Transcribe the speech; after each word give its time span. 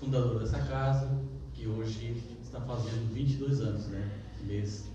fundador 0.00 0.40
dessa 0.40 0.58
casa, 0.60 1.10
que 1.52 1.68
hoje 1.68 2.16
está 2.42 2.58
fazendo 2.62 3.12
22 3.12 3.60
anos, 3.60 3.86
né? 3.88 4.10
Esse 4.34 4.44
mês, 4.46 4.90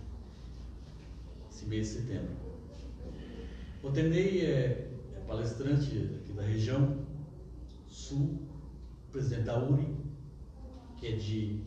esse 1.52 1.66
mês 1.68 1.88
de 1.88 1.94
setembro. 1.94 2.36
O 3.84 3.92
Tenei 3.92 4.42
é, 4.42 4.92
é 5.16 5.20
palestrante 5.28 6.20
aqui 6.22 6.34
da 6.34 6.42
região 6.42 7.06
sul, 7.88 8.40
presidente 9.12 9.44
da 9.44 9.64
URI, 9.64 9.96
que 10.98 11.08
é 11.08 11.12
de 11.12 11.62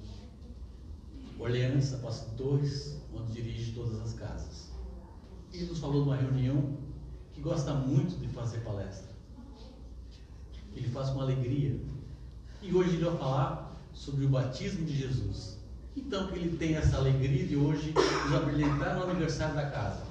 Orleans, 1.38 1.94
Apóstolo 1.94 2.36
Torres, 2.36 3.00
onde 3.14 3.32
dirige 3.32 3.72
todas 3.72 4.00
as 4.00 4.14
casas. 4.14 4.72
Ele 5.52 5.66
nos 5.66 5.78
falou 5.78 6.02
de 6.02 6.08
uma 6.08 6.16
reunião 6.16 6.76
que 7.32 7.40
gosta 7.40 7.72
muito 7.72 8.18
de 8.18 8.26
fazer 8.26 8.58
palestra. 8.60 9.16
Ele 10.74 10.88
faz 10.88 11.10
com 11.10 11.20
alegria. 11.20 11.80
E 12.62 12.74
hoje 12.74 12.96
ele 12.96 13.04
vai 13.04 13.16
falar 13.16 13.76
sobre 13.92 14.24
o 14.24 14.28
batismo 14.28 14.84
de 14.84 14.96
Jesus. 14.96 15.58
Então 15.96 16.28
que 16.28 16.38
ele 16.38 16.56
tem 16.56 16.74
essa 16.76 16.96
alegria 16.96 17.46
de 17.46 17.56
hoje 17.56 17.92
nos 17.92 18.34
abrilhantar 18.34 18.96
no 18.96 19.04
aniversário 19.04 19.54
da 19.54 19.70
casa. 19.70 20.06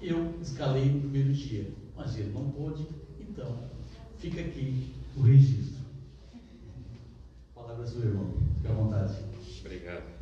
Eu 0.00 0.38
escalei 0.40 0.86
no 0.86 1.00
primeiro 1.00 1.32
dia, 1.32 1.70
mas 1.96 2.16
ele 2.16 2.32
não 2.32 2.50
pôde, 2.50 2.86
então 3.18 3.58
fica 4.18 4.40
aqui 4.40 4.94
o 5.16 5.22
registro. 5.22 5.78
A 7.54 7.60
palavra 7.60 7.84
é 7.84 7.86
sua, 7.86 8.04
irmão. 8.04 8.34
Fique 8.54 8.68
à 8.68 8.72
vontade. 8.72 9.14
Obrigado. 9.60 10.18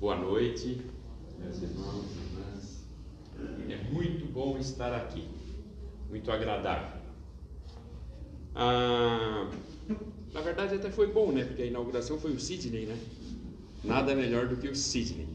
Boa 0.00 0.16
noite, 0.16 0.80
meus 1.52 1.62
irmãos 1.62 2.04
irmãs. 2.16 2.84
É 3.68 3.92
muito 3.92 4.24
bom 4.32 4.56
estar 4.56 4.94
aqui, 4.94 5.28
muito 6.08 6.30
agradável. 6.30 7.00
Ah, 8.54 9.50
na 10.32 10.40
verdade, 10.40 10.76
até 10.76 10.90
foi 10.90 11.12
bom, 11.12 11.30
né? 11.30 11.44
Porque 11.44 11.62
a 11.62 11.66
inauguração 11.66 12.18
foi 12.18 12.32
o 12.32 12.40
Sidney, 12.40 12.86
né? 12.86 12.98
Nada 13.84 14.14
melhor 14.14 14.48
do 14.48 14.56
que 14.56 14.68
o 14.68 14.74
Sidney 14.74 15.28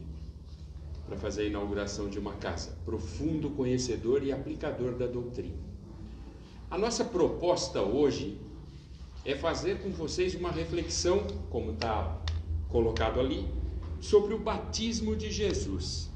para 1.06 1.16
fazer 1.16 1.42
a 1.42 1.46
inauguração 1.46 2.08
de 2.08 2.18
uma 2.18 2.34
casa. 2.34 2.76
Profundo 2.84 3.50
conhecedor 3.50 4.22
e 4.22 4.32
aplicador 4.32 4.94
da 4.94 5.06
doutrina. 5.06 5.56
A 6.70 6.76
nossa 6.76 7.04
proposta 7.04 7.80
hoje 7.80 8.38
é 9.24 9.36
fazer 9.36 9.82
com 9.82 9.90
vocês 9.90 10.34
uma 10.34 10.50
reflexão, 10.50 11.26
como 11.48 11.72
está 11.72 12.20
colocado 12.68 13.20
ali, 13.20 13.48
sobre 14.00 14.34
o 14.34 14.38
batismo 14.38 15.16
de 15.16 15.30
Jesus. 15.30 16.07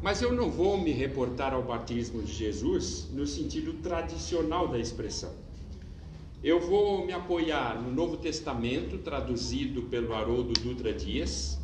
Mas 0.00 0.22
eu 0.22 0.32
não 0.32 0.48
vou 0.48 0.78
me 0.78 0.92
reportar 0.92 1.52
ao 1.52 1.62
batismo 1.62 2.22
de 2.22 2.32
Jesus 2.32 3.08
no 3.12 3.26
sentido 3.26 3.74
tradicional 3.82 4.68
da 4.68 4.78
expressão. 4.78 5.32
Eu 6.42 6.60
vou 6.60 7.04
me 7.04 7.12
apoiar 7.12 7.82
no 7.82 7.90
Novo 7.90 8.16
Testamento, 8.16 8.98
traduzido 8.98 9.82
pelo 9.82 10.14
Haroldo 10.14 10.52
Dutra 10.52 10.92
Dias, 10.92 11.58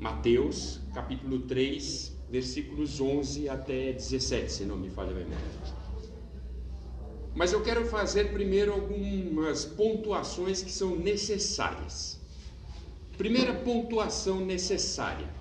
Mateus, 0.00 0.80
capítulo 0.94 1.40
3, 1.40 2.16
versículos 2.30 3.00
11 3.02 3.50
até 3.50 3.92
17, 3.92 4.50
se 4.50 4.64
não 4.64 4.76
me 4.76 4.88
falha 4.88 5.10
a 5.10 5.14
memória. 5.14 5.76
Mas 7.34 7.52
eu 7.52 7.62
quero 7.62 7.84
fazer 7.84 8.32
primeiro 8.32 8.72
algumas 8.72 9.66
pontuações 9.66 10.62
que 10.62 10.72
são 10.72 10.96
necessárias. 10.96 12.18
Primeira 13.18 13.52
pontuação 13.52 14.40
necessária. 14.40 15.35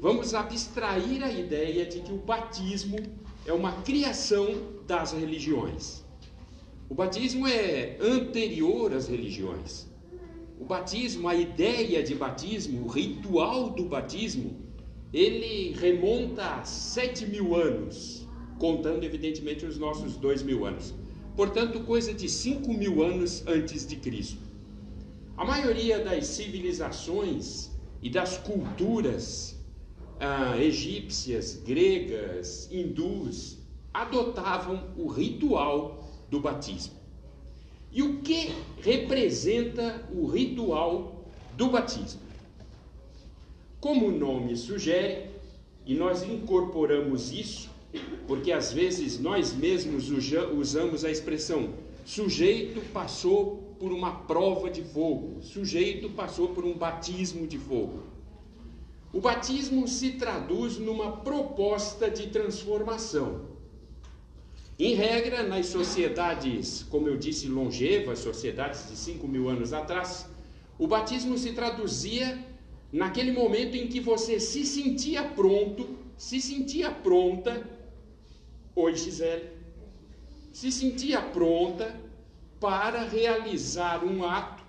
Vamos 0.00 0.32
abstrair 0.32 1.22
a 1.22 1.30
ideia 1.30 1.84
de 1.84 2.00
que 2.00 2.10
o 2.10 2.16
batismo 2.16 2.96
é 3.44 3.52
uma 3.52 3.82
criação 3.82 4.46
das 4.86 5.12
religiões. 5.12 6.02
O 6.88 6.94
batismo 6.94 7.46
é 7.46 7.98
anterior 8.00 8.94
às 8.94 9.08
religiões. 9.08 9.86
O 10.58 10.64
batismo, 10.64 11.28
a 11.28 11.34
ideia 11.34 12.02
de 12.02 12.14
batismo, 12.14 12.86
o 12.86 12.88
ritual 12.88 13.68
do 13.68 13.84
batismo, 13.84 14.56
ele 15.12 15.72
remonta 15.72 16.46
a 16.46 16.64
sete 16.64 17.26
mil 17.26 17.54
anos, 17.54 18.26
contando 18.58 19.04
evidentemente 19.04 19.66
os 19.66 19.76
nossos 19.76 20.16
dois 20.16 20.42
mil 20.42 20.64
anos. 20.64 20.94
Portanto, 21.36 21.78
coisa 21.80 22.14
de 22.14 22.26
cinco 22.26 22.72
mil 22.72 23.02
anos 23.02 23.44
antes 23.46 23.86
de 23.86 23.96
Cristo. 23.96 24.40
A 25.36 25.44
maioria 25.44 26.02
das 26.02 26.26
civilizações 26.26 27.70
e 28.02 28.08
das 28.08 28.38
culturas 28.38 29.59
ah, 30.20 30.56
egípcias, 30.58 31.54
gregas, 31.64 32.68
hindus 32.70 33.58
adotavam 33.92 34.84
o 34.96 35.08
ritual 35.08 36.08
do 36.30 36.40
batismo. 36.40 36.94
E 37.90 38.02
o 38.02 38.20
que 38.20 38.54
representa 38.82 40.06
o 40.12 40.26
ritual 40.26 41.24
do 41.56 41.68
batismo? 41.68 42.20
Como 43.80 44.08
o 44.08 44.12
nome 44.12 44.56
sugere, 44.56 45.30
e 45.86 45.94
nós 45.94 46.22
incorporamos 46.22 47.32
isso, 47.32 47.70
porque 48.28 48.52
às 48.52 48.72
vezes 48.72 49.18
nós 49.18 49.52
mesmos 49.52 50.08
usamos 50.52 51.04
a 51.04 51.10
expressão 51.10 51.70
sujeito 52.04 52.80
passou 52.92 53.74
por 53.78 53.92
uma 53.92 54.12
prova 54.12 54.70
de 54.70 54.82
fogo, 54.82 55.40
sujeito 55.42 56.10
passou 56.10 56.48
por 56.48 56.64
um 56.64 56.74
batismo 56.74 57.46
de 57.46 57.58
fogo. 57.58 58.02
O 59.12 59.20
batismo 59.20 59.88
se 59.88 60.12
traduz 60.12 60.78
numa 60.78 61.16
proposta 61.16 62.08
de 62.08 62.28
transformação. 62.28 63.50
Em 64.78 64.94
regra, 64.94 65.42
nas 65.42 65.66
sociedades, 65.66 66.84
como 66.84 67.08
eu 67.08 67.16
disse, 67.16 67.48
longevas, 67.48 68.20
sociedades 68.20 68.88
de 68.88 68.96
5 68.96 69.26
mil 69.26 69.48
anos 69.48 69.72
atrás, 69.72 70.26
o 70.78 70.86
batismo 70.86 71.36
se 71.36 71.52
traduzia 71.52 72.38
naquele 72.92 73.32
momento 73.32 73.76
em 73.76 73.88
que 73.88 74.00
você 74.00 74.38
se 74.38 74.64
sentia 74.64 75.24
pronto, 75.24 75.98
se 76.16 76.40
sentia 76.40 76.90
pronta, 76.90 77.68
oi 78.74 78.94
Gisele, 78.94 79.50
se 80.52 80.70
sentia 80.70 81.20
pronta 81.20 82.00
para 82.60 83.02
realizar 83.02 84.04
um 84.04 84.24
ato 84.24 84.62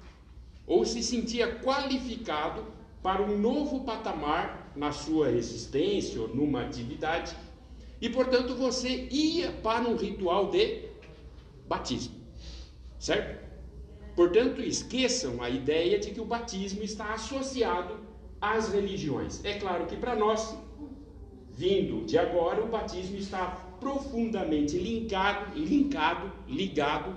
ou 0.65 0.85
se 0.85 1.03
sentia 1.03 1.55
qualificado 1.59 2.80
para 3.01 3.21
um 3.21 3.37
novo 3.37 3.83
patamar 3.83 4.71
na 4.75 4.91
sua 4.91 5.31
existência 5.31 6.21
ou 6.21 6.27
numa 6.27 6.61
atividade 6.61 7.35
e, 7.99 8.09
portanto, 8.09 8.55
você 8.55 9.07
ia 9.11 9.51
para 9.51 9.87
um 9.87 9.95
ritual 9.95 10.49
de 10.49 10.85
batismo, 11.67 12.15
certo? 12.99 13.41
Portanto, 14.15 14.61
esqueçam 14.61 15.41
a 15.41 15.49
ideia 15.49 15.97
de 15.99 16.11
que 16.11 16.19
o 16.19 16.25
batismo 16.25 16.83
está 16.83 17.13
associado 17.13 17.95
às 18.41 18.73
religiões. 18.73 19.43
É 19.45 19.53
claro 19.59 19.85
que 19.85 19.95
para 19.95 20.15
nós, 20.15 20.57
vindo 21.51 22.05
de 22.05 22.17
agora, 22.17 22.63
o 22.63 22.67
batismo 22.67 23.17
está 23.17 23.45
profundamente 23.79 24.77
linkado, 24.77 25.57
linkado, 25.57 26.31
ligado 26.47 27.15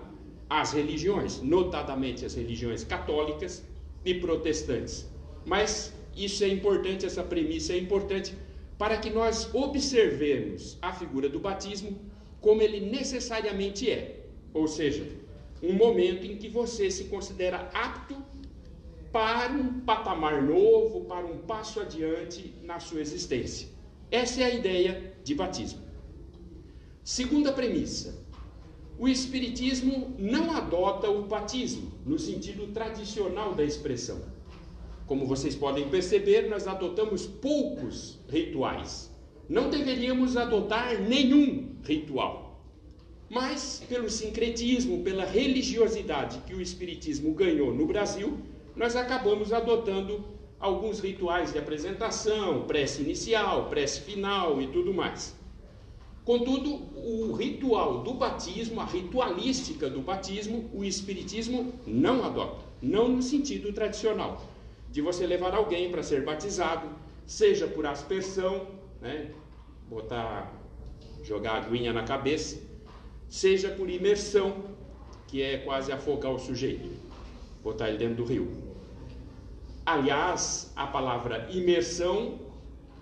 às 0.49 0.73
religiões, 0.73 1.43
notadamente 1.43 2.25
as 2.25 2.35
religiões 2.35 2.85
católicas 2.85 3.65
e 4.05 4.15
protestantes. 4.15 5.14
Mas 5.45 5.93
isso 6.17 6.45
é 6.45 6.49
importante, 6.49 7.07
essa 7.07 7.23
premissa 7.23 7.73
é 7.73 7.79
importante 7.79 8.35
para 8.79 8.97
que 8.97 9.11
nós 9.11 9.53
observemos 9.55 10.79
a 10.81 10.93
figura 10.93 11.29
do 11.29 11.39
batismo 11.39 11.99
como 12.41 12.61
ele 12.61 12.81
necessariamente 12.81 13.91
é, 13.91 14.27
ou 14.53 14.69
seja, 14.69 15.09
um 15.63 15.73
momento 15.73 16.27
em 16.27 16.37
que 16.37 16.49
você 16.49 16.91
se 16.91 17.05
considera 17.05 17.71
apto 17.73 18.17
para 19.11 19.53
um 19.53 19.81
patamar 19.81 20.43
novo, 20.43 21.05
para 21.05 21.25
um 21.25 21.39
passo 21.39 21.81
adiante 21.81 22.55
na 22.63 22.81
sua 22.81 23.01
existência. 23.01 23.69
Essa 24.11 24.43
é 24.43 24.45
a 24.45 24.55
ideia 24.55 25.15
de 25.23 25.35
batismo. 25.35 25.81
Segunda 27.03 27.53
premissa: 27.53 28.23
o 28.99 29.09
Espiritismo 29.09 30.15
não 30.19 30.51
adota 30.53 31.09
o 31.09 31.23
batismo 31.23 31.93
no 32.05 32.19
sentido 32.19 32.67
tradicional 32.73 33.55
da 33.55 33.65
expressão. 33.65 34.34
Como 35.07 35.27
vocês 35.27 35.55
podem 35.55 35.89
perceber, 35.89 36.49
nós 36.49 36.67
adotamos 36.67 37.27
poucos 37.27 38.19
rituais. 38.29 39.11
Não 39.49 39.69
deveríamos 39.69 40.37
adotar 40.37 40.99
nenhum 41.01 41.75
ritual. 41.83 42.63
Mas, 43.29 43.83
pelo 43.89 44.09
sincretismo, 44.09 45.03
pela 45.03 45.25
religiosidade 45.25 46.39
que 46.47 46.55
o 46.55 46.61
Espiritismo 46.61 47.35
ganhou 47.35 47.75
no 47.75 47.87
Brasil, 47.87 48.39
nós 48.75 48.97
acabamos 48.97 49.53
adotando 49.53 50.25
alguns 50.59 51.01
rituais 51.01 51.53
de 51.53 51.59
apresentação, 51.59 52.63
prece 52.63 53.03
inicial, 53.03 53.69
prece 53.69 54.01
final 54.01 54.63
e 54.63 54.69
tudo 54.69 54.95
mais. 54.95 55.37
Contudo, 56.25 56.71
o 56.97 57.33
ritual 57.33 58.03
do 58.03 58.15
batismo, 58.15 58.81
a 58.81 58.87
ritualística 58.87 59.91
do 59.91 60.01
batismo, 60.01 60.71
o 60.73 60.83
Espiritismo 60.83 61.75
não 61.87 62.25
adota, 62.25 62.65
não 62.81 63.09
no 63.11 63.23
sentido 63.23 63.75
tradicional, 63.75 64.43
de 64.95 65.03
você 65.03 65.27
levar 65.27 65.53
alguém 65.53 65.91
para 65.91 66.05
ser 66.05 66.23
batizado, 66.23 66.89
seja 67.27 67.67
por 67.67 67.85
aspersão, 67.85 68.69
né? 69.01 69.33
botar, 69.89 70.53
jogar 71.21 71.57
aguinha 71.57 71.93
na 71.93 72.05
cabeça, 72.05 72.63
seja 73.29 73.71
por 73.71 73.91
imersão, 73.91 74.67
que 75.27 75.43
é 75.43 75.59
quase 75.59 75.91
afogar 75.91 76.33
o 76.33 76.39
sujeito, 76.39 76.89
botar 77.61 77.89
ele 77.89 77.99
dentro 77.99 78.23
do 78.23 78.25
rio. 78.25 78.53
Aliás, 79.85 80.73
a 80.77 80.87
palavra 80.87 81.49
imersão 81.51 82.39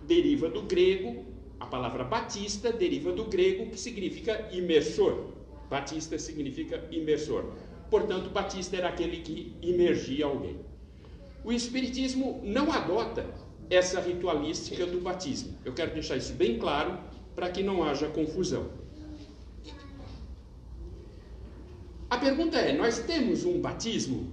deriva 0.03 0.49
do 0.49 0.63
grego, 0.63 1.27
a 1.61 1.67
palavra 1.67 2.05
batista 2.05 2.73
deriva 2.73 3.13
do 3.13 3.25
grego 3.25 3.71
que 3.71 3.79
significa 3.79 4.49
imersor. 4.51 5.27
Batista 5.69 6.19
significa 6.19 6.89
imersor. 6.91 7.53
Portanto, 7.91 8.31
batista 8.31 8.79
era 8.79 8.89
aquele 8.89 9.19
que 9.19 9.55
imergia 9.61 10.25
alguém. 10.25 10.72
O 11.45 11.53
Espiritismo 11.53 12.41
não 12.45 12.71
adota 12.71 13.27
essa 13.69 14.01
ritualística 14.01 14.87
do 14.87 15.01
batismo. 15.01 15.59
Eu 15.65 15.73
quero 15.73 15.93
deixar 15.93 16.17
isso 16.17 16.35
bem 16.35 16.59
claro 16.59 16.99
para 17.35 17.51
que 17.51 17.63
não 17.63 17.83
haja 17.83 18.09
confusão. 18.09 18.71
A 22.09 22.19
pergunta 22.19 22.59
é: 22.59 22.77
nós 22.77 22.99
temos 23.01 23.45
um 23.45 23.61
batismo? 23.61 24.31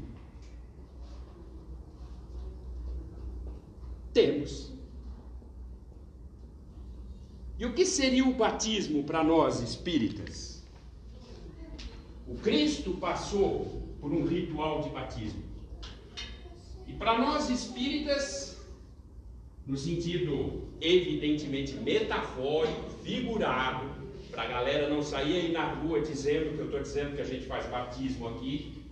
Temos. 4.14 4.74
E 7.58 7.66
o 7.66 7.74
que 7.74 7.86
seria 7.86 8.26
o 8.26 8.34
batismo 8.34 9.04
para 9.04 9.24
nós 9.24 9.62
espíritas? 9.62 10.64
O 12.28 12.36
Cristo 12.36 12.94
passou 12.96 13.82
por 14.00 14.12
um 14.12 14.26
ritual 14.26 14.82
de 14.82 14.90
batismo. 14.90 15.49
E 16.90 16.94
para 16.94 17.20
nós 17.20 17.50
espíritas, 17.50 18.58
no 19.66 19.78
sentido 19.78 20.68
evidentemente 20.82 21.76
metafórico, 21.76 22.90
figurado, 23.04 23.88
para 24.32 24.44
a 24.44 24.48
galera 24.48 24.90
não 24.90 25.04
sair 25.04 25.36
aí 25.36 25.52
na 25.52 25.74
rua 25.74 26.02
dizendo 26.02 26.56
que 26.56 26.60
eu 26.60 26.66
estou 26.66 26.82
dizendo 26.82 27.16
que 27.16 27.22
a 27.22 27.26
gente 27.26 27.46
faz 27.46 27.68
batismo 27.68 28.28
aqui. 28.30 28.84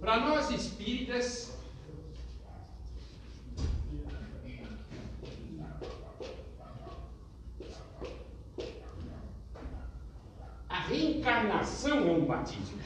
Para 0.00 0.20
nós 0.20 0.50
espíritas, 0.50 1.58
a 10.68 10.80
reencarnação 10.80 12.08
é 12.08 12.12
um 12.12 12.24
batismo. 12.24 12.83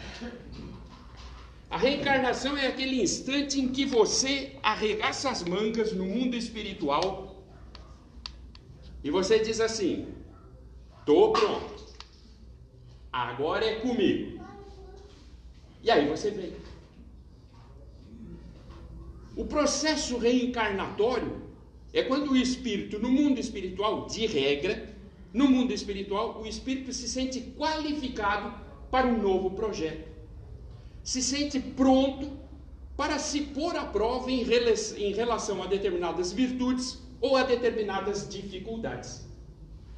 A 1.70 1.76
reencarnação 1.76 2.56
é 2.56 2.67
aquele 2.67 3.03
instante 3.03 3.61
em 3.61 3.69
que 3.69 3.85
você 3.85 4.56
arregaça 4.62 5.29
as 5.29 5.43
mangas 5.43 5.93
no 5.93 6.06
mundo 6.06 6.35
espiritual 6.35 7.44
e 9.05 9.11
você 9.11 9.38
diz 9.38 9.61
assim: 9.61 10.09
estou 10.99 11.32
pronto, 11.32 11.85
agora 13.12 13.67
é 13.67 13.81
comigo. 13.81 14.43
E 15.82 15.91
aí 15.91 16.09
você 16.09 16.31
vem. 16.31 16.55
O 19.37 19.44
processo 19.44 20.17
reencarnatório 20.17 21.49
é 21.93 22.03
quando 22.03 22.32
o 22.32 22.37
espírito, 22.37 22.99
no 22.99 23.11
mundo 23.11 23.38
espiritual, 23.38 24.06
de 24.06 24.26
regra, 24.26 24.97
no 25.32 25.47
mundo 25.47 25.73
espiritual, 25.73 26.41
o 26.41 26.47
espírito 26.47 26.93
se 26.93 27.06
sente 27.06 27.41
qualificado 27.56 28.53
para 28.91 29.06
um 29.06 29.21
novo 29.23 29.50
projeto 29.50 30.08
se 31.09 31.23
sente 31.23 31.59
pronto 31.59 32.31
para 32.95 33.19
se 33.19 33.41
pôr 33.41 33.75
à 33.75 33.87
prova 33.87 34.31
em 34.31 34.43
relação 35.15 35.63
a 35.63 35.67
determinadas 35.67 36.33
virtudes 36.33 36.99
ou 37.19 37.35
a 37.35 37.45
determinadas 37.45 38.29
dificuldades. 38.29 39.27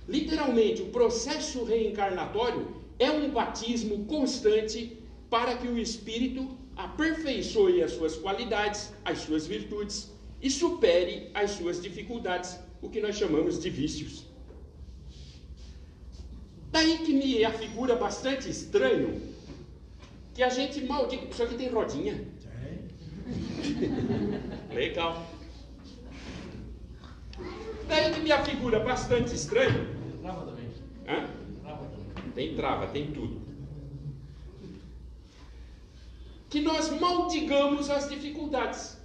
Literalmente, 0.07 0.83
o 0.83 0.91
processo 0.91 1.65
reencarnatório 1.65 2.77
é 2.97 3.11
um 3.11 3.29
batismo 3.29 4.05
constante 4.05 4.97
para 5.29 5.57
que 5.57 5.67
o 5.67 5.77
espírito 5.81 6.57
aperfeiçoe 6.77 7.83
as 7.83 7.91
suas 7.91 8.15
qualidades, 8.15 8.93
as 9.05 9.19
suas 9.19 9.49
virtudes 9.49 10.13
e 10.41 10.49
supere 10.49 11.29
as 11.35 11.51
suas 11.51 11.83
dificuldades, 11.83 12.57
o 12.81 12.89
que 12.89 13.01
nós 13.01 13.17
chamamos 13.17 13.59
de 13.59 13.69
vícios. 13.69 14.27
Daí 16.71 16.99
que 16.99 17.13
me 17.13 17.45
afigura 17.45 17.97
bastante 17.97 18.49
estranho 18.49 19.30
que 20.41 20.45
a 20.45 20.49
gente 20.49 20.83
maldita. 20.87 21.27
Isso 21.27 21.43
aqui 21.43 21.55
tem 21.55 21.69
rodinha? 21.69 22.15
Tem. 22.41 22.89
Legal. 24.75 25.27
Daí 27.87 28.15
que 28.15 28.21
minha 28.21 28.43
figura 28.43 28.79
é 28.79 28.83
bastante 28.83 29.35
estranha. 29.35 29.87
Trava 30.23 30.47
também. 30.47 30.71
Hã? 31.07 31.29
Trava 31.61 31.85
também. 31.89 32.33
Tem 32.33 32.57
trava, 32.57 32.87
tem 32.87 33.13
tudo. 33.13 33.39
Que 36.49 36.63
nós 36.63 36.89
maldigamos 36.99 37.91
as 37.91 38.09
dificuldades. 38.09 38.99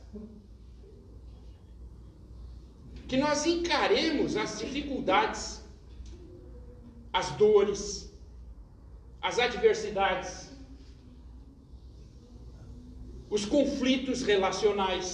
Que 3.09 3.17
nós 3.17 3.45
encaremos 3.45 4.37
as 4.37 4.57
dificuldades, 4.59 5.61
as 7.11 7.31
dores, 7.31 8.09
as 9.21 9.37
adversidades, 9.37 10.44
os 13.35 13.43
conflitos 13.43 14.21
relacionais, 14.21 15.07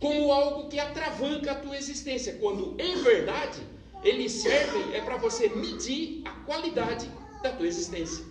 como 0.00 0.32
algo 0.32 0.68
que 0.68 0.78
atravanca 0.80 1.52
a 1.52 1.54
tua 1.54 1.76
existência, 1.76 2.32
quando 2.40 2.74
em 2.80 2.96
verdade 3.10 3.60
eles 4.02 4.32
servem 4.32 4.92
é 4.92 5.00
para 5.00 5.18
você 5.18 5.48
medir 5.48 6.22
a 6.24 6.32
qualidade 6.48 7.08
da 7.44 7.52
tua 7.52 7.68
existência. 7.72 8.24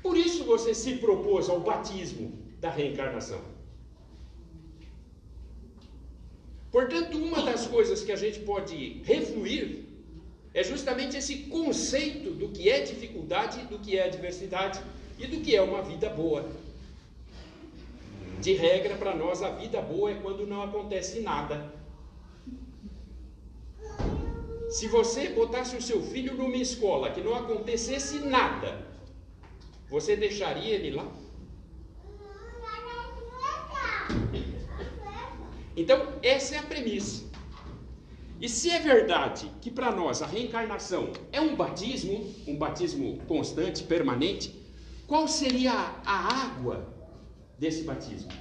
Por 0.00 0.16
isso 0.16 0.44
você 0.44 0.72
se 0.82 0.92
propôs 1.04 1.48
ao 1.48 1.58
batismo 1.60 2.26
da 2.60 2.70
reencarnação. 2.70 3.42
Portanto, 6.70 7.18
uma 7.18 7.42
das 7.42 7.66
coisas 7.66 8.04
que 8.04 8.12
a 8.12 8.16
gente 8.24 8.40
pode 8.40 9.02
refluir 9.12 9.86
é 10.54 10.62
justamente 10.62 11.16
esse 11.16 11.36
conceito 11.56 12.30
do 12.30 12.48
que 12.50 12.68
é 12.68 12.80
dificuldade, 12.80 13.66
do 13.66 13.78
que 13.80 13.98
é 13.98 14.04
adversidade 14.04 14.80
e 15.22 15.26
do 15.28 15.40
que 15.40 15.54
é 15.54 15.62
uma 15.62 15.82
vida 15.82 16.10
boa. 16.10 16.44
De 18.40 18.54
regra, 18.54 18.96
para 18.96 19.14
nós, 19.14 19.40
a 19.40 19.50
vida 19.50 19.80
boa 19.80 20.10
é 20.10 20.14
quando 20.14 20.44
não 20.44 20.62
acontece 20.62 21.20
nada. 21.20 21.72
Se 24.68 24.88
você 24.88 25.28
botasse 25.28 25.76
o 25.76 25.82
seu 25.82 26.02
filho 26.02 26.34
numa 26.34 26.56
escola 26.56 27.10
que 27.10 27.20
não 27.20 27.36
acontecesse 27.36 28.18
nada, 28.18 28.84
você 29.88 30.16
deixaria 30.16 30.74
ele 30.74 30.90
lá? 30.90 31.06
Então, 35.76 36.14
essa 36.22 36.56
é 36.56 36.58
a 36.58 36.62
premissa. 36.62 37.30
E 38.40 38.48
se 38.48 38.70
é 38.70 38.80
verdade 38.80 39.48
que 39.60 39.70
para 39.70 39.92
nós 39.92 40.20
a 40.20 40.26
reencarnação 40.26 41.12
é 41.30 41.40
um 41.40 41.54
batismo, 41.54 42.34
um 42.44 42.56
batismo 42.56 43.18
constante, 43.28 43.84
permanente, 43.84 44.61
qual 45.12 45.28
seria 45.28 45.74
a 46.06 46.46
água 46.46 46.88
desse 47.58 47.82
batismo? 47.82 48.32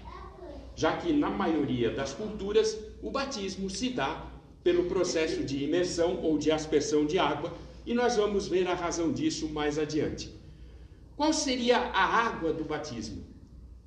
Já 0.73 0.95
que 0.95 1.11
na 1.11 1.29
maioria 1.29 1.93
das 1.93 2.13
culturas 2.13 2.79
o 3.03 3.11
batismo 3.11 3.69
se 3.69 3.89
dá 3.89 4.31
pelo 4.63 4.85
processo 4.85 5.43
de 5.43 5.65
imersão 5.65 6.21
ou 6.23 6.37
de 6.37 6.49
aspersão 6.49 7.05
de 7.05 7.19
água, 7.19 7.53
e 7.85 7.93
nós 7.93 8.15
vamos 8.15 8.47
ver 8.47 8.65
a 8.69 8.73
razão 8.73 9.11
disso 9.11 9.49
mais 9.49 9.77
adiante. 9.77 10.33
Qual 11.17 11.33
seria 11.33 11.77
a 11.77 12.05
água 12.05 12.53
do 12.53 12.63
batismo 12.63 13.21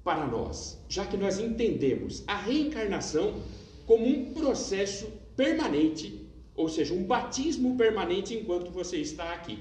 para 0.05 0.27
nós, 0.27 0.79
já 0.87 1.07
que 1.07 1.17
nós 1.17 1.39
entendemos 1.39 2.23
a 2.27 2.37
reencarnação 2.37 3.41
como 3.87 4.07
um 4.07 4.35
processo 4.35 5.11
permanente, 5.35 6.29
ou 6.55 6.69
seja, 6.69 6.93
um 6.93 7.05
batismo 7.05 7.79
permanente 7.79 8.35
enquanto 8.35 8.71
você 8.71 8.99
está 8.99 9.33
aqui? 9.33 9.59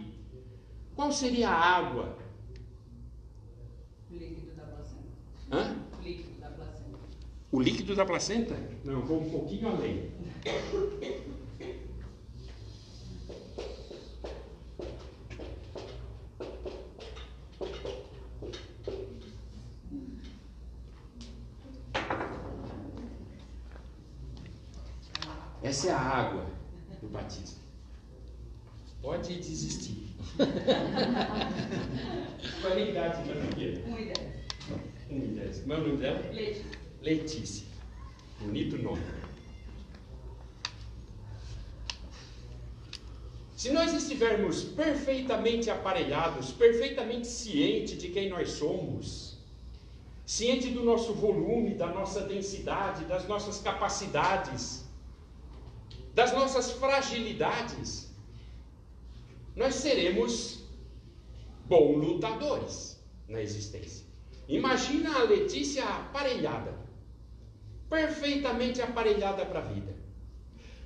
Qual 0.93 1.09
seria 1.13 1.47
a 1.47 1.77
água 1.77 2.21
Hã? 5.51 5.75
O 6.00 6.01
líquido 6.01 6.39
da 6.39 6.50
placenta. 6.50 7.00
O 7.51 7.62
líquido 7.62 7.95
da 7.95 8.05
placenta? 8.05 8.55
Não, 8.83 9.01
vou 9.01 9.21
um 9.21 9.29
pouquinho 9.29 9.67
além. 9.69 10.12
Essa 25.62 25.88
é 25.89 25.91
a 25.91 26.00
água 26.00 26.45
do 27.01 27.07
batismo. 27.07 27.57
Pode 29.01 29.35
desistir. 29.35 30.15
Qual 32.62 32.73
é 32.73 32.75
a 32.75 32.79
idade 32.79 33.27
da 33.27 33.35
filha? 33.55 33.83
Uma 33.85 34.00
ideia. 35.10 35.53
Como 35.62 35.74
é 35.74 35.77
o 35.77 35.81
nome 35.81 35.98
dela? 35.98 36.31
Letícia. 36.31 36.65
Letícia. 37.01 37.67
Bonito 38.39 38.77
nome. 38.77 39.01
Se 43.55 43.72
nós 43.72 43.93
estivermos 43.93 44.63
perfeitamente 44.63 45.69
aparelhados, 45.69 46.51
perfeitamente 46.51 47.27
cientes 47.27 47.98
de 47.98 48.10
quem 48.10 48.29
nós 48.29 48.50
somos, 48.51 49.38
ciente 50.25 50.69
do 50.69 50.83
nosso 50.83 51.13
volume, 51.13 51.74
da 51.74 51.88
nossa 51.88 52.22
densidade, 52.22 53.05
das 53.05 53.25
nossas 53.25 53.60
capacidades, 53.62 54.83
das 56.13 56.33
nossas 56.33 56.72
fragilidades, 56.72 58.12
nós 59.55 59.75
seremos 59.75 60.60
bons 61.65 62.05
lutadores 62.05 63.00
na 63.29 63.41
existência. 63.41 64.02
Imagina 64.47 65.19
a 65.19 65.23
Letícia 65.23 65.83
aparelhada, 65.85 66.77
perfeitamente 67.89 68.81
aparelhada 68.81 69.45
para 69.45 69.59
a 69.59 69.63
vida. 69.63 69.95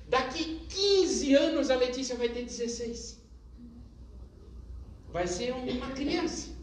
Daqui 0.08 0.66
15 0.68 1.34
anos 1.34 1.70
a 1.70 1.76
Letícia 1.76 2.16
vai 2.16 2.28
ter 2.28 2.44
16. 2.44 3.20
Vai 5.10 5.26
ser 5.26 5.52
uma 5.52 5.90
criança. 5.90 6.56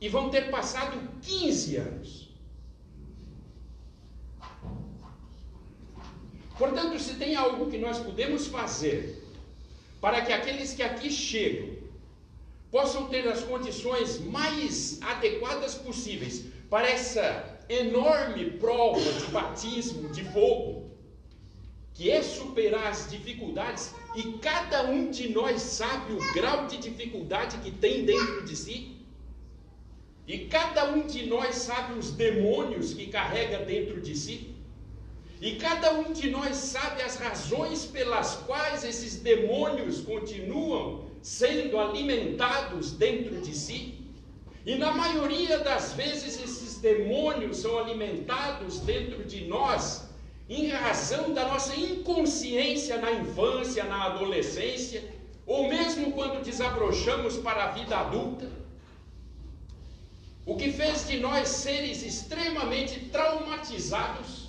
E 0.00 0.08
vão 0.08 0.28
ter 0.30 0.50
passado 0.50 0.98
15 1.22 1.76
anos. 1.76 2.32
Portanto, 6.58 6.98
se 6.98 7.14
tem 7.14 7.34
algo 7.36 7.70
que 7.70 7.78
nós 7.78 7.98
podemos 7.98 8.46
fazer 8.48 9.22
para 10.00 10.20
que 10.22 10.32
aqueles 10.32 10.74
que 10.74 10.82
aqui 10.82 11.10
chegam 11.10 11.81
possam 12.72 13.06
ter 13.08 13.28
as 13.28 13.44
condições 13.44 14.18
mais 14.18 14.98
adequadas 15.02 15.74
possíveis 15.74 16.46
para 16.70 16.88
essa 16.88 17.60
enorme 17.68 18.52
prova 18.52 18.98
de 18.98 19.26
batismo 19.26 20.08
de 20.08 20.24
fogo, 20.32 20.90
que 21.92 22.10
é 22.10 22.22
superar 22.22 22.86
as 22.86 23.10
dificuldades, 23.10 23.94
e 24.16 24.38
cada 24.38 24.84
um 24.84 25.10
de 25.10 25.28
nós 25.28 25.60
sabe 25.60 26.14
o 26.14 26.32
grau 26.32 26.66
de 26.66 26.78
dificuldade 26.78 27.58
que 27.58 27.70
tem 27.70 28.06
dentro 28.06 28.42
de 28.42 28.56
si. 28.56 28.96
E 30.26 30.46
cada 30.46 30.90
um 30.92 31.06
de 31.06 31.26
nós 31.26 31.56
sabe 31.56 31.98
os 31.98 32.12
demônios 32.12 32.94
que 32.94 33.08
carrega 33.08 33.58
dentro 33.58 34.00
de 34.00 34.16
si. 34.16 34.54
E 35.42 35.56
cada 35.56 35.92
um 35.92 36.12
de 36.12 36.30
nós 36.30 36.56
sabe 36.56 37.02
as 37.02 37.16
razões 37.16 37.84
pelas 37.84 38.36
quais 38.36 38.82
esses 38.82 39.16
demônios 39.16 40.00
continuam 40.00 41.11
sendo 41.22 41.78
alimentados 41.78 42.92
dentro 42.92 43.40
de 43.40 43.54
si. 43.54 43.94
E 44.66 44.74
na 44.74 44.92
maioria 44.92 45.58
das 45.60 45.92
vezes 45.92 46.40
esses 46.40 46.78
demônios 46.78 47.58
são 47.58 47.78
alimentados 47.78 48.80
dentro 48.80 49.24
de 49.24 49.44
nós 49.46 50.08
em 50.48 50.68
razão 50.68 51.32
da 51.32 51.46
nossa 51.46 51.74
inconsciência 51.74 52.98
na 52.98 53.12
infância, 53.12 53.84
na 53.84 54.04
adolescência, 54.06 55.02
ou 55.46 55.68
mesmo 55.68 56.12
quando 56.12 56.44
desabrochamos 56.44 57.36
para 57.38 57.64
a 57.64 57.70
vida 57.72 57.96
adulta. 57.96 58.50
O 60.44 60.56
que 60.56 60.72
fez 60.72 61.06
de 61.06 61.18
nós 61.20 61.48
seres 61.48 62.02
extremamente 62.02 63.00
traumatizados. 63.06 64.41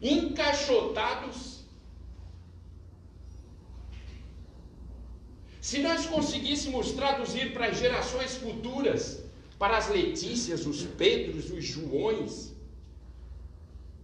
Encaixotados. 0.00 1.60
Se 5.60 5.78
nós 5.80 6.06
conseguíssemos 6.06 6.92
traduzir 6.92 7.52
para 7.52 7.66
as 7.66 7.78
gerações 7.78 8.36
futuras, 8.36 9.22
para 9.58 9.76
as 9.76 9.88
Letícias, 9.88 10.66
os 10.66 10.82
Pedros, 10.82 11.50
os 11.50 11.64
Joões, 11.64 12.54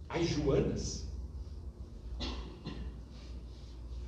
as 0.07 0.27
Joanas, 0.27 1.07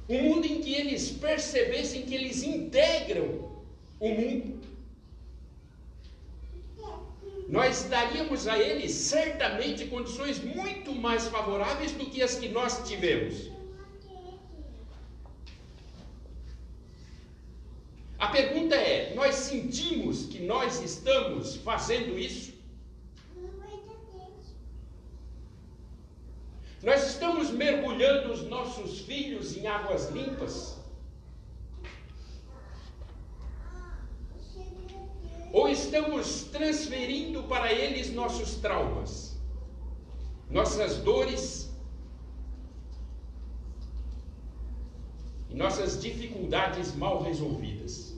Um 0.09 0.23
mundo 0.23 0.45
em 0.47 0.59
que 0.59 0.73
eles 0.73 1.11
percebessem 1.11 2.01
que 2.01 2.15
eles 2.15 2.41
integram 2.41 3.47
o 3.99 4.09
mundo. 4.09 4.59
Nós 7.49 7.83
daríamos 7.85 8.47
a 8.47 8.59
eles 8.59 8.91
certamente 8.91 9.87
condições 9.87 10.37
muito 10.37 10.93
mais 10.93 11.27
favoráveis 11.27 11.91
do 11.93 12.05
que 12.05 12.21
as 12.21 12.35
que 12.35 12.47
nós 12.47 12.87
tivemos. 12.87 13.49
A 18.19 18.27
pergunta 18.27 18.75
é: 18.75 19.15
nós 19.15 19.33
sentimos 19.33 20.27
que 20.27 20.43
nós 20.43 20.79
estamos 20.81 21.55
fazendo 21.55 22.19
isso? 22.19 22.53
Nós 26.83 27.07
estamos 27.07 27.49
mergulhando 27.49 28.31
os 28.31 28.43
nossos 28.43 28.99
filhos 28.99 29.57
em 29.57 29.65
águas 29.65 30.09
limpas? 30.11 30.78
Ou 35.51 35.67
estamos 35.67 36.43
transferindo 36.43 37.43
para 37.43 37.73
eles 37.73 38.13
nossos 38.13 38.55
traumas, 38.55 39.35
nossas 40.49 40.97
dores 40.97 41.71
e 45.49 45.55
nossas 45.55 45.99
dificuldades 45.99 46.95
mal 46.95 47.23
resolvidas? 47.23 48.15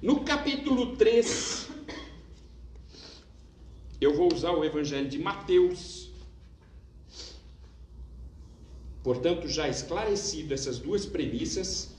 No 0.00 0.20
capítulo 0.22 0.96
3, 0.96 1.63
eu 4.04 4.14
vou 4.14 4.32
usar 4.32 4.52
o 4.52 4.64
Evangelho 4.64 5.08
de 5.08 5.18
Mateus. 5.18 6.10
Portanto, 9.02 9.48
já 9.48 9.68
esclarecido 9.68 10.52
essas 10.54 10.78
duas 10.78 11.04
premissas, 11.04 11.94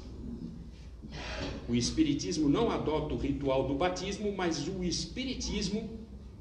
o 1.68 1.76
Espiritismo 1.76 2.48
não 2.48 2.70
adota 2.70 3.14
o 3.14 3.18
ritual 3.18 3.68
do 3.68 3.76
batismo, 3.76 4.32
mas 4.32 4.68
o 4.68 4.84
Espiritismo 4.84 6.00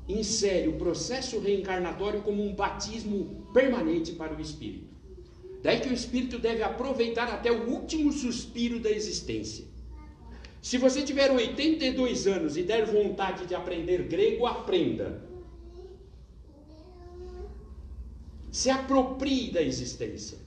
insere 0.09 0.69
o 0.69 0.75
processo 0.75 1.39
reencarnatório 1.39 2.21
como 2.23 2.43
um 2.43 2.55
batismo 2.55 3.47
permanente 3.55 4.13
para 4.13 4.35
o 4.35 4.41
Espírito. 4.41 4.93
Daí 5.63 5.81
que 5.81 5.89
o 5.89 5.95
Espírito 5.95 6.39
deve 6.39 6.63
aproveitar 6.63 7.29
até 7.29 7.51
o 7.51 7.71
último 7.71 8.13
suspiro 8.13 8.79
da 8.79 8.91
existência. 8.91 9.65
Se 10.61 10.77
você 10.77 11.03
tiver 11.03 11.31
82 11.31 12.27
anos 12.27 12.57
e 12.57 12.63
der 12.63 12.85
vontade 12.87 13.47
de 13.47 13.55
aprender 13.55 14.03
grego, 14.05 14.47
aprenda. 14.47 15.34
Se 18.55 18.71
aproprie 18.71 19.51
da 19.51 19.61
existência. 19.61 20.39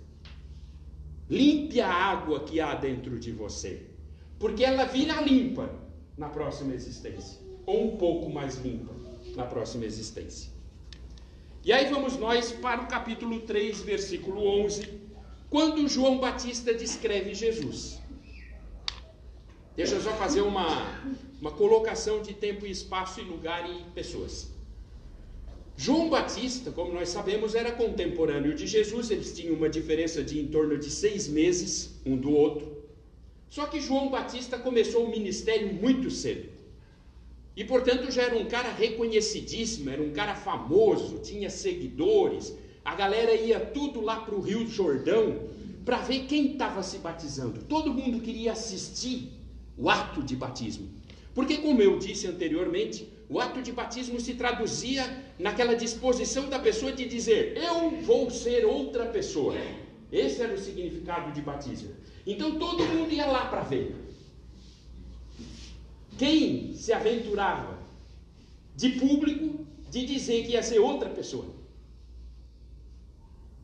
Limpe 1.30 1.82
a 1.82 1.92
água 1.92 2.40
que 2.46 2.62
há 2.62 2.74
dentro 2.74 3.20
de 3.20 3.34
você. 3.34 3.86
Porque 4.40 4.64
ela 4.64 4.86
vira 4.86 5.20
limpa 5.20 5.70
na 6.18 6.30
próxima 6.30 6.74
existência. 6.74 7.38
Ou 7.66 7.84
um 7.86 7.98
pouco 7.98 8.30
mais 8.30 8.56
limpa 8.64 8.94
na 9.36 9.46
próxima 9.46 9.84
existência. 9.84 10.50
E 11.66 11.74
aí 11.74 11.90
vamos 11.90 12.16
nós 12.16 12.50
para 12.54 12.82
o 12.82 12.88
capítulo 12.88 13.42
3, 13.42 13.82
versículo 13.82 14.42
11, 14.64 14.88
quando 15.50 15.86
João 15.90 16.18
Batista 16.18 16.74
descreve 16.74 17.36
Jesus. 17.36 18.00
Deixa 19.76 19.96
eu 19.96 20.02
só 20.02 20.14
fazer 20.14 20.44
uma, 20.44 20.66
uma 21.42 21.52
colocação 21.52 22.22
de 22.22 22.34
tempo 22.34 22.66
e 22.66 22.72
espaço 22.72 23.20
e 23.20 23.26
lugar 23.26 23.70
e 23.70 23.84
pessoas. 23.92 24.57
João 25.80 26.10
Batista, 26.10 26.72
como 26.72 26.92
nós 26.92 27.10
sabemos, 27.10 27.54
era 27.54 27.72
contemporâneo 27.72 28.56
de 28.56 28.66
Jesus, 28.66 29.12
eles 29.12 29.32
tinham 29.38 29.54
uma 29.54 29.70
diferença 29.70 30.24
de 30.24 30.40
em 30.40 30.48
torno 30.48 30.76
de 30.76 30.90
seis 30.90 31.28
meses 31.28 31.92
um 32.04 32.18
do 32.18 32.32
outro. 32.32 32.84
Só 33.48 33.68
que 33.68 33.80
João 33.80 34.10
Batista 34.10 34.58
começou 34.58 35.06
o 35.06 35.12
ministério 35.12 35.72
muito 35.72 36.10
cedo. 36.10 36.50
E 37.56 37.64
portanto 37.64 38.12
já 38.12 38.24
era 38.24 38.36
um 38.36 38.46
cara 38.46 38.72
reconhecidíssimo, 38.72 39.92
era 39.92 40.02
um 40.02 40.12
cara 40.12 40.34
famoso, 40.34 41.20
tinha 41.20 41.50
seguidores. 41.50 42.56
A 42.84 42.96
galera 42.96 43.36
ia 43.36 43.60
tudo 43.60 44.02
lá 44.02 44.22
para 44.22 44.34
o 44.34 44.42
Rio 44.42 44.68
Jordão 44.68 45.42
para 45.86 45.98
ver 45.98 46.26
quem 46.26 46.54
estava 46.54 46.82
se 46.82 46.98
batizando. 46.98 47.62
Todo 47.64 47.94
mundo 47.94 48.20
queria 48.20 48.52
assistir 48.52 49.32
o 49.78 49.92
ato 49.92 50.24
de 50.24 50.36
batismo. 50.36 50.90
Porque, 51.36 51.58
como 51.58 51.84
eu 51.84 52.00
disse 52.00 52.26
anteriormente, 52.26 53.08
o 53.30 53.40
ato 53.40 53.62
de 53.62 53.74
batismo 53.74 54.20
se 54.20 54.36
traduzia 54.36 55.04
naquela 55.38 55.76
disposição 55.76 56.50
da 56.50 56.60
pessoa 56.60 56.94
de 56.94 57.06
dizer: 57.06 57.58
Eu 57.58 58.02
vou 58.02 58.30
ser 58.32 58.66
outra 58.66 59.06
pessoa. 59.06 59.56
Esse 60.12 60.42
era 60.42 60.54
o 60.54 60.58
significado 60.58 61.34
de 61.34 61.42
batismo. 61.42 61.94
Então 62.26 62.58
todo 62.58 62.86
mundo 62.86 63.12
ia 63.12 63.26
lá 63.26 63.46
para 63.46 63.62
ver. 63.62 63.96
Quem 66.18 66.74
se 66.74 66.94
aventurava 66.94 67.78
de 68.76 68.90
público 68.92 69.68
de 69.90 70.06
dizer 70.06 70.46
que 70.46 70.54
ia 70.54 70.64
ser 70.64 70.80
outra 70.80 71.10
pessoa? 71.10 71.54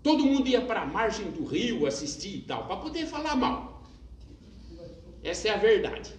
Todo 0.03 0.25
mundo 0.25 0.47
ia 0.49 0.61
para 0.61 0.81
a 0.81 0.85
margem 0.85 1.31
do 1.31 1.45
rio 1.45 1.87
assistir 1.87 2.35
e 2.39 2.41
tal, 2.41 2.67
para 2.67 2.75
poder 2.75 3.07
falar 3.07 3.37
mal. 3.37 3.81
Essa 5.23 5.47
é 5.47 5.51
a 5.51 5.57
verdade. 5.57 6.11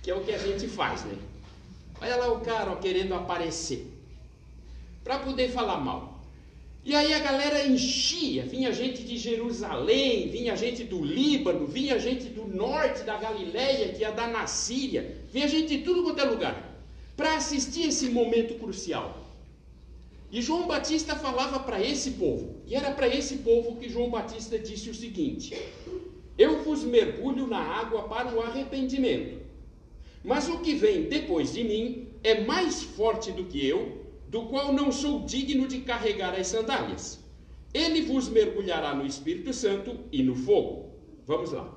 Que 0.00 0.12
é 0.12 0.14
o 0.14 0.22
que 0.22 0.32
a 0.32 0.38
gente 0.38 0.68
faz, 0.68 1.04
né? 1.04 1.18
Olha 2.00 2.16
lá 2.16 2.32
o 2.32 2.40
cara 2.40 2.72
ó, 2.72 2.76
querendo 2.76 3.14
aparecer. 3.14 3.86
Para 5.02 5.18
poder 5.18 5.50
falar 5.50 5.78
mal. 5.78 6.18
E 6.84 6.94
aí 6.94 7.12
a 7.12 7.18
galera 7.18 7.66
enchia, 7.66 8.44
vinha 8.44 8.72
gente 8.72 9.02
de 9.02 9.18
Jerusalém, 9.18 10.28
vinha 10.28 10.56
gente 10.56 10.84
do 10.84 11.04
Líbano, 11.04 11.66
vinha 11.66 11.98
gente 11.98 12.26
do 12.30 12.46
norte 12.46 13.02
da 13.02 13.16
Galileia, 13.18 13.92
que 13.92 14.00
ia 14.00 14.10
dar 14.10 14.28
na 14.28 14.46
Síria, 14.46 15.16
vinha 15.30 15.46
gente 15.46 15.76
de 15.76 15.84
tudo 15.84 16.02
quanto 16.02 16.20
é 16.20 16.24
lugar, 16.24 16.80
para 17.14 17.36
assistir 17.36 17.88
esse 17.88 18.08
momento 18.08 18.54
crucial. 18.54 19.22
E 20.30 20.40
João 20.40 20.66
Batista 20.66 21.16
falava 21.16 21.58
para 21.58 21.82
esse 21.84 22.12
povo, 22.12 22.56
e 22.66 22.74
era 22.74 22.90
para 22.92 23.08
esse 23.08 23.38
povo 23.38 23.76
que 23.76 23.88
João 23.88 24.08
Batista 24.08 24.58
disse 24.58 24.88
o 24.88 24.94
seguinte: 24.94 25.54
Eu 26.38 26.62
vos 26.62 26.84
mergulho 26.84 27.46
na 27.46 27.58
água 27.58 28.04
para 28.04 28.34
o 28.34 28.40
arrependimento, 28.40 29.42
mas 30.24 30.48
o 30.48 30.58
que 30.58 30.74
vem 30.74 31.04
depois 31.04 31.52
de 31.52 31.64
mim 31.64 32.08
é 32.22 32.44
mais 32.44 32.82
forte 32.82 33.30
do 33.32 33.44
que 33.44 33.64
eu, 33.66 34.06
do 34.28 34.42
qual 34.46 34.72
não 34.72 34.92
sou 34.92 35.24
digno 35.24 35.66
de 35.66 35.80
carregar 35.80 36.34
as 36.34 36.48
sandálias. 36.48 37.24
Ele 37.72 38.02
vos 38.02 38.28
mergulhará 38.28 38.94
no 38.94 39.06
Espírito 39.06 39.52
Santo 39.52 39.98
e 40.10 40.22
no 40.22 40.34
fogo. 40.34 40.90
Vamos 41.26 41.52
lá. 41.52 41.74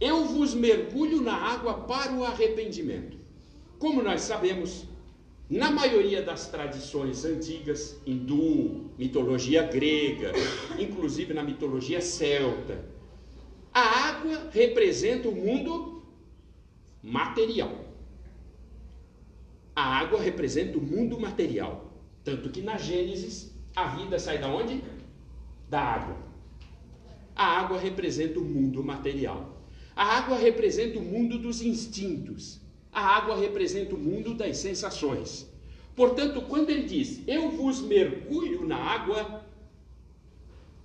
Eu 0.00 0.24
vos 0.24 0.54
mergulho 0.54 1.20
na 1.20 1.34
água 1.34 1.74
para 1.74 2.12
o 2.12 2.24
arrependimento. 2.24 3.16
Como 3.78 4.02
nós 4.02 4.22
sabemos, 4.22 4.84
na 5.48 5.70
maioria 5.70 6.22
das 6.22 6.48
tradições 6.48 7.24
antigas, 7.24 8.00
hindu, 8.06 8.90
mitologia 8.98 9.62
grega, 9.62 10.32
inclusive 10.78 11.32
na 11.32 11.42
mitologia 11.42 12.00
celta, 12.00 12.84
a 13.72 14.08
água 14.08 14.48
representa 14.50 15.28
o 15.28 15.34
mundo 15.34 15.95
material. 17.06 17.70
A 19.76 19.84
água 19.98 20.20
representa 20.20 20.76
o 20.76 20.82
mundo 20.82 21.20
material. 21.20 21.92
Tanto 22.24 22.50
que 22.50 22.60
na 22.60 22.76
Gênesis, 22.76 23.54
a 23.76 23.86
vida 23.86 24.18
sai 24.18 24.38
da 24.38 24.48
onde? 24.48 24.82
Da 25.70 25.80
água. 25.80 26.16
A 27.36 27.46
água 27.60 27.78
representa 27.78 28.40
o 28.40 28.44
mundo 28.44 28.82
material. 28.82 29.62
A 29.94 30.04
água 30.16 30.36
representa 30.36 30.98
o 30.98 31.02
mundo 31.02 31.38
dos 31.38 31.62
instintos. 31.62 32.60
A 32.92 33.00
água 33.00 33.36
representa 33.36 33.94
o 33.94 33.98
mundo 33.98 34.34
das 34.34 34.56
sensações. 34.56 35.48
Portanto, 35.94 36.42
quando 36.42 36.70
ele 36.70 36.82
diz, 36.82 37.22
eu 37.28 37.50
vos 37.50 37.80
mergulho 37.80 38.66
na 38.66 38.76
água, 38.76 39.44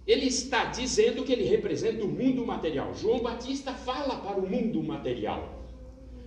ele 0.06 0.28
está 0.28 0.66
dizendo 0.66 1.24
que 1.24 1.32
ele 1.32 1.46
representa 1.46 2.04
o 2.04 2.08
mundo 2.08 2.46
material. 2.46 2.94
João 2.94 3.22
Batista 3.22 3.74
fala 3.74 4.18
para 4.18 4.40
o 4.40 4.48
mundo 4.48 4.84
material. 4.84 5.61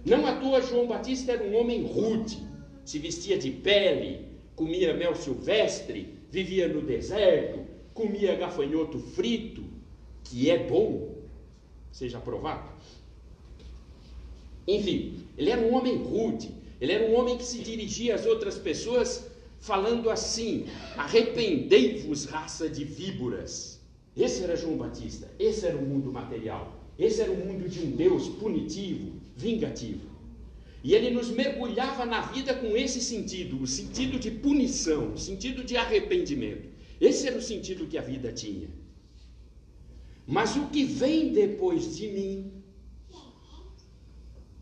Não 0.05 0.27
à 0.27 0.37
toa, 0.37 0.61
João 0.61 0.87
Batista 0.87 1.33
era 1.33 1.43
um 1.43 1.57
homem 1.57 1.83
rude, 1.83 2.39
se 2.85 2.99
vestia 2.99 3.39
de 3.39 3.51
pele, 3.51 4.29
comia 4.55 4.93
mel 4.93 5.15
silvestre, 5.15 6.19
vivia 6.31 6.69
no 6.69 6.83
deserto, 6.83 7.61
comia 7.95 8.37
gafanhoto 8.37 8.99
frito, 8.99 9.65
que 10.23 10.51
é 10.51 10.59
bom, 10.59 11.15
seja 11.91 12.19
aprovado. 12.19 12.71
Enfim, 14.67 15.25
ele 15.39 15.51
era 15.51 15.61
um 15.61 15.75
homem 15.75 15.97
rude, 15.97 16.51
ele 16.81 16.93
era 16.93 17.05
um 17.11 17.15
homem 17.15 17.39
que 17.39 17.45
se 17.45 17.63
dirigia 17.63 18.15
às 18.15 18.27
outras 18.27 18.59
pessoas 18.59 19.31
falando 19.61 20.11
assim: 20.11 20.67
arrependei-vos, 20.97 22.27
raça 22.27 22.69
de 22.69 22.85
víboras. 22.85 23.81
Esse 24.17 24.45
era 24.45 24.57
João 24.57 24.77
Batista, 24.77 25.31
esse 25.39 25.67
era 25.67 25.77
o 25.77 25.83
mundo 25.83 26.13
material, 26.13 26.81
esse 26.99 27.21
era 27.21 27.33
o 27.33 27.37
mundo 27.37 27.69
de 27.69 27.81
um 27.81 27.91
Deus 27.91 28.29
punitivo, 28.29 29.13
vingativo. 29.37 30.15
E 30.83 30.95
ele 30.95 31.11
nos 31.11 31.31
mergulhava 31.31 32.05
na 32.05 32.21
vida 32.21 32.55
com 32.55 32.77
esse 32.77 33.01
sentido, 33.01 33.61
o 33.63 33.67
sentido 33.67 34.19
de 34.19 34.31
punição, 34.31 35.15
o 35.15 35.19
sentido 35.19 35.65
de 35.65 35.77
arrependimento. 35.77 36.69
Esse 37.01 37.27
era 37.27 37.39
o 37.39 37.43
sentido 37.43 37.87
que 37.87 37.97
a 37.97 38.03
vida 38.03 38.33
tinha. 38.33 38.69
Mas 40.27 40.57
o 40.57 40.67
que 40.67 40.85
vem 40.85 41.33
depois 41.33 41.97
de 41.97 42.09
mim 42.09 42.53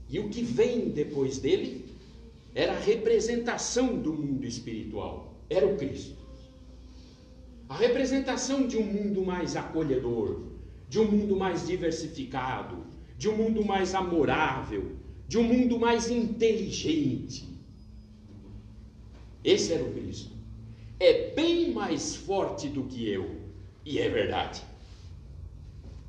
e 0.09 0.19
o 0.19 0.29
que 0.29 0.43
vem 0.43 0.91
depois 0.91 1.39
dele 1.39 1.87
era 2.55 2.73
a 2.73 2.79
representação 2.79 3.99
do 3.99 4.13
mundo 4.13 4.47
espiritual, 4.47 5.35
era 5.49 5.67
o 5.67 5.77
Cristo. 5.77 6.17
A 7.67 7.77
representação 7.79 8.67
de 8.67 8.77
um 8.77 8.85
mundo 8.85 9.25
mais 9.25 9.57
acolhedor, 9.57 10.43
de 10.87 11.01
um 11.01 11.11
mundo 11.11 11.35
mais 11.35 11.67
diversificado, 11.67 12.85
de 13.23 13.29
um 13.29 13.37
mundo 13.37 13.65
mais 13.65 13.95
amorável, 13.95 14.97
de 15.29 15.39
um 15.39 15.45
mundo 15.45 15.79
mais 15.79 16.11
inteligente. 16.11 17.49
Esse 19.45 19.73
era 19.73 19.85
o 19.85 19.93
Cristo. 19.93 20.33
É 20.99 21.31
bem 21.31 21.71
mais 21.71 22.17
forte 22.17 22.67
do 22.67 22.83
que 22.83 23.09
eu, 23.09 23.37
e 23.87 24.01
é 24.01 24.09
verdade. 24.09 24.61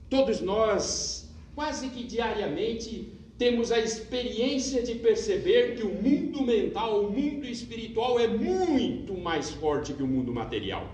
Todos 0.09 0.41
nós, 0.41 1.29
quase 1.53 1.89
que 1.89 2.03
diariamente, 2.03 3.09
temos 3.37 3.71
a 3.71 3.77
experiência 3.77 4.81
de 4.81 4.95
perceber 4.95 5.75
que 5.75 5.83
o 5.83 5.93
mundo 5.93 6.41
mental, 6.41 7.05
o 7.05 7.11
mundo 7.11 7.45
espiritual 7.45 8.19
é 8.19 8.27
muito 8.27 9.15
mais 9.15 9.51
forte 9.51 9.93
que 9.93 10.01
o 10.01 10.07
mundo 10.07 10.33
material. 10.33 10.91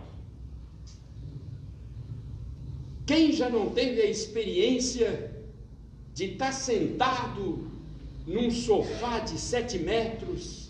Quem 3.07 3.31
já 3.31 3.49
não 3.49 3.69
teve 3.69 4.01
a 4.01 4.05
experiência 4.05 5.38
de 6.19 6.25
estar 6.25 6.51
sentado 6.51 7.71
num 8.27 8.51
sofá 8.51 9.19
de 9.19 9.39
7 9.39 9.79
metros, 9.79 10.69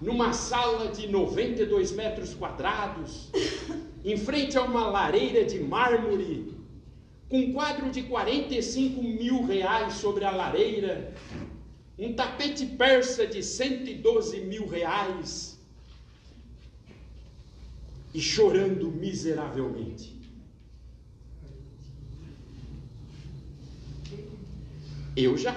numa 0.00 0.32
sala 0.32 0.92
de 0.92 1.08
92 1.08 1.90
metros 1.90 2.34
quadrados, 2.34 3.30
em 4.04 4.16
frente 4.16 4.56
a 4.56 4.62
uma 4.62 4.86
lareira 4.86 5.44
de 5.44 5.58
mármore, 5.58 6.54
com 7.28 7.40
um 7.40 7.52
quadro 7.52 7.90
de 7.90 8.04
45 8.04 9.02
mil 9.02 9.44
reais 9.44 9.94
sobre 9.94 10.24
a 10.24 10.30
lareira, 10.30 11.12
um 11.98 12.12
tapete 12.12 12.64
persa 12.64 13.26
de 13.26 13.42
112 13.42 14.38
mil 14.42 14.68
reais, 14.68 15.58
e 18.14 18.20
chorando 18.20 18.88
miseravelmente. 18.88 20.17
Eu 25.20 25.36
já. 25.36 25.52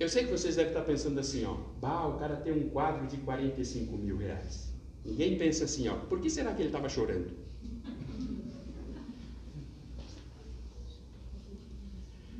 Eu 0.00 0.08
sei 0.08 0.24
que 0.24 0.32
vocês 0.32 0.56
devem 0.56 0.72
estar 0.72 0.82
pensando 0.82 1.20
assim, 1.20 1.44
ó, 1.44 1.54
bah, 1.80 2.08
o 2.08 2.18
cara 2.18 2.34
tem 2.34 2.52
um 2.52 2.68
quadro 2.68 3.06
de 3.06 3.16
45 3.18 3.96
mil 3.96 4.16
reais. 4.16 4.72
Ninguém 5.04 5.38
pensa 5.38 5.66
assim, 5.66 5.86
ó, 5.86 5.94
por 5.94 6.20
que 6.20 6.28
será 6.28 6.52
que 6.52 6.62
ele 6.62 6.68
estava 6.68 6.88
chorando? 6.88 7.30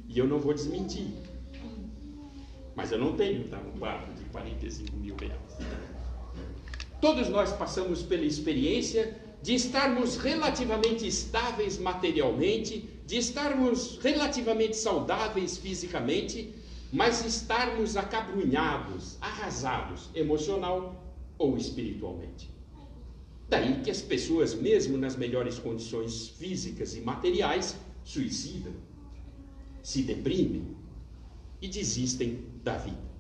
E 0.09 0.19
eu 0.19 0.27
não 0.27 0.41
vou 0.41 0.53
desmentir. 0.53 1.07
Mas 2.75 2.91
eu 2.91 2.99
não 2.99 3.17
tenho 3.17 3.49
tá, 3.49 3.61
um 3.61 3.79
quadro 3.79 4.13
de 4.15 4.25
45 4.31 4.97
mil 4.97 5.15
reais. 5.15 5.59
Todos 7.01 7.29
nós 7.29 7.53
passamos 7.53 8.03
pela 8.03 8.25
experiência 8.25 9.17
de 9.45 9.55
estarmos 9.55 10.17
relativamente 10.17 11.07
estáveis 11.07 11.77
materialmente, 11.79 12.89
de 13.05 13.19
estarmos 13.19 13.99
relativamente 13.99 14.75
saudáveis 14.75 15.59
fisicamente, 15.59 16.55
mas 16.91 17.23
estarmos 17.27 17.95
acabrunhados, 17.95 19.19
arrasados, 19.21 20.09
emocional 20.15 21.15
ou 21.37 21.59
espiritualmente. 21.59 22.51
Daí 23.47 23.83
que 23.83 23.91
as 23.91 24.01
pessoas, 24.01 24.55
mesmo 24.55 24.97
nas 24.97 25.15
melhores 25.15 25.59
condições 25.59 26.29
físicas 26.29 26.97
e 26.97 27.03
materiais, 27.03 27.77
suicidam, 28.03 28.73
se 29.83 30.05
deprimem 30.05 30.75
e 31.61 31.69
desistem 31.69 32.47
da 32.63 32.79
vida. 32.79 33.13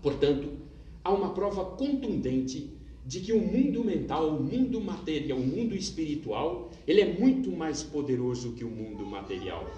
Portanto, 0.00 0.56
há 1.04 1.12
uma 1.12 1.34
prova 1.34 1.66
contundente 1.76 2.75
de 3.06 3.20
que 3.20 3.32
o 3.32 3.40
mundo 3.40 3.84
mental, 3.84 4.36
o 4.36 4.42
mundo 4.42 4.80
material, 4.80 5.38
o 5.38 5.46
mundo 5.46 5.76
espiritual, 5.76 6.72
ele 6.86 7.00
é 7.00 7.18
muito 7.18 7.52
mais 7.52 7.82
poderoso 7.82 8.52
que 8.52 8.64
o 8.64 8.70
mundo 8.70 9.06
material. 9.06 9.72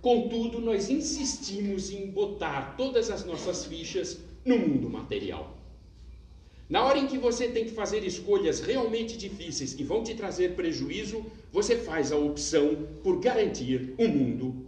Contudo, 0.00 0.60
nós 0.60 0.88
insistimos 0.88 1.90
em 1.90 2.08
botar 2.08 2.76
todas 2.76 3.10
as 3.10 3.24
nossas 3.26 3.64
fichas 3.64 4.20
no 4.44 4.56
mundo 4.56 4.88
material. 4.88 5.58
Na 6.68 6.84
hora 6.84 6.98
em 6.98 7.08
que 7.08 7.18
você 7.18 7.48
tem 7.48 7.64
que 7.64 7.72
fazer 7.72 8.04
escolhas 8.04 8.60
realmente 8.60 9.16
difíceis 9.16 9.74
que 9.74 9.82
vão 9.82 10.04
te 10.04 10.14
trazer 10.14 10.54
prejuízo, 10.54 11.24
você 11.50 11.76
faz 11.76 12.12
a 12.12 12.16
opção 12.16 12.86
por 13.02 13.18
garantir 13.18 13.94
um 13.98 14.06
mundo 14.06 14.66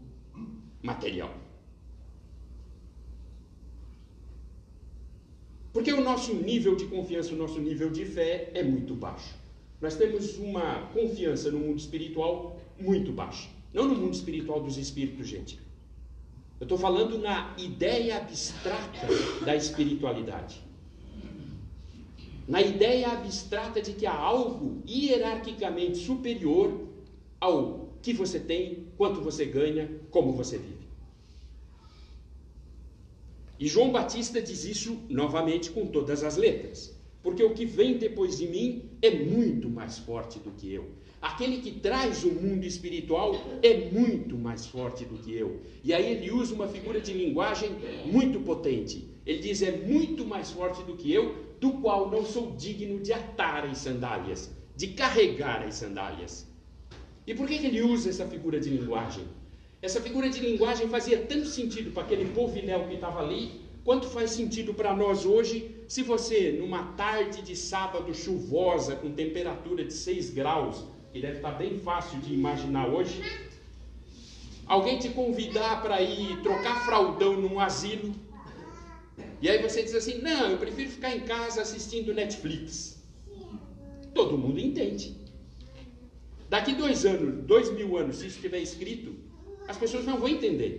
material. 0.83 1.40
Porque 5.73 5.93
o 5.93 6.01
nosso 6.01 6.35
nível 6.35 6.75
de 6.75 6.87
confiança, 6.87 7.33
o 7.33 7.37
nosso 7.37 7.61
nível 7.61 7.91
de 7.91 8.05
fé 8.05 8.51
é 8.55 8.63
muito 8.63 8.95
baixo. 8.95 9.35
Nós 9.81 9.97
temos 9.97 10.37
uma 10.39 10.89
confiança 10.93 11.51
no 11.51 11.59
mundo 11.59 11.79
espiritual 11.79 12.61
muito 12.79 13.13
baixa. 13.13 13.49
Não 13.73 13.87
no 13.87 13.95
mundo 13.95 14.15
espiritual 14.15 14.61
dos 14.61 14.77
espíritos, 14.77 15.29
gente. 15.29 15.61
Eu 16.59 16.65
estou 16.65 16.77
falando 16.77 17.19
na 17.19 17.55
ideia 17.57 18.19
abstrata 18.19 19.07
da 19.45 19.55
espiritualidade. 19.55 20.61
Na 22.47 22.61
ideia 22.61 23.13
abstrata 23.13 23.81
de 23.81 23.93
que 23.93 24.05
há 24.05 24.15
algo 24.15 24.83
hierarquicamente 24.87 25.99
superior 25.99 26.89
ao 27.41 27.89
que 28.03 28.13
você 28.13 28.41
tem, 28.41 28.89
quanto 28.99 29.21
você 29.21 29.47
ganha, 29.47 29.89
como 30.11 30.33
você 30.33 30.59
vive. 30.59 30.80
E 33.61 33.69
João 33.69 33.93
Batista 33.93 34.41
diz 34.41 34.65
isso 34.65 34.99
novamente 35.07 35.71
com 35.71 35.87
todas 35.87 36.25
as 36.25 36.39
letras. 36.39 36.99
Porque 37.23 37.43
o 37.45 37.53
que 37.53 37.67
vem 37.67 37.99
depois 37.99 38.39
de 38.39 38.47
mim 38.49 38.89
é 39.03 39.11
muito 39.11 39.69
mais 39.69 39.99
forte 39.99 40.39
do 40.39 40.51
que 40.51 40.73
eu. 40.73 40.89
Aquele 41.21 41.59
que 41.59 41.73
traz 41.73 42.25
o 42.25 42.33
mundo 42.33 42.65
espiritual 42.65 43.35
é 43.63 43.91
muito 43.91 44.39
mais 44.39 44.65
forte 44.65 45.05
do 45.05 45.19
que 45.19 45.35
eu. 45.35 45.61
E 45.85 45.93
aí 45.93 46.11
ele 46.11 46.31
usa 46.31 46.55
uma 46.55 46.69
figura 46.69 47.03
de 47.03 47.13
linguagem 47.13 47.71
muito 48.07 48.41
potente. 48.41 49.07
Ele 49.27 49.41
diz: 49.41 49.61
é 49.61 49.73
muito 49.73 50.25
mais 50.25 50.51
forte 50.51 50.83
do 50.85 50.97
que 50.97 51.13
eu, 51.13 51.35
do 51.61 51.73
qual 51.83 52.11
não 52.11 52.25
sou 52.25 52.53
digno 52.57 52.99
de 52.99 53.13
atar 53.13 53.67
as 53.67 53.77
sandálias, 53.77 54.51
de 54.75 54.87
carregar 54.89 55.63
as 55.63 55.75
sandálias. 55.75 56.49
E 57.27 57.35
por 57.35 57.47
que, 57.47 57.57
ele 57.57 57.83
usa 57.83 58.09
essa 58.09 58.27
figura 58.27 58.59
de 58.59 58.71
linguagem? 58.71 59.25
Essa 59.83 60.01
figura 60.01 60.29
de 60.29 60.41
linguagem 60.41 60.89
fazia 60.89 61.19
tanto 61.21 61.47
sentido 61.47 61.91
para 61.91 62.03
aquele 62.03 62.27
povinel 62.33 62.87
que 62.87 62.95
estava 62.95 63.21
ali, 63.21 63.63
quanto 63.83 64.09
faz 64.09 64.31
sentido 64.31 64.75
para 64.75 64.95
nós 64.95 65.25
hoje, 65.25 65.75
se 65.89 66.03
você, 66.03 66.53
numa 66.53 66.93
tarde 66.93 67.41
de 67.41 67.57
sábado 67.57 68.15
chuvosa, 68.15 68.95
com 68.97 69.11
temperatura 69.11 69.83
de 69.83 69.95
6 69.95 70.31
graus, 70.31 70.85
que 71.13 71.21
deve 71.21 71.37
estar 71.37 71.53
bem 71.53 71.79
fácil 71.79 72.21
de 72.21 72.35
imaginar 72.35 72.89
hoje, 72.89 73.23
alguém 74.67 74.99
te 74.99 75.09
convidar 75.09 75.81
para 75.83 76.03
ir 76.03 76.43
trocar 76.43 76.85
fraldão 76.85 77.41
num 77.41 77.59
asilo, 77.59 78.15
e 79.41 79.49
aí 79.49 79.63
você 79.63 79.83
diz 79.83 79.95
assim: 79.95 80.19
não, 80.19 80.51
eu 80.51 80.59
prefiro 80.59 80.91
ficar 80.91 81.17
em 81.17 81.21
casa 81.21 81.63
assistindo 81.63 82.13
Netflix. 82.13 83.03
Todo 84.15 84.37
mundo 84.37 84.61
entende. 84.61 85.17
Daqui 86.51 86.75
dois 86.75 87.07
anos, 87.07 87.45
dois 87.47 87.73
mil 87.73 87.97
anos, 87.97 88.17
se 88.17 88.27
isso 88.27 88.37
estiver 88.37 88.59
escrito, 88.59 89.30
as 89.71 89.79
pessoas 89.79 90.05
não 90.05 90.19
vão 90.19 90.29
entender. 90.29 90.75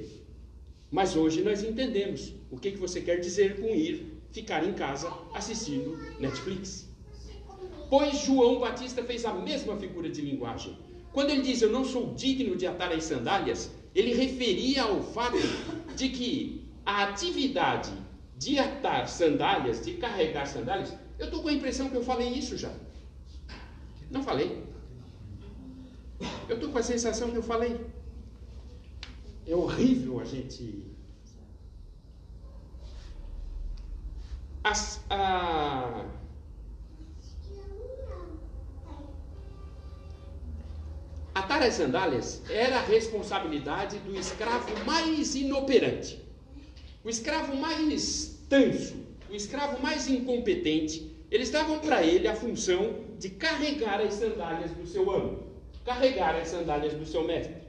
Mas 0.92 1.16
hoje 1.16 1.42
nós 1.42 1.64
entendemos 1.64 2.34
o 2.52 2.58
que, 2.58 2.72
que 2.72 2.78
você 2.78 3.00
quer 3.00 3.22
dizer 3.22 3.62
com 3.62 3.68
ir 3.68 4.22
ficar 4.32 4.68
em 4.68 4.74
casa 4.74 5.10
assistindo 5.34 5.98
Netflix. 6.20 6.90
Pois 7.90 8.20
João 8.26 8.60
Batista 8.60 9.02
fez 9.02 9.24
a 9.24 9.34
mesma 9.34 9.78
figura 9.78 10.10
de 10.10 10.22
linguagem. 10.22 10.78
Quando 11.14 11.30
ele 11.30 11.42
diz 11.42 11.62
eu 11.62 11.72
não 11.72 11.86
sou 11.86 12.14
digno 12.14 12.58
de 12.58 12.68
atar 12.68 12.92
as 12.92 13.06
sandálias, 13.06 13.72
ele 13.96 14.14
referia 14.14 14.84
ao 14.84 15.02
fato 15.02 15.38
de 15.96 16.10
que 16.10 16.70
a 16.86 17.04
atividade 17.04 17.94
de 18.38 18.60
atar 18.60 19.08
sandálias, 19.08 19.86
de 19.86 19.94
carregar 19.94 20.46
sandálias, 20.46 20.94
eu 21.18 21.26
estou 21.26 21.42
com 21.42 21.48
a 21.48 21.54
impressão 21.54 21.90
que 21.90 21.96
eu 21.96 22.04
falei 22.04 22.28
isso 22.28 22.58
já. 22.58 22.74
Não 24.10 24.22
falei. 24.22 24.64
Eu 26.50 26.56
estou 26.56 26.70
com 26.72 26.78
a 26.78 26.84
sensação 26.84 27.32
que 27.32 27.38
eu 27.38 27.44
falei. 27.44 27.80
É 29.52 29.56
horrível 29.56 30.22
a 30.22 30.24
gente. 30.24 30.86
As, 34.64 35.04
a 35.10 36.06
Atar 41.36 41.64
as 41.64 41.74
sandálias 41.74 42.42
era 42.50 42.78
a 42.78 42.82
responsabilidade 42.82 43.98
do 44.00 44.18
escravo 44.18 44.86
mais 44.86 45.36
inoperante, 45.36 46.24
o 47.04 47.10
escravo 47.10 47.54
mais 47.58 48.40
tanso, 48.48 48.96
o 49.30 49.36
escravo 49.36 49.82
mais 49.82 50.10
incompetente. 50.10 51.12
Eles 51.30 51.50
davam 51.50 51.80
para 51.80 52.04
ele 52.04 52.28
a 52.28 52.36
função 52.36 53.02
de 53.20 53.30
carregar 53.30 54.00
as 54.00 54.14
sandálias 54.14 54.72
do 54.72 54.88
seu 54.88 55.12
amo, 55.12 55.44
carregar 55.84 56.36
as 56.36 56.48
sandálias 56.48 56.94
do 56.94 57.06
seu 57.06 57.26
mestre, 57.26 57.61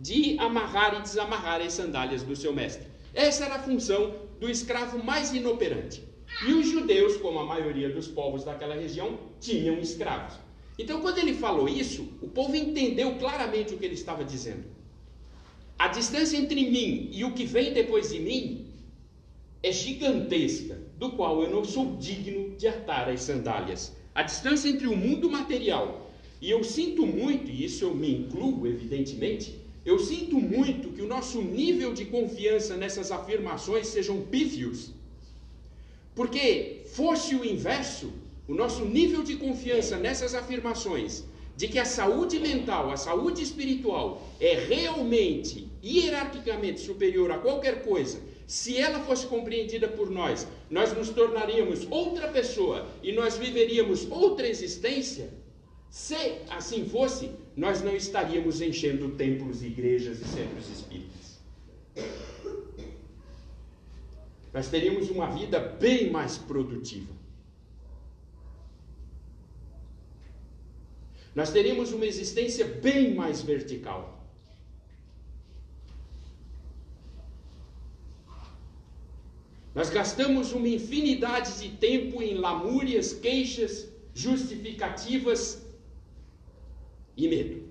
de 0.00 0.38
amarrar 0.38 0.98
e 0.98 1.02
desamarrar 1.02 1.60
as 1.60 1.74
sandálias 1.74 2.22
do 2.22 2.34
seu 2.34 2.52
mestre. 2.52 2.86
Essa 3.12 3.44
era 3.44 3.56
a 3.56 3.62
função 3.62 4.14
do 4.40 4.48
escravo 4.48 5.02
mais 5.04 5.32
inoperante. 5.34 6.02
E 6.40 6.54
os 6.54 6.66
judeus, 6.68 7.18
como 7.18 7.38
a 7.38 7.44
maioria 7.44 7.90
dos 7.90 8.08
povos 8.08 8.42
daquela 8.42 8.74
região, 8.74 9.18
tinham 9.38 9.78
escravos. 9.78 10.38
Então, 10.78 11.02
quando 11.02 11.18
ele 11.18 11.34
falou 11.34 11.68
isso, 11.68 12.08
o 12.22 12.28
povo 12.28 12.56
entendeu 12.56 13.16
claramente 13.16 13.74
o 13.74 13.76
que 13.76 13.84
ele 13.84 13.94
estava 13.94 14.24
dizendo. 14.24 14.64
A 15.78 15.88
distância 15.88 16.38
entre 16.38 16.70
mim 16.70 17.10
e 17.12 17.22
o 17.22 17.34
que 17.34 17.44
vem 17.44 17.74
depois 17.74 18.10
de 18.10 18.20
mim 18.20 18.66
é 19.62 19.70
gigantesca, 19.70 20.80
do 20.96 21.12
qual 21.12 21.42
eu 21.42 21.50
não 21.50 21.62
sou 21.62 21.96
digno 21.96 22.56
de 22.56 22.66
atar 22.66 23.10
as 23.10 23.20
sandálias. 23.20 23.94
A 24.14 24.22
distância 24.22 24.70
entre 24.70 24.86
o 24.86 24.96
mundo 24.96 25.30
material 25.30 26.10
e 26.40 26.50
eu 26.50 26.64
sinto 26.64 27.06
muito, 27.06 27.50
e 27.50 27.64
isso 27.64 27.84
eu 27.84 27.94
me 27.94 28.10
incluo, 28.10 28.66
evidentemente, 28.66 29.60
eu 29.84 29.98
sinto 29.98 30.36
muito 30.36 30.90
que 30.90 31.02
o 31.02 31.06
nosso 31.06 31.40
nível 31.40 31.92
de 31.92 32.04
confiança 32.04 32.76
nessas 32.76 33.10
afirmações 33.10 33.86
sejam 33.88 34.22
pífios. 34.22 34.92
Porque 36.14 36.82
fosse 36.92 37.34
o 37.34 37.44
inverso, 37.44 38.12
o 38.46 38.54
nosso 38.54 38.84
nível 38.84 39.22
de 39.22 39.36
confiança 39.36 39.96
nessas 39.96 40.34
afirmações 40.34 41.24
de 41.56 41.68
que 41.68 41.78
a 41.78 41.84
saúde 41.84 42.38
mental, 42.38 42.90
a 42.90 42.96
saúde 42.96 43.42
espiritual 43.42 44.26
é 44.40 44.54
realmente 44.64 45.68
hierarquicamente 45.84 46.80
superior 46.80 47.30
a 47.30 47.38
qualquer 47.38 47.82
coisa, 47.82 48.18
se 48.46 48.78
ela 48.78 49.00
fosse 49.00 49.26
compreendida 49.26 49.86
por 49.86 50.10
nós, 50.10 50.46
nós 50.70 50.92
nos 50.96 51.10
tornaríamos 51.10 51.86
outra 51.90 52.28
pessoa 52.28 52.88
e 53.02 53.12
nós 53.12 53.36
viveríamos 53.36 54.10
outra 54.10 54.48
existência. 54.48 55.30
Se 55.90 56.16
assim 56.48 56.88
fosse, 56.88 57.30
nós 57.60 57.82
não 57.82 57.94
estaríamos 57.94 58.62
enchendo 58.62 59.10
templos, 59.22 59.62
igrejas 59.62 60.18
e 60.18 60.24
centros 60.24 60.66
espíritas. 60.70 61.38
Nós 64.50 64.68
teríamos 64.68 65.10
uma 65.10 65.28
vida 65.28 65.58
bem 65.58 66.10
mais 66.10 66.38
produtiva. 66.38 67.12
Nós 71.34 71.50
teríamos 71.50 71.92
uma 71.92 72.06
existência 72.06 72.64
bem 72.64 73.14
mais 73.14 73.42
vertical. 73.42 74.26
Nós 79.74 79.90
gastamos 79.90 80.52
uma 80.52 80.66
infinidade 80.66 81.60
de 81.60 81.76
tempo 81.76 82.22
em 82.22 82.38
lamúrias, 82.38 83.12
queixas, 83.12 83.86
justificativas 84.14 85.69
e 87.24 87.28
medo. 87.28 87.70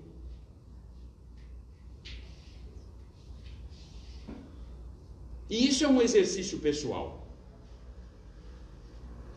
E 5.48 5.66
isso 5.68 5.84
é 5.84 5.88
um 5.88 6.00
exercício 6.00 6.58
pessoal. 6.60 7.26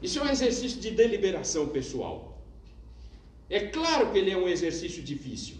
Isso 0.01 0.19
é 0.19 0.23
um 0.23 0.29
exercício 0.29 0.79
de 0.79 0.91
deliberação 0.91 1.69
pessoal. 1.69 2.41
É 3.49 3.61
claro 3.67 4.11
que 4.11 4.17
ele 4.19 4.31
é 4.31 4.37
um 4.37 4.47
exercício 4.47 5.01
difícil. 5.01 5.55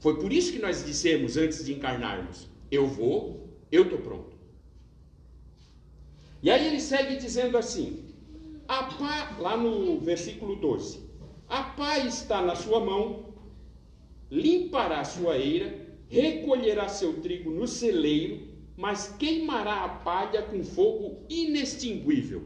Foi 0.00 0.18
por 0.18 0.32
isso 0.32 0.52
que 0.52 0.58
nós 0.58 0.84
dissemos 0.84 1.36
antes 1.36 1.64
de 1.64 1.72
encarnarmos: 1.72 2.48
eu 2.70 2.86
vou, 2.86 3.48
eu 3.70 3.84
estou 3.84 3.98
pronto. 3.98 4.36
E 6.42 6.50
aí 6.50 6.66
ele 6.66 6.80
segue 6.80 7.16
dizendo 7.16 7.56
assim: 7.56 8.04
a 8.66 8.84
pá, 8.84 9.36
lá 9.38 9.56
no 9.56 10.00
versículo 10.00 10.56
12: 10.56 11.09
a 11.50 11.64
pá 11.64 11.98
está 11.98 12.40
na 12.40 12.54
sua 12.54 12.78
mão, 12.78 13.34
limpará 14.30 15.02
sua 15.04 15.36
eira, 15.36 15.88
recolherá 16.08 16.88
seu 16.88 17.20
trigo 17.20 17.50
no 17.50 17.66
celeiro, 17.66 18.48
mas 18.76 19.08
queimará 19.18 19.84
a 19.84 19.88
palha 19.88 20.42
com 20.42 20.62
fogo 20.62 21.26
inextinguível. 21.28 22.44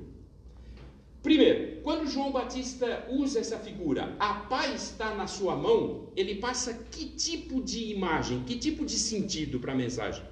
Primeiro, 1.22 1.80
quando 1.82 2.06
João 2.06 2.32
Batista 2.32 3.06
usa 3.10 3.40
essa 3.40 3.58
figura, 3.58 4.16
a 4.18 4.34
paz 4.34 4.90
está 4.90 5.14
na 5.14 5.26
sua 5.26 5.54
mão, 5.54 6.08
ele 6.16 6.36
passa 6.36 6.74
que 6.74 7.06
tipo 7.06 7.62
de 7.62 7.92
imagem, 7.92 8.42
que 8.44 8.56
tipo 8.56 8.84
de 8.84 8.98
sentido 8.98 9.60
para 9.60 9.72
a 9.72 9.76
mensagem? 9.76 10.24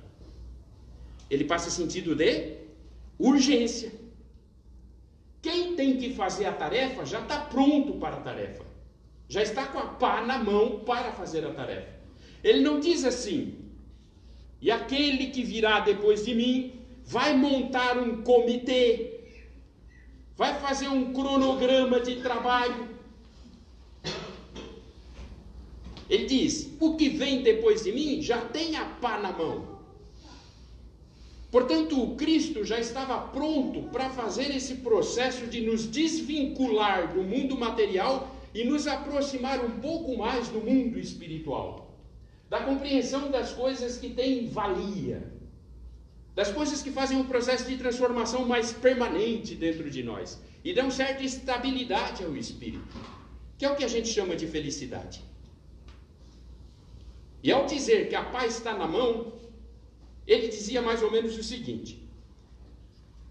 Ele 1.31 1.45
passa 1.45 1.71
sentido 1.71 2.15
de 2.15 2.57
urgência. 3.19 4.02
Quem 5.43 5.75
tem 5.75 5.99
que 5.99 6.15
fazer 6.15 6.47
a 6.47 6.53
tarefa 6.53 7.05
já 7.05 7.21
está 7.21 7.41
pronto 7.41 7.95
para 7.95 8.17
a 8.17 8.21
tarefa, 8.21 8.65
já 9.29 9.43
está 9.43 9.67
com 9.67 9.79
a 9.79 9.87
pá 9.87 10.23
na 10.23 10.39
mão 10.39 10.81
para 10.81 11.13
fazer 11.13 11.45
a 11.45 11.53
tarefa. 11.53 12.01
Ele 12.43 12.61
não 12.61 12.81
diz 12.81 13.05
assim, 13.05 13.59
e 14.61 14.71
aquele 14.71 15.27
que 15.27 15.43
virá 15.43 15.81
depois 15.81 16.25
de 16.25 16.35
mim 16.35 16.81
vai 17.05 17.37
montar 17.37 17.99
um 17.99 18.23
comitê 18.23 19.13
vai 20.37 20.59
fazer 20.61 20.89
um 20.89 21.13
cronograma 21.13 22.01
de 22.01 22.17
trabalho. 22.17 22.89
Ele 26.09 26.27
diz: 26.27 26.71
o 26.81 26.97
que 26.97 27.09
vem 27.11 27.43
depois 27.43 27.85
de 27.85 27.93
mim 27.93 28.21
já 28.21 28.41
tem 28.47 28.77
a 28.77 28.85
pá 28.85 29.19
na 29.19 29.33
mão. 29.33 29.72
Portanto, 31.53 32.03
o 32.03 32.17
Cristo 32.17 32.65
já 32.65 32.81
estava 32.81 33.29
pronto 33.29 33.83
para 33.91 34.09
fazer 34.09 34.51
esse 34.57 34.77
processo 34.77 35.47
de 35.47 35.61
nos 35.61 35.87
desvincular 35.87 37.13
do 37.13 37.23
mundo 37.23 37.59
material 37.59 38.35
e 38.55 38.65
nos 38.65 38.87
aproximar 38.87 39.63
um 39.63 39.79
pouco 39.79 40.17
mais 40.17 40.49
do 40.49 40.63
mundo 40.63 40.99
espiritual, 40.99 41.95
da 42.49 42.61
compreensão 42.61 43.31
das 43.31 43.53
coisas 43.53 43.99
que 43.99 44.09
têm 44.09 44.49
valia, 44.49 45.31
das 46.35 46.51
coisas 46.51 46.81
que 46.81 46.91
fazem 46.91 47.19
um 47.19 47.27
processo 47.27 47.69
de 47.69 47.77
transformação 47.77 48.47
mais 48.47 48.73
permanente 48.73 49.55
dentro 49.55 49.91
de 49.91 50.03
nós. 50.03 50.41
E 50.65 50.73
dão 50.73 50.91
certa 50.91 51.23
estabilidade 51.23 52.25
ao 52.25 52.35
espírito, 52.35 52.97
que 53.59 53.67
é 53.67 53.71
o 53.71 53.77
que 53.77 53.85
a 53.85 53.89
gente 53.89 54.09
chama 54.09 54.35
de 54.35 54.47
felicidade. 54.47 55.23
E 57.43 57.53
ao 57.53 57.67
dizer 57.67 58.09
que 58.09 58.15
a 58.15 58.25
paz 58.25 58.57
está 58.57 58.73
na 58.73 58.87
mão, 58.87 59.42
ele 60.27 60.49
dizia 60.49 60.81
mais 60.81 61.03
ou 61.03 61.11
menos 61.11 61.37
o 61.37 61.43
seguinte: 61.43 62.03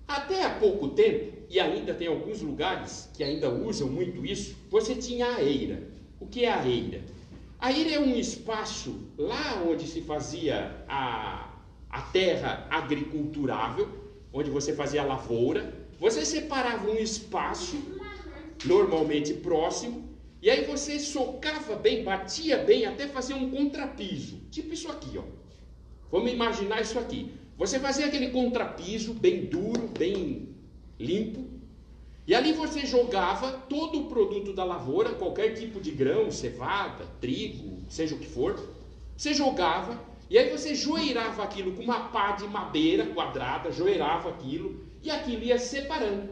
até 0.07 0.43
há 0.43 0.49
pouco 0.59 0.89
tempo, 0.89 1.31
e 1.49 1.59
ainda 1.59 1.93
tem 1.93 2.07
alguns 2.07 2.41
lugares 2.41 3.09
que 3.13 3.23
ainda 3.23 3.49
usam 3.49 3.87
muito 3.87 4.25
isso, 4.25 4.55
você 4.69 4.95
tinha 4.95 5.35
a 5.35 5.43
eira. 5.43 5.89
O 6.19 6.27
que 6.27 6.45
é 6.45 6.51
a 6.51 6.67
eira? 6.67 7.01
A 7.59 7.71
eira 7.71 7.91
é 7.91 7.99
um 7.99 8.15
espaço 8.15 9.07
lá 9.17 9.63
onde 9.67 9.87
se 9.87 10.01
fazia 10.01 10.83
a, 10.87 11.49
a 11.89 12.01
terra 12.01 12.67
agriculturável, 12.69 13.87
onde 14.33 14.49
você 14.49 14.73
fazia 14.73 15.01
a 15.01 15.05
lavoura. 15.05 15.73
Você 15.99 16.25
separava 16.25 16.89
um 16.89 16.95
espaço, 16.95 17.77
normalmente 18.65 19.33
próximo, 19.35 20.09
e 20.41 20.49
aí 20.49 20.65
você 20.65 20.99
socava 20.99 21.75
bem, 21.75 22.03
batia 22.03 22.57
bem, 22.57 22.85
até 22.85 23.07
fazer 23.07 23.35
um 23.35 23.51
contrapiso. 23.51 24.37
Tipo 24.49 24.73
isso 24.73 24.89
aqui, 24.89 25.17
ó. 25.17 25.40
Vamos 26.11 26.31
imaginar 26.31 26.81
isso 26.81 26.99
aqui. 26.99 27.31
Você 27.57 27.79
fazia 27.79 28.07
aquele 28.07 28.31
contrapiso 28.31 29.13
bem 29.13 29.45
duro, 29.45 29.87
bem 29.97 30.49
limpo, 30.99 31.45
e 32.27 32.35
ali 32.35 32.53
você 32.53 32.85
jogava 32.85 33.51
todo 33.51 33.99
o 33.99 34.05
produto 34.05 34.53
da 34.53 34.63
lavoura, 34.63 35.11
qualquer 35.11 35.53
tipo 35.53 35.79
de 35.79 35.91
grão, 35.91 36.31
cevada, 36.31 37.05
trigo, 37.19 37.79
seja 37.89 38.15
o 38.15 38.19
que 38.19 38.27
for. 38.27 38.59
Você 39.17 39.33
jogava, 39.33 39.99
e 40.29 40.37
aí 40.37 40.49
você 40.49 40.75
joeirava 40.75 41.43
aquilo 41.43 41.73
com 41.73 41.83
uma 41.83 42.09
pá 42.09 42.31
de 42.31 42.47
madeira 42.47 43.07
quadrada, 43.07 43.71
joeirava 43.71 44.29
aquilo, 44.29 44.85
e 45.03 45.09
aquilo 45.09 45.43
ia 45.43 45.57
se 45.57 45.69
separando. 45.69 46.29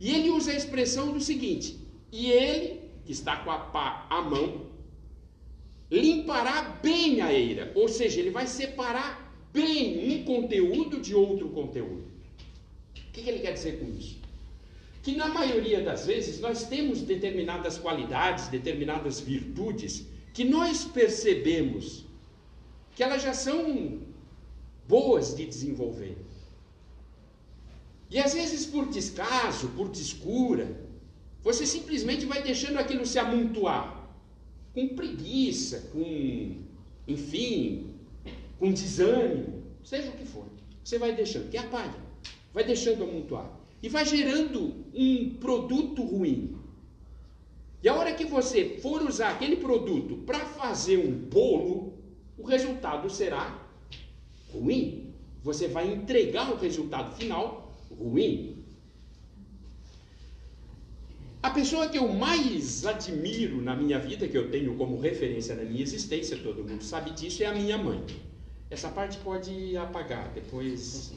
E 0.00 0.14
ele 0.14 0.30
usa 0.30 0.52
a 0.52 0.56
expressão 0.56 1.12
do 1.12 1.20
seguinte: 1.20 1.78
e 2.10 2.30
ele, 2.30 2.80
que 3.04 3.12
está 3.12 3.36
com 3.36 3.50
a 3.50 3.58
pá 3.58 4.06
à 4.08 4.22
mão, 4.22 4.67
limpará 5.90 6.78
bem 6.82 7.20
a 7.20 7.32
eira, 7.32 7.72
ou 7.74 7.88
seja, 7.88 8.20
ele 8.20 8.30
vai 8.30 8.46
separar 8.46 9.28
bem 9.52 10.12
um 10.12 10.24
conteúdo 10.24 11.00
de 11.00 11.14
outro 11.14 11.48
conteúdo. 11.48 12.04
O 12.96 13.12
que, 13.12 13.28
ele 13.28 13.40
quer 13.40 13.52
dizer 13.52 13.78
com 13.78 13.90
isso? 13.98 14.18
Que 15.02 15.16
na 15.16 15.28
maioria 15.28 15.80
das 15.80 16.06
vezes 16.06 16.40
nós 16.40 16.64
temos 16.64 17.00
determinadas 17.00 17.78
qualidades, 17.78 18.48
determinadas 18.48 19.18
virtudes, 19.20 20.06
que 20.34 20.44
nós 20.44 20.84
percebemos 20.84 22.04
que 22.94 23.02
elas 23.02 23.22
já 23.22 23.32
são 23.32 24.00
boas 24.86 25.34
de 25.34 25.46
desenvolver. 25.46 26.16
E 28.10 28.18
às 28.18 28.34
vezes 28.34 28.66
por 28.66 28.88
descaso, 28.88 29.68
por 29.68 29.88
descura, 29.88 30.80
você 31.42 31.66
simplesmente 31.66 32.26
vai 32.26 32.42
deixando 32.42 32.78
aquilo 32.78 33.06
se 33.06 33.18
amontoar, 33.18 33.97
com 34.78 34.94
preguiça, 34.94 35.90
com, 35.92 36.56
enfim, 37.08 37.94
com 38.60 38.72
desânimo, 38.72 39.64
seja 39.82 40.10
o 40.10 40.12
que 40.12 40.24
for. 40.24 40.44
Você 40.84 40.98
vai 41.00 41.16
deixando, 41.16 41.50
que 41.50 41.56
é 41.56 41.60
a 41.60 41.66
palha, 41.66 41.96
vai 42.54 42.62
deixando 42.62 43.02
amontoar. 43.02 43.50
E 43.82 43.88
vai 43.88 44.04
gerando 44.04 44.86
um 44.94 45.34
produto 45.40 46.02
ruim. 46.02 46.56
E 47.82 47.88
a 47.88 47.94
hora 47.94 48.14
que 48.14 48.24
você 48.24 48.78
for 48.80 49.02
usar 49.02 49.30
aquele 49.30 49.56
produto 49.56 50.18
para 50.18 50.40
fazer 50.40 50.98
um 50.98 51.12
bolo, 51.12 51.94
o 52.36 52.44
resultado 52.44 53.10
será 53.10 53.68
ruim. 54.52 55.12
Você 55.42 55.66
vai 55.66 55.92
entregar 55.92 56.52
o 56.52 56.56
resultado 56.56 57.16
final 57.16 57.76
ruim. 57.90 58.57
A 61.40 61.50
pessoa 61.50 61.88
que 61.88 61.96
eu 61.96 62.08
mais 62.08 62.84
admiro 62.84 63.62
na 63.62 63.76
minha 63.76 63.98
vida, 63.98 64.26
que 64.26 64.36
eu 64.36 64.50
tenho 64.50 64.74
como 64.74 64.98
referência 64.98 65.54
na 65.54 65.62
minha 65.62 65.82
existência, 65.82 66.36
todo 66.36 66.64
mundo 66.64 66.82
sabe 66.82 67.12
disso, 67.12 67.44
é 67.44 67.46
a 67.46 67.54
minha 67.54 67.78
mãe. 67.78 68.04
Essa 68.68 68.88
parte 68.88 69.18
pode 69.18 69.76
apagar, 69.76 70.30
depois. 70.34 71.12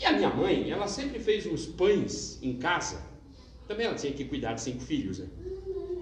E 0.00 0.04
a 0.04 0.12
minha 0.12 0.30
mãe, 0.30 0.70
ela 0.70 0.88
sempre 0.88 1.20
fez 1.20 1.44
uns 1.46 1.66
pães 1.66 2.38
em 2.42 2.56
casa. 2.56 3.02
Também 3.66 3.86
ela 3.86 3.94
tinha 3.94 4.12
que 4.14 4.24
cuidar 4.24 4.54
de 4.54 4.62
cinco 4.62 4.80
filhos, 4.80 5.18
né? 5.18 5.28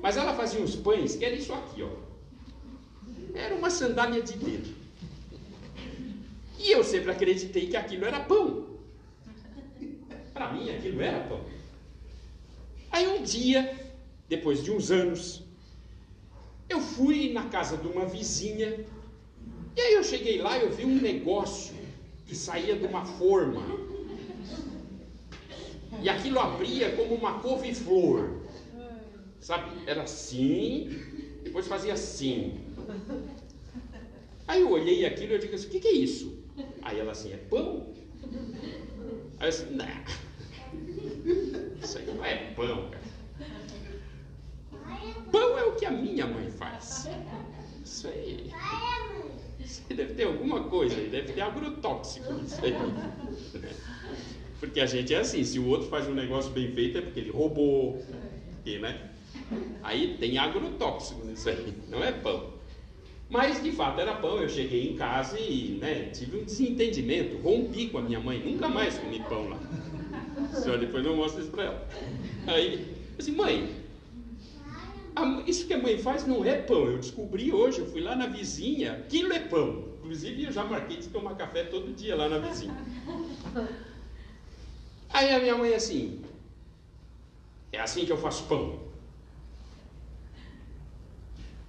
Mas 0.01 0.17
ela 0.17 0.35
fazia 0.35 0.61
uns 0.61 0.77
pães 0.77 1.17
que 1.17 1.25
era 1.25 1.35
isso 1.35 1.53
aqui, 1.53 1.83
ó. 1.83 1.91
Era 3.35 3.55
uma 3.57 3.71
sandália 3.71 4.23
de 4.23 4.35
dedo. 4.35 4.73
E 6.61 6.71
eu 6.71 6.85
sempre 6.85 7.11
acreditei 7.11 7.67
que 7.67 7.77
aquilo 7.77 8.05
era 8.05 8.21
pão. 8.21 8.67
Para 10.33 10.53
mim, 10.53 10.71
aquilo 10.71 11.01
era 11.03 11.21
pão. 11.27 11.56
Aí 12.97 13.07
um 13.09 13.23
dia, 13.23 13.79
depois 14.27 14.65
de 14.65 14.71
uns 14.71 14.91
anos, 14.91 15.43
eu 16.67 16.81
fui 16.81 17.31
na 17.31 17.45
casa 17.51 17.77
de 17.77 17.87
uma 17.87 18.07
vizinha, 18.07 18.87
e 19.77 19.81
aí 19.83 19.93
eu 19.93 20.03
cheguei 20.03 20.41
lá 20.41 20.57
e 20.57 20.63
eu 20.63 20.73
vi 20.73 20.87
um 20.87 20.99
negócio 20.99 21.75
que 22.27 22.35
saía 22.35 22.75
de 22.75 22.87
uma 22.87 23.05
forma. 23.05 23.63
E 26.03 26.09
aquilo 26.09 26.41
abria 26.41 26.97
como 26.97 27.15
uma 27.15 27.39
couve-flor. 27.41 28.41
Sabe? 29.41 29.87
Era 29.87 30.05
assim, 30.05 30.99
depois 31.43 31.67
fazia 31.67 31.93
assim. 31.93 32.59
Aí 34.49 34.63
eu 34.63 34.71
olhei 34.71 35.05
aquilo 35.05 35.33
e 35.33 35.35
eu 35.35 35.39
digo 35.39 35.55
assim, 35.55 35.67
o 35.67 35.71
que, 35.71 35.81
que, 35.81 35.89
é 35.89 35.93
isso? 35.93 36.43
Aí 36.81 36.99
ela 36.99 37.13
assim, 37.13 37.31
é 37.31 37.37
pão? 37.37 37.93
Aí 39.39 39.43
eu 39.43 39.49
assim, 39.51 39.67
não. 39.75 40.26
Isso 41.83 41.99
aí 41.99 42.07
não 42.07 42.25
é 42.25 42.37
pão, 42.55 42.91
cara. 42.91 43.07
Pão 45.33 45.59
é 45.59 45.65
o 45.65 45.73
que 45.73 45.85
a 45.85 45.91
minha 45.91 46.27
mãe 46.27 46.51
faz. 46.51 47.09
Isso 47.85 48.09
aí. 48.09 48.53
Isso 49.59 49.83
aí 49.91 49.97
deve 49.97 50.15
ter 50.15 50.25
alguma 50.25 50.65
coisa 50.65 50.97
aí, 50.97 51.09
deve 51.09 51.33
ter 51.33 51.41
agrotóxico 51.41 52.33
nisso 52.35 52.65
aí. 52.65 52.75
Porque 54.61 54.81
a 54.81 54.87
gente 54.87 55.13
é 55.13 55.19
assim, 55.19 55.43
se 55.43 55.59
o 55.59 55.67
outro 55.67 55.89
faz 55.89 56.07
um 56.09 56.15
negócio 56.15 56.51
bem 56.53 56.73
feito 56.73 56.99
é 56.99 57.01
porque 57.01 57.21
ele 57.21 57.31
roubou. 57.31 58.03
Porque, 58.57 58.79
né? 58.79 59.11
Aí 59.83 60.17
tem 60.19 60.39
agrotóxico 60.39 61.25
nisso 61.25 61.49
aí, 61.49 61.75
não 61.89 62.03
é 62.03 62.13
pão. 62.13 62.55
Mas 63.29 63.63
de 63.63 63.73
fato 63.73 64.01
era 64.01 64.15
pão, 64.15 64.41
eu 64.41 64.49
cheguei 64.49 64.91
em 64.93 64.97
casa 64.97 65.39
e 65.39 65.79
né, 65.81 66.11
tive 66.11 66.39
um 66.39 66.45
desentendimento, 66.45 67.37
rompi 67.39 67.89
com 67.89 67.99
a 67.99 68.03
minha 68.03 68.21
mãe, 68.21 68.39
nunca 68.39 68.69
mais 68.69 68.97
comi 68.99 69.21
pão 69.29 69.49
lá. 69.49 69.59
Senhora 70.53 70.79
depois 70.79 71.05
não 71.05 71.17
mostra 71.17 71.41
isso 71.41 71.51
para 71.51 71.65
ela. 71.65 71.89
Aí, 72.47 72.95
assim, 73.19 73.33
mãe, 73.33 73.75
a, 75.15 75.43
isso 75.47 75.67
que 75.67 75.73
a 75.73 75.79
mãe 75.79 75.99
faz 75.99 76.27
não 76.27 76.45
é 76.45 76.57
pão. 76.61 76.85
Eu 76.85 76.99
descobri 76.99 77.51
hoje, 77.53 77.81
eu 77.81 77.87
fui 77.87 78.03
lá 78.03 78.15
na 78.15 78.27
vizinha, 78.27 78.93
aquilo 78.93 79.33
é 79.33 79.41
pão. 79.41 79.85
Inclusive 79.99 80.45
eu 80.45 80.53
já 80.53 80.65
marquei 80.65 80.99
de 80.99 81.09
tomar 81.09 81.35
café 81.35 81.65
todo 81.65 81.95
dia 81.95 82.15
lá 82.15 82.29
na 82.29 82.39
vizinha. 82.39 82.77
Aí 85.09 85.33
a 85.33 85.41
minha 85.41 85.57
mãe 85.57 85.75
assim, 85.75 86.21
é 87.73 87.81
assim 87.81 88.05
que 88.05 88.13
eu 88.13 88.19
faço 88.19 88.45
pão. 88.45 88.85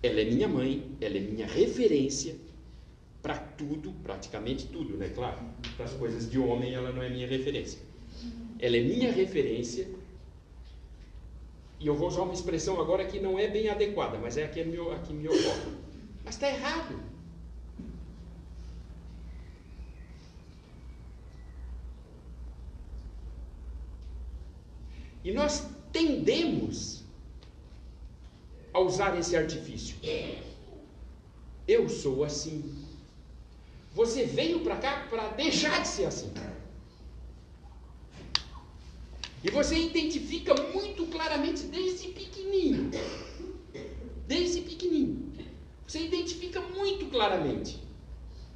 Ela 0.03 0.21
é 0.21 0.25
minha 0.25 0.47
mãe, 0.47 0.91
ela 1.01 1.17
é 1.17 1.21
minha 1.21 1.47
referência 1.47 2.35
para 3.21 3.37
tudo, 3.37 3.91
praticamente 4.03 4.67
tudo, 4.67 4.97
né? 4.97 5.09
Claro, 5.09 5.39
para 5.75 5.85
as 5.85 5.93
coisas 5.93 6.29
de 6.29 6.37
homem 6.37 6.73
ela 6.73 6.91
não 6.91 7.01
é 7.01 7.09
minha 7.09 7.27
referência. 7.27 7.86
Ela 8.59 8.77
é 8.77 8.81
minha 8.81 9.11
referência 9.11 9.87
e 11.79 11.85
eu 11.85 11.95
vou 11.95 12.07
usar 12.07 12.23
uma 12.23 12.33
expressão 12.33 12.81
agora 12.81 13.05
que 13.05 13.19
não 13.19 13.37
é 13.37 13.47
bem 13.47 13.69
adequada, 13.69 14.17
mas 14.17 14.35
é 14.35 14.45
a 14.45 14.47
que 14.47 14.63
me, 14.63 14.77
a 14.77 14.99
que 14.99 15.13
me 15.13 15.27
ocorre. 15.27 15.77
Mas 16.25 16.35
está 16.35 16.49
errado. 16.49 16.99
E 25.23 25.31
nós 25.31 25.67
tendemos 25.91 27.03
a 28.73 28.79
usar 28.79 29.17
esse 29.19 29.35
artifício. 29.35 29.97
Eu 31.67 31.87
sou 31.89 32.23
assim. 32.23 32.73
Você 33.93 34.25
veio 34.25 34.61
para 34.61 34.77
cá 34.77 35.05
para 35.09 35.27
deixar 35.29 35.81
de 35.81 35.87
ser 35.87 36.05
assim. 36.05 36.31
E 39.47 39.51
você 39.51 39.77
identifica 39.77 40.53
muito 40.73 41.05
claramente 41.05 41.63
desde 41.63 42.09
pequenininho. 42.09 42.91
Desde 44.27 44.59
pequenininho. 44.59 45.31
Você 45.87 46.01
identifica 46.01 46.59
muito 46.59 47.05
claramente 47.05 47.79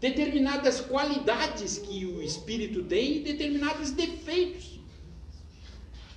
determinadas 0.01 0.82
qualidades 0.82 1.77
que 1.77 2.06
o 2.06 2.21
espírito 2.21 2.84
tem 2.84 3.17
e 3.17 3.19
determinados 3.19 3.91
defeitos. 3.91 4.82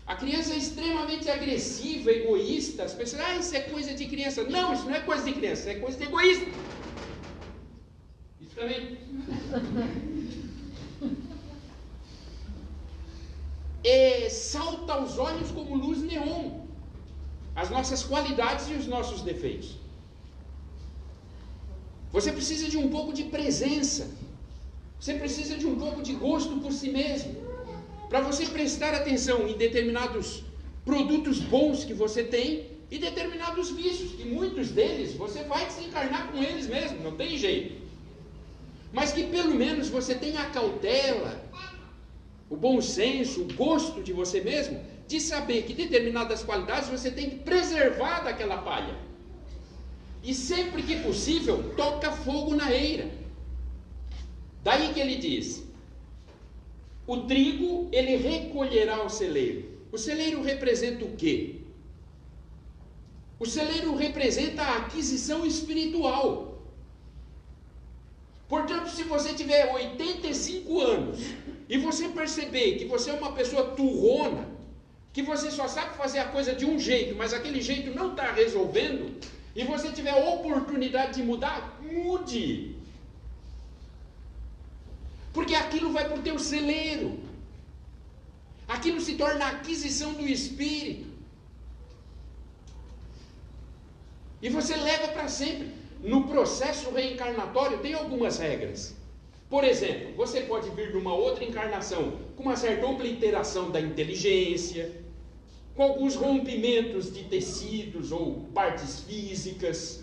A 0.06 0.16
criança 0.16 0.54
é 0.54 0.56
extremamente 0.56 1.30
agressiva, 1.30 2.10
egoísta. 2.10 2.82
As 2.82 2.94
pessoas, 2.94 3.22
ah, 3.22 3.36
isso 3.36 3.54
é 3.54 3.60
coisa 3.60 3.94
de 3.94 4.06
criança. 4.06 4.42
Não, 4.42 4.74
isso 4.74 4.86
não 4.86 4.94
é 4.94 5.00
coisa 5.00 5.22
de 5.22 5.32
criança, 5.34 5.70
é 5.70 5.76
coisa 5.76 5.96
de 5.96 6.04
egoísta. 6.04 6.46
Isso 8.40 8.56
também. 8.56 8.98
É, 13.84 14.28
salta 14.30 14.94
aos 14.94 15.18
olhos 15.18 15.50
como 15.50 15.76
luz 15.76 16.00
neon 16.00 16.64
as 17.54 17.70
nossas 17.70 18.02
qualidades 18.02 18.68
e 18.68 18.74
os 18.74 18.86
nossos 18.86 19.20
defeitos. 19.20 19.76
Você 22.10 22.32
precisa 22.32 22.68
de 22.68 22.76
um 22.76 22.88
pouco 22.88 23.12
de 23.12 23.24
presença. 23.24 24.10
Você 24.98 25.14
precisa 25.14 25.56
de 25.56 25.66
um 25.66 25.76
pouco 25.76 26.02
de 26.02 26.14
gosto 26.14 26.56
por 26.60 26.72
si 26.72 26.88
mesmo. 26.88 27.34
Para 28.08 28.20
você 28.20 28.46
prestar 28.46 28.94
atenção 28.94 29.46
em 29.48 29.56
determinados 29.56 30.42
produtos 30.84 31.38
bons 31.38 31.84
que 31.84 31.94
você 31.94 32.24
tem 32.24 32.70
e 32.90 32.98
determinados 32.98 33.70
vícios, 33.70 34.12
que 34.12 34.24
muitos 34.24 34.70
deles 34.70 35.14
você 35.14 35.42
vai 35.44 35.66
desencarnar 35.66 36.30
com 36.30 36.42
eles 36.42 36.66
mesmo, 36.66 37.02
não 37.02 37.16
tem 37.16 37.36
jeito. 37.36 37.82
Mas 38.92 39.12
que 39.12 39.24
pelo 39.24 39.54
menos 39.54 39.88
você 39.88 40.14
tenha 40.14 40.40
a 40.42 40.50
cautela, 40.50 41.43
o 42.48 42.56
bom 42.56 42.80
senso, 42.80 43.42
o 43.42 43.52
gosto 43.54 44.02
de 44.02 44.12
você 44.12 44.40
mesmo, 44.40 44.80
de 45.06 45.20
saber 45.20 45.62
que 45.62 45.74
determinadas 45.74 46.42
qualidades 46.42 46.88
você 46.88 47.10
tem 47.10 47.30
que 47.30 47.36
preservar 47.36 48.20
daquela 48.20 48.58
palha. 48.58 48.94
E 50.22 50.34
sempre 50.34 50.82
que 50.82 51.00
possível, 51.00 51.74
toca 51.76 52.10
fogo 52.10 52.54
na 52.54 52.72
eira. 52.72 53.10
Daí 54.62 54.92
que 54.94 55.00
ele 55.00 55.16
diz: 55.16 55.64
o 57.06 57.18
trigo 57.22 57.88
ele 57.92 58.16
recolherá 58.16 59.04
o 59.04 59.10
celeiro. 59.10 59.74
O 59.92 59.98
celeiro 59.98 60.42
representa 60.42 61.04
o 61.04 61.14
quê? 61.14 61.60
O 63.38 63.46
celeiro 63.46 63.94
representa 63.94 64.62
a 64.62 64.76
aquisição 64.78 65.44
espiritual. 65.44 66.62
Portanto, 68.48 68.88
se 68.88 69.02
você 69.02 69.34
tiver 69.34 69.72
85 69.72 70.80
anos 70.80 71.18
e 71.68 71.78
você 71.78 72.08
perceber 72.08 72.76
que 72.76 72.84
você 72.84 73.10
é 73.10 73.14
uma 73.14 73.32
pessoa 73.32 73.70
turrona, 73.70 74.48
que 75.12 75.22
você 75.22 75.50
só 75.50 75.66
sabe 75.68 75.96
fazer 75.96 76.18
a 76.18 76.28
coisa 76.28 76.54
de 76.54 76.64
um 76.64 76.78
jeito, 76.78 77.14
mas 77.16 77.32
aquele 77.32 77.60
jeito 77.60 77.94
não 77.94 78.10
está 78.10 78.32
resolvendo, 78.32 79.20
e 79.54 79.64
você 79.64 79.90
tiver 79.90 80.10
a 80.10 80.28
oportunidade 80.34 81.14
de 81.14 81.22
mudar, 81.22 81.80
mude. 81.80 82.76
Porque 85.32 85.54
aquilo 85.54 85.92
vai 85.92 86.08
para 86.08 86.18
o 86.18 86.22
teu 86.22 86.38
celeiro. 86.38 87.18
Aquilo 88.66 89.00
se 89.00 89.14
torna 89.14 89.46
aquisição 89.46 90.12
do 90.14 90.26
Espírito. 90.26 91.06
E 94.40 94.48
você 94.48 94.76
leva 94.76 95.08
para 95.08 95.28
sempre. 95.28 95.72
No 96.00 96.28
processo 96.28 96.90
reencarnatório 96.90 97.78
tem 97.78 97.94
algumas 97.94 98.38
regras. 98.38 98.94
Por 99.48 99.62
exemplo, 99.62 100.14
você 100.16 100.40
pode 100.42 100.70
vir 100.70 100.92
numa 100.92 101.14
outra 101.14 101.44
encarnação 101.44 102.18
com 102.34 102.42
uma 102.42 102.56
certa 102.56 102.86
obliteração 102.86 103.70
da 103.70 103.80
inteligência, 103.80 105.04
com 105.74 105.82
alguns 105.82 106.14
rompimentos 106.14 107.12
de 107.12 107.24
tecidos 107.24 108.12
ou 108.12 108.48
partes 108.54 109.00
físicas, 109.00 110.02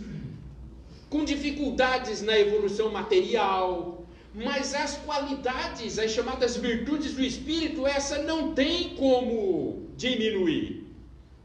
com 1.10 1.26
dificuldades 1.26 2.22
na 2.22 2.38
evolução 2.38 2.92
material, 2.92 4.06
mas 4.34 4.74
as 4.74 4.98
qualidades, 4.98 6.00
as 6.00 6.12
chamadas 6.12 6.56
virtudes 6.56 7.14
do 7.14 7.22
espírito, 7.22 7.86
essa 7.86 8.24
não 8.24 8.54
tem 8.54 8.96
como 8.96 9.88
diminuir. 9.98 10.86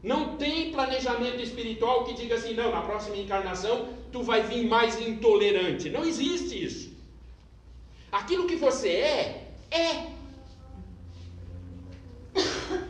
Não 0.01 0.37
tem 0.37 0.71
planejamento 0.71 1.41
espiritual 1.41 2.05
que 2.05 2.13
diga 2.13 2.35
assim, 2.35 2.53
não, 2.53 2.71
na 2.71 2.81
próxima 2.81 3.17
encarnação 3.17 3.89
tu 4.11 4.23
vai 4.23 4.43
vir 4.43 4.65
mais 4.65 5.01
intolerante. 5.01 5.89
Não 5.89 6.05
existe 6.05 6.63
isso. 6.63 6.86
Aquilo 8.19 8.47
que 8.47 8.55
você 8.55 8.89
é, 8.89 9.51
é. 9.69 9.89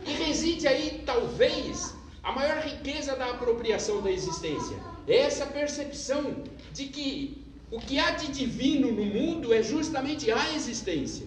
E 0.06 0.12
reside 0.24 0.66
aí, 0.66 1.02
talvez, 1.04 1.94
a 2.22 2.32
maior 2.32 2.62
riqueza 2.62 3.14
da 3.14 3.26
apropriação 3.32 4.00
da 4.00 4.10
existência. 4.10 4.76
É 5.06 5.18
essa 5.18 5.46
percepção 5.46 6.22
de 6.72 6.86
que 6.86 7.44
o 7.70 7.78
que 7.78 7.98
há 7.98 8.10
de 8.12 8.28
divino 8.28 8.90
no 8.90 9.04
mundo 9.04 9.52
é 9.52 9.62
justamente 9.62 10.30
a 10.30 10.54
existência. 10.54 11.26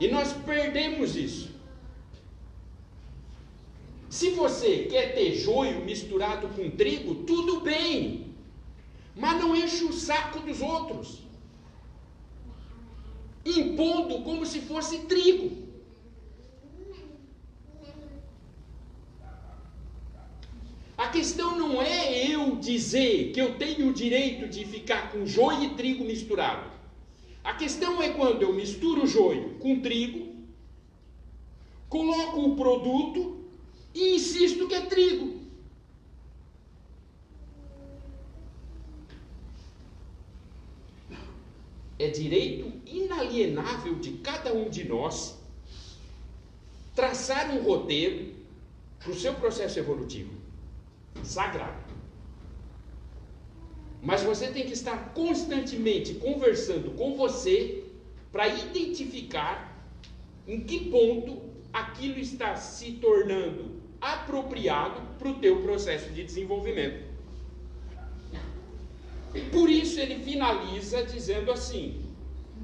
E 0.00 0.08
nós 0.08 0.32
perdemos 0.32 1.14
isso. 1.14 1.48
Se 4.10 4.30
você 4.30 4.88
quer 4.90 5.14
ter 5.14 5.36
joio 5.36 5.84
misturado 5.84 6.48
com 6.48 6.68
trigo, 6.70 7.14
tudo 7.24 7.60
bem. 7.60 8.31
Mas 9.14 9.38
não 9.38 9.54
enche 9.54 9.84
o 9.84 9.92
saco 9.92 10.40
dos 10.40 10.60
outros, 10.62 11.22
impondo 13.44 14.22
como 14.22 14.46
se 14.46 14.60
fosse 14.60 15.00
trigo. 15.00 15.62
A 20.96 21.08
questão 21.08 21.58
não 21.58 21.82
é 21.82 22.26
eu 22.30 22.56
dizer 22.56 23.32
que 23.32 23.40
eu 23.40 23.58
tenho 23.58 23.88
o 23.88 23.92
direito 23.92 24.48
de 24.48 24.64
ficar 24.64 25.10
com 25.10 25.26
joio 25.26 25.64
e 25.64 25.74
trigo 25.74 26.04
misturado. 26.04 26.70
A 27.42 27.54
questão 27.54 28.00
é 28.00 28.10
quando 28.10 28.42
eu 28.42 28.54
misturo 28.54 29.06
joio 29.06 29.56
com 29.58 29.80
trigo, 29.80 30.32
coloco 31.88 32.40
o 32.40 32.56
produto 32.56 33.44
e 33.94 34.14
insisto 34.14 34.68
que 34.68 34.74
é 34.74 34.82
trigo. 34.82 35.41
É 42.04 42.08
direito 42.08 42.72
inalienável 42.86 43.94
de 43.96 44.12
cada 44.12 44.52
um 44.52 44.68
de 44.68 44.84
nós 44.84 45.38
traçar 46.94 47.50
um 47.50 47.62
roteiro 47.62 48.34
para 48.98 49.10
o 49.10 49.14
seu 49.14 49.34
processo 49.34 49.78
evolutivo. 49.78 50.32
Sagrado. 51.22 51.92
Mas 54.02 54.22
você 54.22 54.48
tem 54.48 54.66
que 54.66 54.72
estar 54.72 55.12
constantemente 55.14 56.14
conversando 56.14 56.90
com 56.92 57.16
você 57.16 57.84
para 58.32 58.48
identificar 58.48 59.86
em 60.46 60.60
que 60.60 60.90
ponto 60.90 61.40
aquilo 61.72 62.18
está 62.18 62.56
se 62.56 62.92
tornando 62.92 63.80
apropriado 64.00 65.00
para 65.18 65.28
o 65.28 65.34
teu 65.34 65.62
processo 65.62 66.10
de 66.10 66.24
desenvolvimento. 66.24 67.11
Por 69.50 69.70
isso 69.70 69.98
ele 69.98 70.22
finaliza 70.22 71.04
dizendo 71.04 71.50
assim: 71.50 72.02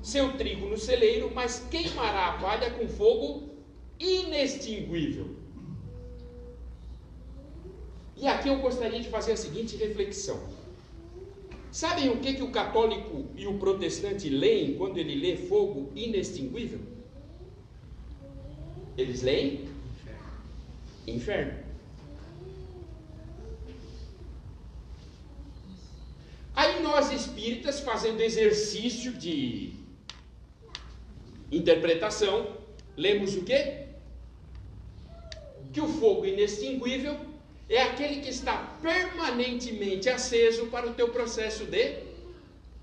seu 0.02 0.36
trigo 0.36 0.68
no 0.68 0.76
celeiro, 0.76 1.30
mas 1.34 1.66
queimará 1.70 2.28
a 2.28 2.38
palha 2.38 2.70
com 2.70 2.88
fogo 2.88 3.48
inextinguível. 3.98 5.36
E 8.16 8.26
aqui 8.26 8.48
eu 8.48 8.58
gostaria 8.58 9.00
de 9.00 9.08
fazer 9.08 9.32
a 9.32 9.36
seguinte 9.36 9.76
reflexão. 9.76 10.40
Sabem 11.70 12.08
o 12.08 12.18
que, 12.18 12.34
que 12.34 12.42
o 12.42 12.50
católico 12.50 13.26
e 13.36 13.46
o 13.46 13.58
protestante 13.58 14.28
leem 14.28 14.76
quando 14.76 14.98
ele 14.98 15.14
lê 15.14 15.36
fogo 15.36 15.92
inextinguível? 15.94 16.80
Eles 18.96 19.22
leem? 19.22 19.68
Inferno. 21.06 21.67
Aí 26.58 26.82
nós 26.82 27.12
espíritas, 27.12 27.78
fazendo 27.78 28.20
exercício 28.20 29.12
de 29.12 29.74
interpretação, 31.52 32.56
lemos 32.96 33.36
o 33.36 33.44
quê? 33.44 33.84
Que 35.72 35.80
o 35.80 35.86
fogo 35.86 36.26
inextinguível 36.26 37.16
é 37.68 37.80
aquele 37.82 38.20
que 38.22 38.30
está 38.30 38.56
permanentemente 38.82 40.08
aceso 40.08 40.66
para 40.66 40.88
o 40.88 40.94
teu 40.94 41.10
processo 41.10 41.64
de 41.64 42.02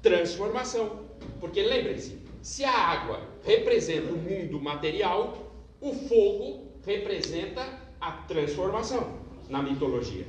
transformação. 0.01 1.09
Porque 1.41 1.61
lembre-se, 1.61 2.17
se 2.41 2.63
a 2.63 2.71
água 2.71 3.27
representa 3.43 4.13
o 4.13 4.17
mundo 4.17 4.57
material, 4.57 5.51
o 5.81 5.93
fogo 5.93 6.71
representa 6.85 7.61
a 7.99 8.13
transformação 8.13 9.19
na 9.49 9.61
mitologia. 9.61 10.25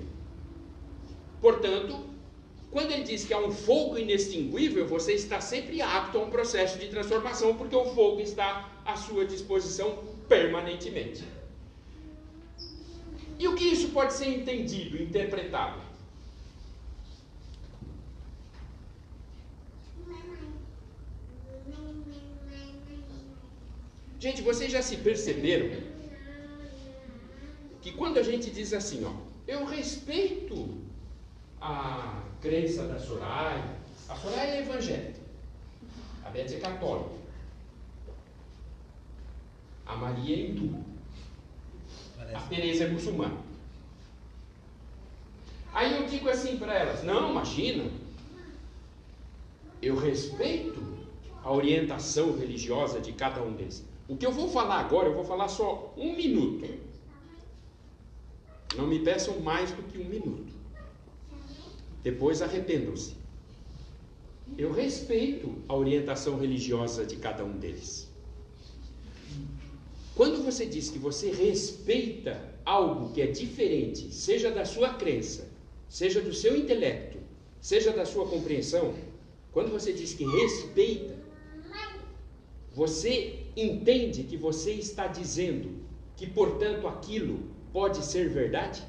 Portanto, 1.41 2.06
Quando 2.77 2.93
ele 2.93 3.05
diz 3.05 3.25
que 3.25 3.33
há 3.33 3.39
um 3.39 3.51
fogo 3.51 3.97
inextinguível, 3.97 4.87
você 4.87 5.15
está 5.15 5.41
sempre 5.41 5.81
apto 5.81 6.19
a 6.19 6.23
um 6.25 6.29
processo 6.29 6.79
de 6.79 6.89
transformação, 6.89 7.57
porque 7.57 7.75
o 7.75 7.87
fogo 7.95 8.21
está 8.21 8.71
à 8.85 8.95
sua 8.97 9.25
disposição 9.25 10.05
permanentemente. 10.29 11.25
E 13.39 13.49
o 13.49 13.55
que 13.55 13.65
isso 13.65 13.89
pode 13.89 14.13
ser 14.13 14.29
entendido, 14.29 15.03
interpretado? 15.03 15.81
Gente, 24.21 24.43
vocês 24.43 24.71
já 24.71 24.83
se 24.83 24.99
perceberam 24.99 25.83
que 27.81 27.93
quando 27.93 28.19
a 28.19 28.23
gente 28.23 28.51
diz 28.51 28.75
assim, 28.75 29.03
ó, 29.03 29.15
eu 29.49 29.65
respeito 29.65 30.79
a 31.59 32.23
crença 32.47 32.85
da 32.85 32.99
Soraya, 32.99 33.77
a 34.09 34.15
Soraya 34.15 34.55
é 34.55 34.61
evangélica, 34.61 35.21
a 36.25 36.31
Beth 36.31 36.53
é 36.53 36.61
católica, 36.61 37.11
a 39.85 39.97
Maria 39.97 40.37
é 40.37 40.41
hindu, 40.49 40.85
a 42.33 42.41
Teresa 42.43 42.85
é 42.85 42.89
muçulmana. 42.89 43.37
Aí 45.73 46.01
eu 46.01 46.07
digo 46.07 46.29
assim 46.29 46.57
para 46.57 46.73
elas: 46.73 47.03
não, 47.03 47.31
imagina, 47.31 47.91
eu 49.83 49.97
respeito 49.97 50.81
a 51.43 51.53
orientação 51.53 52.39
religiosa 52.39 53.01
de 53.01 53.13
cada 53.13 53.43
um 53.43 53.53
deles. 53.55 53.85
O 54.09 54.17
que 54.17 54.25
eu 54.25 54.33
vou 54.33 54.49
falar 54.49 54.81
agora, 54.81 55.09
eu 55.09 55.15
vou 55.15 55.25
falar 55.25 55.49
só 55.49 55.93
um 55.97 56.15
minuto. 56.15 56.87
Não 58.77 58.87
me 58.87 59.01
peçam 59.01 59.41
mais 59.41 59.73
do 59.73 59.83
que 59.83 59.99
um 59.99 60.05
minuto. 60.05 60.56
Depois 62.07 62.41
arrependam-se. 62.41 63.17
Eu 64.57 64.71
respeito 64.71 65.57
a 65.67 65.75
orientação 65.75 66.39
religiosa 66.39 67.05
de 67.05 67.17
cada 67.17 67.45
um 67.45 67.59
deles. 67.59 68.09
Quando 70.15 70.41
você 70.41 70.67
diz 70.67 70.89
que 70.89 71.01
você 71.01 71.33
respeita 71.33 72.41
algo 72.65 73.13
que 73.13 73.21
é 73.21 73.27
diferente, 73.27 74.15
seja 74.15 74.53
da 74.53 74.65
sua 74.65 74.95
crença, 74.95 75.49
seja 75.89 76.21
do 76.21 76.33
seu 76.33 76.57
intelecto, 76.57 77.19
seja 77.61 77.91
da 77.93 78.07
sua 78.07 78.29
compreensão, 78.29 78.95
quando 79.51 79.73
você 79.73 79.93
diz 79.93 80.15
que 80.15 80.25
respeita, 80.25 81.17
você 82.73 83.47
entende 83.57 84.23
que 84.23 84.37
você 84.37 84.75
está 84.75 85.09
dizendo 85.09 85.83
que, 86.17 86.29
portanto, 86.29 86.87
aquilo 86.87 87.41
pode 87.73 88.05
ser 88.05 88.29
verdade? 88.29 88.81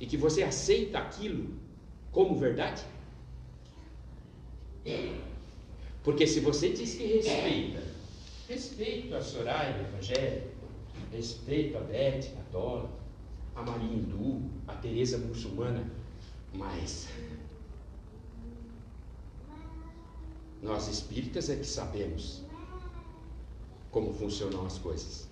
E 0.00 0.06
que 0.06 0.16
você 0.16 0.42
aceita 0.42 0.98
aquilo 0.98 1.54
como 2.12 2.36
verdade? 2.36 2.84
Porque 6.02 6.26
se 6.26 6.40
você 6.40 6.70
diz 6.70 6.94
que 6.94 7.04
respeita, 7.04 7.82
respeito 8.48 9.14
a 9.14 9.20
Soraya 9.20 9.80
evangélica, 9.80 10.48
respeito 11.12 11.76
a 11.76 11.80
Beth 11.80 12.32
católica, 12.34 12.94
a 13.54 13.62
Maria 13.62 13.92
hindu, 13.92 14.42
a 14.66 14.74
Teresa 14.74 15.18
muçulmana, 15.18 15.84
mas 16.54 17.08
Nós 20.62 20.88
espíritas 20.88 21.48
é 21.48 21.56
que 21.56 21.66
sabemos 21.66 22.42
como 23.90 24.12
funcionam 24.12 24.66
as 24.66 24.78
coisas. 24.78 25.28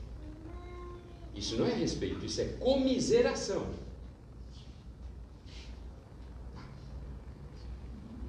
Isso 1.34 1.56
não 1.56 1.66
é 1.66 1.74
respeito, 1.74 2.24
isso 2.24 2.40
é 2.40 2.44
comiseração. 2.60 3.66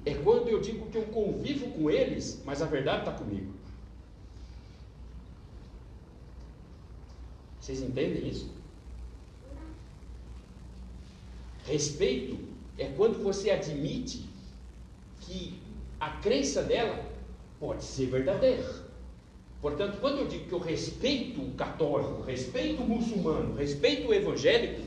É 0.08 0.14
quando 0.24 0.48
eu 0.48 0.58
digo 0.58 0.86
que 0.86 0.96
eu 0.96 1.02
convivo 1.02 1.70
com 1.72 1.90
eles, 1.90 2.40
mas 2.42 2.62
a 2.62 2.66
verdade 2.66 3.00
está 3.00 3.12
comigo. 3.12 3.52
Vocês 7.60 7.82
entendem 7.82 8.26
isso? 8.26 8.48
Respeito 11.66 12.38
é 12.78 12.86
quando 12.86 13.22
você 13.22 13.50
admite 13.50 14.24
que 15.20 15.60
a 16.00 16.08
crença 16.08 16.62
dela 16.62 17.04
pode 17.60 17.84
ser 17.84 18.06
verdadeira. 18.06 18.88
Portanto, 19.60 19.98
quando 20.00 20.20
eu 20.20 20.26
digo 20.26 20.46
que 20.46 20.54
eu 20.54 20.58
respeito 20.58 21.42
o 21.42 21.52
católico, 21.52 22.22
respeito 22.22 22.82
o 22.82 22.88
muçulmano, 22.88 23.56
respeito 23.56 24.08
o 24.08 24.14
evangélico, 24.14 24.80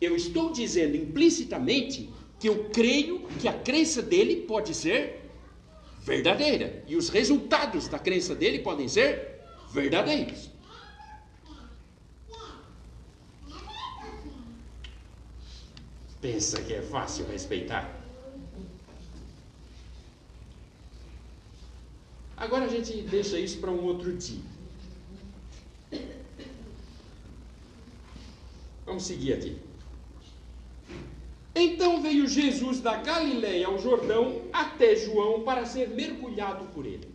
eu 0.00 0.16
estou 0.16 0.50
dizendo 0.50 0.96
implicitamente 0.96 2.10
que 2.42 2.48
eu 2.48 2.70
creio 2.70 3.20
que 3.40 3.46
a 3.46 3.56
crença 3.56 4.02
dele 4.02 4.44
pode 4.48 4.74
ser 4.74 5.30
verdadeira 6.00 6.82
e 6.88 6.96
os 6.96 7.08
resultados 7.08 7.86
da 7.86 8.00
crença 8.00 8.34
dele 8.34 8.58
podem 8.58 8.88
ser 8.88 9.38
verdadeiros. 9.70 10.50
Pensa 16.20 16.60
que 16.60 16.74
é 16.74 16.82
fácil 16.82 17.26
respeitar? 17.28 17.96
Agora 22.36 22.64
a 22.64 22.68
gente 22.68 23.02
deixa 23.02 23.38
isso 23.38 23.60
para 23.60 23.70
um 23.70 23.84
outro 23.84 24.16
dia. 24.16 24.42
Vamos 28.84 29.04
seguir 29.04 29.34
aqui. 29.34 29.71
Então 31.54 32.00
veio 32.00 32.26
Jesus 32.26 32.80
da 32.80 32.96
Galiléia 32.96 33.66
ao 33.66 33.78
Jordão 33.78 34.42
até 34.52 34.96
João 34.96 35.42
para 35.42 35.66
ser 35.66 35.88
mergulhado 35.90 36.64
por 36.74 36.86
ele. 36.86 37.08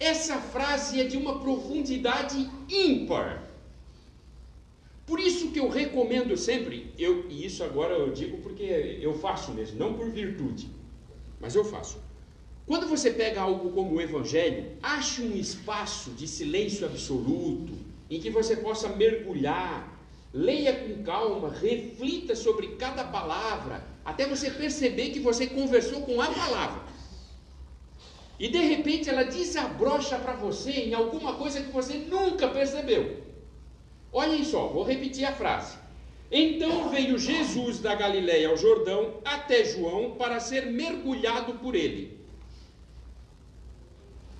Essa 0.00 0.38
frase 0.38 1.00
é 1.00 1.04
de 1.04 1.16
uma 1.16 1.38
profundidade 1.38 2.50
ímpar. 2.68 3.44
Por 5.06 5.20
isso 5.20 5.50
que 5.50 5.60
eu 5.60 5.68
recomendo 5.68 6.36
sempre, 6.36 6.92
eu, 6.98 7.28
e 7.30 7.44
isso 7.44 7.62
agora 7.62 7.94
eu 7.94 8.10
digo 8.10 8.38
porque 8.38 8.64
eu 9.00 9.18
faço 9.18 9.52
mesmo, 9.52 9.78
não 9.78 9.94
por 9.94 10.10
virtude, 10.10 10.68
mas 11.40 11.54
eu 11.54 11.64
faço. 11.64 11.98
Quando 12.66 12.88
você 12.88 13.10
pega 13.10 13.42
algo 13.42 13.70
como 13.72 13.94
o 13.94 14.00
Evangelho, 14.00 14.72
ache 14.82 15.20
um 15.20 15.36
espaço 15.36 16.10
de 16.12 16.26
silêncio 16.26 16.86
absoluto, 16.86 17.74
em 18.10 18.18
que 18.18 18.30
você 18.30 18.56
possa 18.56 18.88
mergulhar, 18.88 19.93
leia 20.34 20.74
com 20.74 21.04
calma, 21.04 21.50
reflita 21.50 22.34
sobre 22.34 22.74
cada 22.74 23.04
palavra, 23.04 23.84
até 24.04 24.26
você 24.26 24.50
perceber 24.50 25.10
que 25.10 25.20
você 25.20 25.46
conversou 25.46 26.02
com 26.02 26.20
a 26.20 26.26
palavra. 26.26 26.82
E 28.38 28.48
de 28.48 28.58
repente 28.58 29.08
ela 29.08 29.22
desabrocha 29.22 30.18
para 30.18 30.32
você 30.34 30.72
em 30.72 30.92
alguma 30.92 31.34
coisa 31.34 31.60
que 31.60 31.70
você 31.70 31.98
nunca 31.98 32.48
percebeu. 32.48 33.22
Olhem 34.12 34.44
só, 34.44 34.66
vou 34.66 34.82
repetir 34.82 35.24
a 35.24 35.32
frase. 35.32 35.78
Então 36.32 36.88
veio 36.88 37.16
Jesus 37.16 37.78
da 37.78 37.94
Galiléia 37.94 38.48
ao 38.48 38.56
Jordão 38.56 39.20
até 39.24 39.64
João 39.64 40.16
para 40.16 40.40
ser 40.40 40.66
mergulhado 40.66 41.54
por 41.54 41.76
ele. 41.76 42.18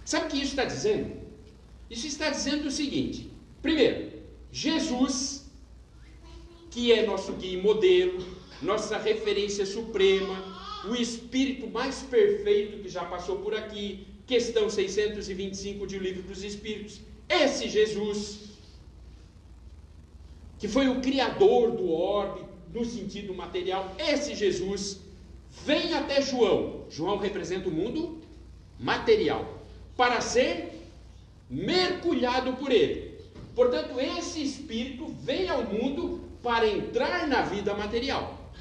Sabe 0.05 0.26
o 0.26 0.28
que 0.28 0.36
isso 0.38 0.47
está 0.47 0.64
dizendo? 0.64 1.16
Isso 1.88 2.07
está 2.09 2.30
dizendo 2.30 2.66
o 2.66 2.70
seguinte: 2.70 3.30
primeiro, 3.62 4.12
Jesus, 4.51 5.43
que 6.75 6.93
é 6.93 7.07
nosso 7.07 7.33
guia 7.35 7.57
e 7.57 7.62
modelo, 7.62 8.18
nossa 8.61 8.99
referência 8.99 9.64
suprema, 9.64 10.37
o 10.91 10.97
espírito 10.97 11.68
mais 11.68 12.03
perfeito 12.03 12.83
que 12.83 12.89
já 12.89 13.05
passou 13.05 13.37
por 13.39 13.55
aqui, 13.55 14.09
questão 14.27 14.68
625 14.68 15.87
de 15.87 15.97
O 15.97 16.03
Livro 16.03 16.22
dos 16.22 16.43
Espíritos, 16.43 17.01
esse 17.29 17.68
Jesus, 17.68 18.41
que 20.59 20.66
foi 20.66 20.89
o 20.89 21.01
criador 21.01 21.70
do 21.70 21.93
orbe 21.93 22.45
no 22.72 22.85
sentido 22.85 23.33
material, 23.33 23.95
esse 23.97 24.35
Jesus 24.35 24.99
vem 25.64 25.95
até 25.95 26.20
João. 26.20 26.87
João 26.91 27.18
representa 27.18 27.68
o 27.68 27.72
mundo 27.72 28.20
material 28.81 29.62
para 29.97 30.20
ser 30.20 30.72
mergulhado 31.49 32.55
por 32.55 32.72
ele. 32.72 33.14
Portanto, 33.55 34.01
esse 34.01 34.43
espírito 34.43 35.07
vem 35.22 35.49
ao 35.49 35.62
mundo 35.62 36.24
para 36.45 36.68
entrar 36.68 37.26
na 37.26 37.40
vida 37.40 37.72
material, 37.72 38.53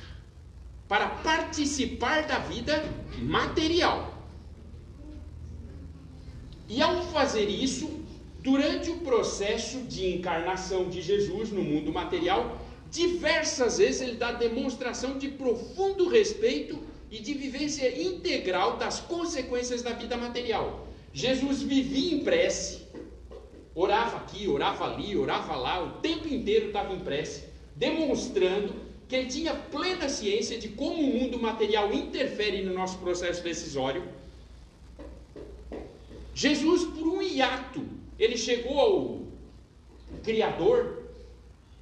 para 0.88 1.08
participar 1.08 2.26
da 2.26 2.40
vida 2.40 2.82
material. 3.20 4.14
E 6.70 6.82
ao 6.82 7.04
fazer 7.12 7.50
isso, 7.50 8.00
durante 8.40 8.90
o 8.90 9.00
processo 9.00 9.82
de 9.82 10.16
encarnação 10.16 10.90
de 10.90 11.02
Jesus 11.02 11.52
no 11.52 11.62
mundo 11.62 11.92
material, 11.92 12.58
diversas 12.90 13.80
vezes 13.80 14.02
ele 14.02 14.16
dá 14.16 14.32
demonstração 14.32 15.18
de 15.18 15.28
profundo 15.28 16.08
respeito 16.08 16.80
e 17.12 17.20
de 17.20 17.34
vivência 17.34 18.02
integral 18.02 18.78
das 18.78 19.02
consequências 19.02 19.82
da 19.82 19.92
vida 19.92 20.16
material. 20.16 20.88
Jesus 21.14 21.62
vivia 21.62 22.16
em 22.16 22.24
prece, 22.24 22.82
orava 23.76 24.18
aqui, 24.18 24.48
orava 24.48 24.86
ali, 24.86 25.18
orava 25.18 25.56
lá, 25.56 25.84
o 25.84 25.92
tempo 26.02 26.28
inteiro 26.28 26.68
estava 26.68 26.94
em 26.94 27.00
prece, 27.00 27.53
demonstrando 27.76 28.74
que 29.08 29.16
ele 29.16 29.30
tinha 29.30 29.54
plena 29.54 30.10
ciência 30.10 30.58
de 30.58 30.70
como 30.70 31.02
o 31.02 31.20
mundo 31.20 31.40
material 31.40 31.94
interfere 31.94 32.64
no 32.64 32.74
nosso 32.74 32.98
processo 33.00 33.44
decisório. 33.44 34.04
Jesus, 36.34 36.84
por 36.86 37.08
um 37.08 37.22
hiato, 37.22 37.86
ele 38.18 38.38
chegou 38.38 38.80
ao 38.80 39.22
Criador 40.24 41.04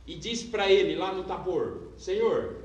e 0.06 0.16
disse 0.16 0.46
para 0.46 0.70
ele 0.70 0.96
lá 0.96 1.14
no 1.14 1.24
Tabor: 1.24 1.94
Senhor, 1.98 2.58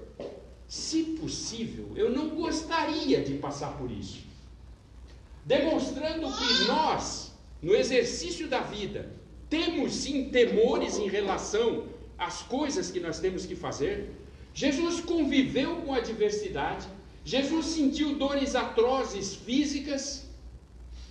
se 0.67 1.03
possível, 1.21 1.93
eu 1.95 2.11
não 2.11 2.31
gostaria 2.31 3.23
de 3.23 3.35
passar 3.35 3.77
por 3.79 3.91
isso. 3.91 4.25
Demonstrando 5.45 6.27
que 6.33 6.67
nós, 6.67 7.33
no 7.63 7.73
exercício 7.73 8.49
da 8.49 8.61
vida, 8.61 9.09
temos 9.49 9.95
sim 9.95 10.29
temores 10.31 10.99
em 10.99 11.09
relação 11.09 11.85
às 12.19 12.43
coisas 12.43 12.91
que 12.91 13.01
nós 13.01 13.19
temos 13.19 13.45
que 13.47 13.55
fazer. 13.55 14.11
Jesus 14.55 15.01
conviveu 15.01 15.77
com 15.77 15.93
a 15.93 15.99
adversidade, 15.99 16.87
Jesus 17.25 17.67
sentiu 17.67 18.15
dores 18.15 18.55
atrozes 18.55 19.35
físicas, 19.35 20.27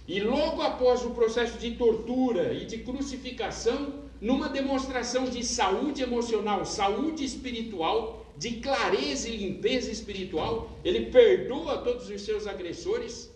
e 0.08 0.20
logo 0.20 0.62
após 0.62 1.04
o 1.04 1.12
processo 1.12 1.58
de 1.58 1.72
tortura 1.72 2.54
e 2.54 2.66
de 2.66 2.80
crucificação, 2.80 4.06
numa 4.22 4.48
demonstração 4.48 5.26
de 5.26 5.44
saúde 5.44 6.02
emocional, 6.02 6.66
saúde 6.66 7.24
espiritual, 7.24 8.26
de 8.38 8.52
clareza 8.58 9.30
e 9.30 9.38
limpeza 9.38 9.92
espiritual, 9.92 10.72
ele 10.84 11.08
perdoa 11.12 11.80
todos 11.80 12.10
os 12.10 12.22
seus 12.22 12.48
agressores, 12.48 13.32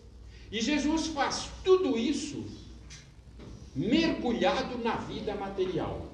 e 0.51 0.61
Jesus 0.61 1.07
faz 1.07 1.49
tudo 1.63 1.97
isso 1.97 2.43
mergulhado 3.75 4.77
na 4.79 4.95
vida 4.95 5.35
material. 5.35 6.08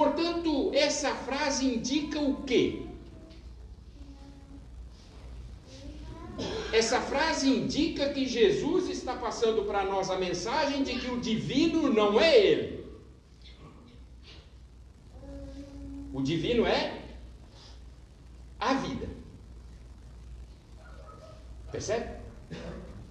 Portanto, 0.00 0.70
essa 0.72 1.14
frase 1.14 1.66
indica 1.66 2.18
o 2.18 2.42
quê? 2.44 2.86
Essa 6.72 7.02
frase 7.02 7.50
indica 7.50 8.08
que 8.08 8.24
Jesus 8.26 8.88
está 8.88 9.14
passando 9.14 9.64
para 9.64 9.84
nós 9.84 10.08
a 10.08 10.16
mensagem 10.16 10.82
de 10.82 10.98
que 10.98 11.10
o 11.10 11.20
divino 11.20 11.92
não 11.92 12.18
é 12.18 12.34
ele. 12.34 12.86
O 16.14 16.22
divino 16.22 16.64
é 16.64 17.02
a 18.58 18.72
vida. 18.72 19.06
Percebe? 21.70 22.20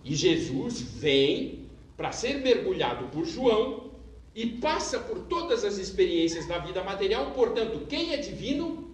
E 0.04 0.16
Jesus 0.16 0.82
vem 0.82 1.70
para 1.96 2.12
ser 2.12 2.42
mergulhado 2.42 3.10
por 3.10 3.26
João 3.26 3.89
e 4.36 4.46
passa 4.46 5.00
por 5.00 5.20
todas 5.26 5.64
as 5.64 5.78
experiências 5.78 6.48
da 6.48 6.60
vida 6.60 6.84
material. 6.84 7.32
Portanto, 7.32 7.86
quem 7.88 8.14
é 8.14 8.18
divino 8.18 8.90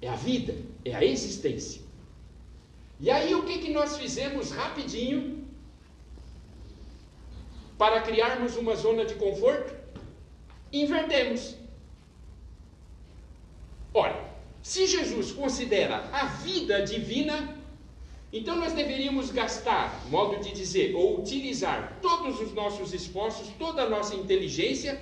é 0.00 0.08
a 0.08 0.16
vida, 0.16 0.54
é 0.84 0.94
a 0.94 1.04
existência. 1.04 1.82
E 3.00 3.10
aí, 3.10 3.34
o 3.34 3.44
que, 3.44 3.58
que 3.58 3.72
nós 3.72 3.96
fizemos 3.96 4.50
rapidinho 4.50 5.44
para 7.76 8.00
criarmos 8.02 8.56
uma 8.56 8.76
zona 8.76 9.04
de 9.04 9.14
conforto? 9.14 9.74
Invertemos. 10.72 11.56
Ora, 13.92 14.34
se 14.62 14.86
Jesus 14.86 15.30
considera 15.32 16.08
a 16.12 16.26
vida 16.26 16.82
divina, 16.82 17.56
então 18.36 18.56
nós 18.56 18.72
deveríamos 18.72 19.30
gastar, 19.30 20.04
modo 20.10 20.42
de 20.42 20.50
dizer, 20.50 20.92
ou 20.96 21.20
utilizar 21.20 22.00
todos 22.02 22.40
os 22.40 22.52
nossos 22.52 22.92
esforços, 22.92 23.46
toda 23.60 23.84
a 23.84 23.88
nossa 23.88 24.16
inteligência 24.16 25.00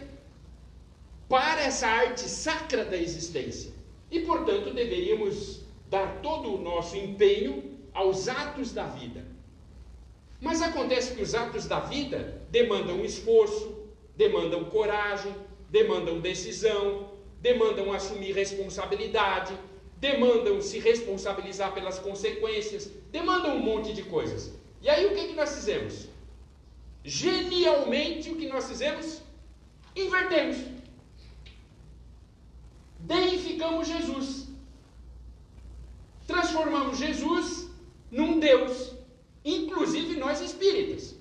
para 1.31 1.63
essa 1.63 1.87
arte 1.87 2.21
sacra 2.21 2.85
da 2.85 2.95
existência. 2.95 3.73
E, 4.11 4.21
portanto, 4.21 4.75
deveríamos 4.75 5.63
dar 5.89 6.21
todo 6.21 6.55
o 6.55 6.61
nosso 6.61 6.95
empenho 6.95 7.79
aos 7.95 8.29
atos 8.29 8.71
da 8.71 8.85
vida. 8.85 9.25
Mas 10.39 10.61
acontece 10.61 11.15
que 11.15 11.23
os 11.23 11.35
atos 11.35 11.65
da 11.65 11.81
vida 11.81 12.43
demandam 12.51 13.03
esforço, 13.03 13.89
demandam 14.15 14.65
coragem, 14.65 15.35
demandam 15.71 16.21
decisão, 16.21 17.13
demandam 17.41 17.95
assumir 17.95 18.33
responsabilidade, 18.33 19.55
demandam 20.03 20.61
se 20.61 20.81
responsabilizar 20.81 21.73
pelas 21.73 21.99
consequências, 22.07 22.91
demandam 23.13 23.57
um 23.57 23.61
monte 23.61 23.93
de 23.99 24.03
coisas. 24.03 24.53
E 24.81 24.89
aí 24.89 25.07
o 25.07 25.15
que, 25.15 25.29
que 25.29 25.35
nós 25.41 25.55
fizemos? 25.55 26.09
Genialmente 27.05 28.29
o 28.33 28.37
que 28.37 28.49
nós 28.49 28.67
fizemos? 28.69 29.23
Invertemos. 29.95 30.57
Deificamos 32.99 33.87
Jesus. 33.87 34.49
Transformamos 36.27 36.99
Jesus 36.99 37.69
num 38.11 38.41
Deus, 38.41 38.95
inclusive 39.45 40.17
nós 40.17 40.41
espíritas. 40.41 41.15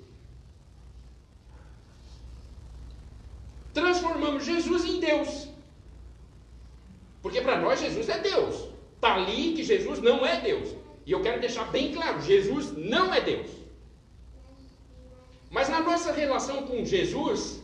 Transformamos 3.76 4.44
Jesus 4.44 4.84
em 4.86 5.00
Deus. 5.00 5.50
Porque 7.22 7.42
para 7.42 7.62
nós 7.62 7.80
Jesus 7.80 8.10
é 8.10 8.20
Deus. 8.20 8.71
Está 9.02 9.16
ali 9.16 9.54
que 9.54 9.64
Jesus 9.64 10.00
não 10.00 10.24
é 10.24 10.40
Deus. 10.40 10.76
E 11.08 11.12
eu 11.12 11.22
quero 11.22 11.42
deixar 11.42 11.64
bem 11.72 11.92
claro: 11.92 12.22
Jesus 12.22 12.72
não 12.78 13.12
é 13.12 13.20
Deus. 13.20 13.50
Mas 15.50 15.70
na 15.70 15.82
nossa 15.82 16.12
relação 16.12 16.68
com 16.68 16.86
Jesus, 16.86 17.64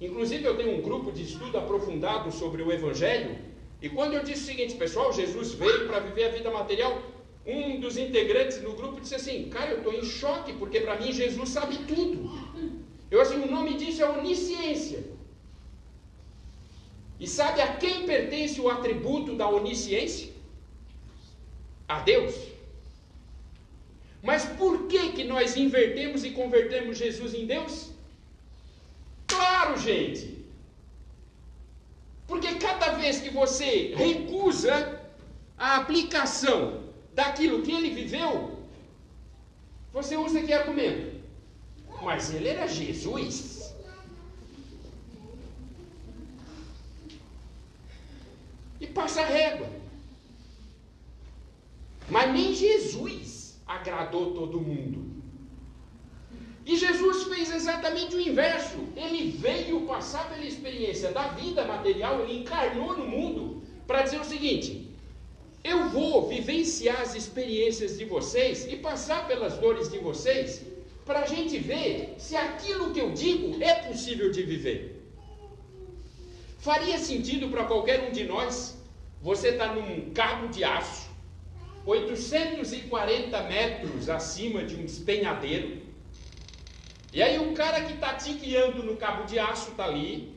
inclusive 0.00 0.44
eu 0.44 0.56
tenho 0.56 0.76
um 0.76 0.82
grupo 0.82 1.12
de 1.12 1.22
estudo 1.22 1.56
aprofundado 1.56 2.32
sobre 2.32 2.64
o 2.64 2.72
Evangelho, 2.72 3.38
e 3.80 3.88
quando 3.88 4.14
eu 4.14 4.24
disse 4.24 4.42
o 4.42 4.46
seguinte, 4.46 4.74
pessoal, 4.74 5.12
Jesus 5.12 5.52
veio 5.52 5.86
para 5.86 6.00
viver 6.00 6.24
a 6.24 6.30
vida 6.30 6.50
material, 6.50 7.00
um 7.46 7.78
dos 7.78 7.96
integrantes 7.96 8.60
no 8.60 8.72
grupo 8.72 9.00
disse 9.00 9.14
assim: 9.14 9.48
Cara, 9.48 9.70
eu 9.70 9.78
estou 9.78 9.94
em 9.94 10.04
choque, 10.04 10.52
porque 10.54 10.80
para 10.80 10.98
mim 10.98 11.12
Jesus 11.12 11.48
sabe 11.48 11.78
tudo. 11.86 12.28
Eu 13.08 13.20
assim, 13.20 13.40
o 13.40 13.48
nome 13.48 13.74
disso 13.74 14.02
é 14.02 14.08
onisciência. 14.08 15.04
E 17.20 17.28
sabe 17.28 17.60
a 17.60 17.76
quem 17.76 18.04
pertence 18.04 18.60
o 18.60 18.68
atributo 18.68 19.36
da 19.36 19.48
onisciência? 19.48 20.34
A 21.88 22.00
Deus. 22.00 22.34
Mas 24.22 24.44
por 24.44 24.86
que, 24.88 25.12
que 25.12 25.24
nós 25.24 25.56
invertemos 25.56 26.24
e 26.24 26.30
convertemos 26.30 26.98
Jesus 26.98 27.34
em 27.34 27.46
Deus? 27.46 27.90
Claro, 29.26 29.78
gente! 29.78 30.44
Porque 32.26 32.56
cada 32.56 32.92
vez 32.92 33.20
que 33.20 33.30
você 33.30 33.94
recusa 33.94 35.00
a 35.56 35.76
aplicação 35.76 36.82
daquilo 37.14 37.62
que 37.62 37.72
ele 37.72 37.90
viveu, 37.90 38.58
você 39.92 40.16
usa 40.16 40.42
que 40.42 40.52
argumento? 40.52 41.20
Mas 42.02 42.34
ele 42.34 42.48
era 42.48 42.66
Jesus. 42.66 43.56
e 48.80 48.86
passa 48.86 49.24
régua. 49.24 49.68
Mas 52.08 52.32
nem 52.32 52.54
Jesus 52.54 53.60
agradou 53.66 54.32
todo 54.32 54.60
mundo. 54.60 55.16
E 56.64 56.76
Jesus 56.76 57.24
fez 57.24 57.54
exatamente 57.54 58.16
o 58.16 58.20
inverso. 58.20 58.78
Ele 58.96 59.30
veio 59.30 59.82
passar 59.82 60.28
pela 60.28 60.44
experiência 60.44 61.12
da 61.12 61.28
vida 61.28 61.64
material, 61.64 62.22
ele 62.22 62.40
encarnou 62.40 62.96
no 62.96 63.06
mundo 63.06 63.62
para 63.86 64.02
dizer 64.02 64.20
o 64.20 64.24
seguinte: 64.24 64.90
eu 65.62 65.88
vou 65.88 66.28
vivenciar 66.28 67.00
as 67.00 67.14
experiências 67.14 67.98
de 67.98 68.04
vocês 68.04 68.66
e 68.72 68.76
passar 68.76 69.26
pelas 69.26 69.58
dores 69.58 69.88
de 69.90 69.98
vocês, 69.98 70.62
para 71.04 71.20
a 71.20 71.26
gente 71.26 71.58
ver 71.58 72.14
se 72.18 72.36
aquilo 72.36 72.92
que 72.92 73.00
eu 73.00 73.10
digo 73.12 73.62
é 73.62 73.74
possível 73.74 74.30
de 74.30 74.42
viver. 74.42 74.80
Faria 76.58 76.98
sentido 76.98 77.48
para 77.48 77.64
qualquer 77.64 78.08
um 78.08 78.12
de 78.12 78.24
nós 78.24 78.76
você 79.22 79.48
está 79.48 79.72
num 79.72 80.10
cabo 80.10 80.48
de 80.48 80.62
aço, 80.62 81.05
840 81.86 83.42
metros 83.44 84.08
acima 84.10 84.64
de 84.64 84.74
um 84.74 84.84
espenhadeiro, 84.84 85.86
e 87.12 87.22
aí 87.22 87.38
o 87.38 87.54
cara 87.54 87.82
que 87.82 87.94
está 87.94 88.12
te 88.14 88.34
guiando 88.34 88.82
no 88.82 88.96
cabo 88.96 89.24
de 89.24 89.38
aço 89.38 89.70
está 89.70 89.86
ali. 89.86 90.34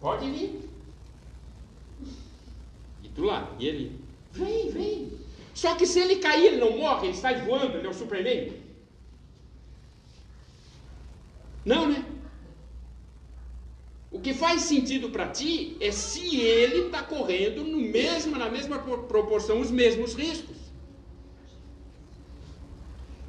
Pode 0.00 0.28
vir. 0.28 0.68
E 3.04 3.08
tu 3.14 3.22
lá, 3.22 3.54
e 3.60 3.68
ele, 3.68 4.00
vem, 4.32 4.70
vem. 4.70 5.12
Só 5.54 5.76
que 5.76 5.86
se 5.86 6.00
ele 6.00 6.16
cair, 6.16 6.46
ele 6.46 6.56
não 6.56 6.76
morre, 6.76 7.06
ele 7.08 7.16
sai 7.16 7.42
voando, 7.42 7.76
ele 7.76 7.86
é 7.86 7.90
o 7.90 7.94
Superman. 7.94 8.52
Não, 11.64 11.88
né? 11.88 12.04
O 14.16 14.20
que 14.20 14.32
faz 14.34 14.62
sentido 14.62 15.10
para 15.10 15.28
ti 15.28 15.76
é 15.80 15.90
se 15.90 16.40
ele 16.40 16.86
está 16.86 17.02
correndo 17.02 17.62
no 17.62 17.78
mesmo, 17.78 18.36
na 18.36 18.48
mesma 18.48 18.78
proporção 19.14 19.60
os 19.60 19.70
mesmos 19.70 20.14
riscos. 20.14 20.56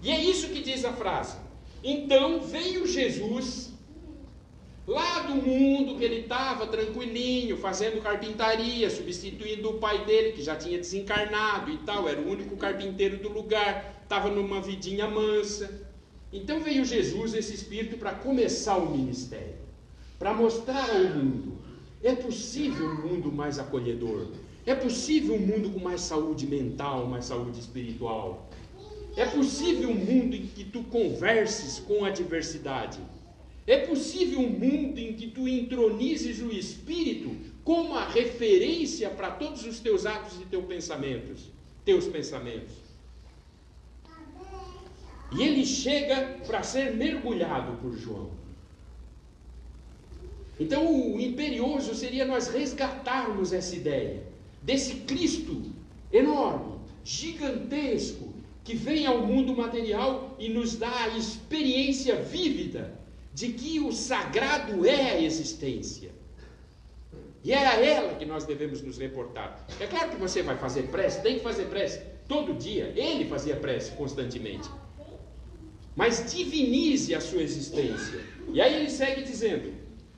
E 0.01 0.11
é 0.11 0.19
isso 0.23 0.49
que 0.49 0.61
diz 0.61 0.85
a 0.85 0.93
frase. 0.93 1.37
Então 1.83 2.41
veio 2.41 2.87
Jesus 2.87 3.77
Lá 4.87 5.19
do 5.23 5.35
mundo 5.35 5.97
que 5.97 6.05
ele 6.05 6.21
estava 6.21 6.65
tranquilinho, 6.65 7.57
fazendo 7.57 8.01
carpintaria, 8.01 8.89
substituindo 8.89 9.71
o 9.71 9.79
pai 9.79 10.05
dele, 10.05 10.31
que 10.31 10.41
já 10.41 10.55
tinha 10.55 10.77
desencarnado 10.77 11.69
e 11.69 11.77
tal, 11.79 12.07
era 12.07 12.21
o 12.21 12.31
único 12.31 12.55
carpinteiro 12.55 13.17
do 13.17 13.27
lugar, 13.27 13.99
estava 14.01 14.29
numa 14.29 14.61
vidinha 14.61 15.05
mansa. 15.05 15.85
Então 16.31 16.61
veio 16.61 16.85
Jesus, 16.85 17.33
esse 17.33 17.53
Espírito, 17.53 17.97
para 17.97 18.13
começar 18.13 18.77
o 18.77 18.89
ministério, 18.89 19.57
para 20.17 20.33
mostrar 20.33 20.89
ao 20.89 21.03
mundo: 21.03 21.57
é 22.03 22.15
possível 22.15 22.85
um 22.85 23.07
mundo 23.07 23.31
mais 23.31 23.59
acolhedor, 23.59 24.27
é 24.65 24.75
possível 24.75 25.35
um 25.35 25.39
mundo 25.39 25.69
com 25.71 25.79
mais 25.79 26.01
saúde 26.01 26.45
mental, 26.45 27.07
mais 27.07 27.25
saúde 27.25 27.59
espiritual, 27.59 28.49
é 29.15 29.25
possível 29.25 29.89
um 29.89 29.95
mundo 29.95 30.35
em 30.35 30.45
que 30.45 30.63
tu 30.63 30.83
converses 30.83 31.79
com 31.79 32.05
a 32.05 32.11
diversidade. 32.11 32.99
É 33.65 33.79
possível 33.79 34.39
um 34.39 34.49
mundo 34.49 34.97
em 34.99 35.13
que 35.13 35.27
tu 35.27 35.47
entronizes 35.47 36.39
o 36.39 36.51
Espírito 36.51 37.35
como 37.63 37.95
a 37.95 38.07
referência 38.07 39.09
para 39.09 39.31
todos 39.31 39.65
os 39.65 39.79
teus 39.79 40.05
atos 40.05 40.39
e 40.39 40.45
teus 40.45 40.65
pensamentos, 40.65 41.51
teus 41.83 42.05
pensamentos. 42.05 42.75
E 45.35 45.41
ele 45.41 45.65
chega 45.65 46.37
para 46.45 46.63
ser 46.63 46.95
mergulhado 46.95 47.73
por 47.81 47.97
João. 47.97 48.29
Então 50.59 51.13
o 51.13 51.19
imperioso 51.19 51.93
seria 51.93 52.25
nós 52.25 52.47
resgatarmos 52.47 53.53
essa 53.53 53.75
ideia 53.75 54.23
desse 54.61 54.95
Cristo 54.95 55.61
enorme, 56.11 56.79
gigantesco, 57.03 58.33
que 58.63 58.75
vem 58.75 59.05
ao 59.05 59.25
mundo 59.25 59.55
material 59.55 60.35
e 60.37 60.49
nos 60.49 60.75
dá 60.75 61.03
a 61.03 61.17
experiência 61.17 62.15
vívida 62.17 62.99
de 63.33 63.49
que 63.49 63.79
o 63.79 63.91
sagrado 63.93 64.85
é 64.85 65.11
a 65.11 65.21
existência. 65.21 66.11
E 67.43 67.53
é 67.53 67.65
a 67.65 67.79
ela 67.79 68.15
que 68.15 68.25
nós 68.25 68.43
devemos 68.45 68.81
nos 68.81 68.97
reportar. 68.97 69.65
É 69.79 69.87
claro 69.87 70.09
que 70.09 70.17
você 70.17 70.41
vai 70.41 70.57
fazer 70.57 70.83
prece, 70.87 71.21
tem 71.21 71.37
que 71.37 71.43
fazer 71.43 71.65
prece 71.65 72.01
todo 72.27 72.53
dia. 72.53 72.91
Ele 72.95 73.23
fazia 73.25 73.55
prece 73.55 73.91
constantemente. 73.91 74.67
Mas 75.95 76.29
divinize 76.33 77.15
a 77.15 77.21
sua 77.21 77.41
existência. 77.41 78.21
E 78.51 78.59
aí 78.59 78.75
ele 78.75 78.89
segue 78.89 79.23
dizendo: 79.23 79.71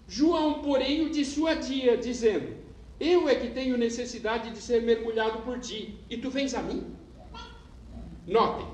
João, 0.09 0.63
porém, 0.63 1.05
o 1.05 1.11
dissuadia, 1.11 1.95
dizendo: 1.95 2.57
Eu 2.99 3.29
é 3.29 3.35
que 3.35 3.51
tenho 3.51 3.77
necessidade 3.77 4.49
de 4.49 4.57
ser 4.57 4.81
mergulhado 4.81 5.43
por 5.43 5.59
ti, 5.59 5.99
e 6.09 6.17
tu 6.17 6.31
vens 6.31 6.55
a 6.55 6.63
mim? 6.63 6.83
Notem, 8.25 8.65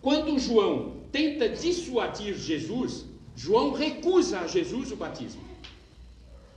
quando 0.00 0.38
João 0.38 1.02
tenta 1.10 1.48
dissuadir 1.48 2.36
Jesus, 2.36 3.04
João 3.34 3.72
recusa 3.72 4.40
a 4.40 4.46
Jesus 4.46 4.92
o 4.92 4.96
batismo. 4.96 5.42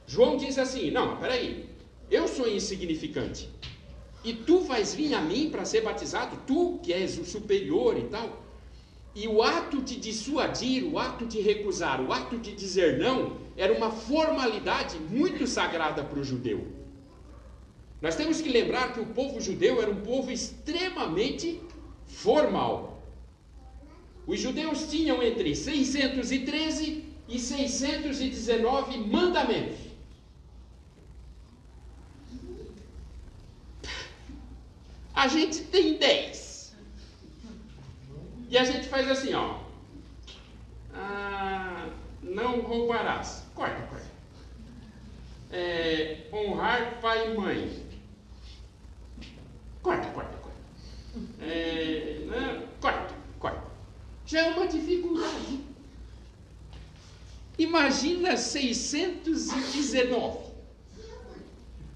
João 0.05 0.37
diz 0.37 0.59
assim: 0.59 0.91
Não, 0.91 1.17
peraí, 1.17 1.67
eu 2.11 2.27
sou 2.27 2.47
insignificante. 2.47 3.49
E 4.23 4.33
tu 4.33 4.59
vais 4.59 4.93
vir 4.93 5.15
a 5.15 5.21
mim 5.21 5.49
para 5.49 5.65
ser 5.65 5.81
batizado? 5.81 6.37
Tu 6.45 6.79
que 6.83 6.93
és 6.93 7.17
o 7.17 7.25
superior 7.25 7.97
e 7.97 8.03
tal. 8.03 8.42
E 9.15 9.27
o 9.27 9.43
ato 9.43 9.81
de 9.81 9.95
dissuadir, 9.95 10.85
o 10.85 10.97
ato 10.97 11.25
de 11.25 11.39
recusar, 11.39 12.01
o 12.01 12.11
ato 12.11 12.37
de 12.37 12.51
dizer 12.53 12.97
não, 12.97 13.37
era 13.55 13.71
uma 13.71 13.91
formalidade 13.91 14.97
muito 14.97 15.45
sagrada 15.45 16.03
para 16.03 16.19
o 16.19 16.23
judeu. 16.23 16.67
Nós 18.01 18.15
temos 18.15 18.41
que 18.41 18.49
lembrar 18.49 18.91
que 18.93 18.99
o 18.99 19.05
povo 19.05 19.39
judeu 19.39 19.81
era 19.81 19.89
um 19.89 20.01
povo 20.01 20.31
extremamente 20.31 21.61
formal. 22.07 23.01
Os 24.25 24.39
judeus 24.39 24.87
tinham 24.89 25.21
entre 25.21 25.55
613 25.55 27.05
e 27.29 27.39
619 27.39 28.97
mandamentos. 28.97 29.79
A 35.13 35.27
gente 35.27 35.61
tem 35.63 35.97
10. 35.97 36.42
E 38.53 38.57
a 38.57 38.63
gente 38.63 38.87
faz 38.87 39.09
assim, 39.09 39.33
ó. 39.33 39.57
Ah, 40.93 41.89
não 42.21 42.61
roubarás. 42.61 43.45
Corta, 43.55 43.81
corta. 43.87 44.05
É, 45.51 46.27
honrar 46.31 46.99
pai 47.01 47.31
e 47.31 47.35
mãe. 47.35 47.83
Corta, 49.81 50.07
corta, 50.09 50.37
corta. 50.37 50.59
É, 51.41 52.19
não, 52.27 52.67
corta, 52.79 53.15
corta 53.39 53.63
já 54.27 54.41
é 54.41 54.51
uma 54.51 54.67
dificuldade. 54.67 55.59
Imagina 57.57 58.37
619. 58.37 60.52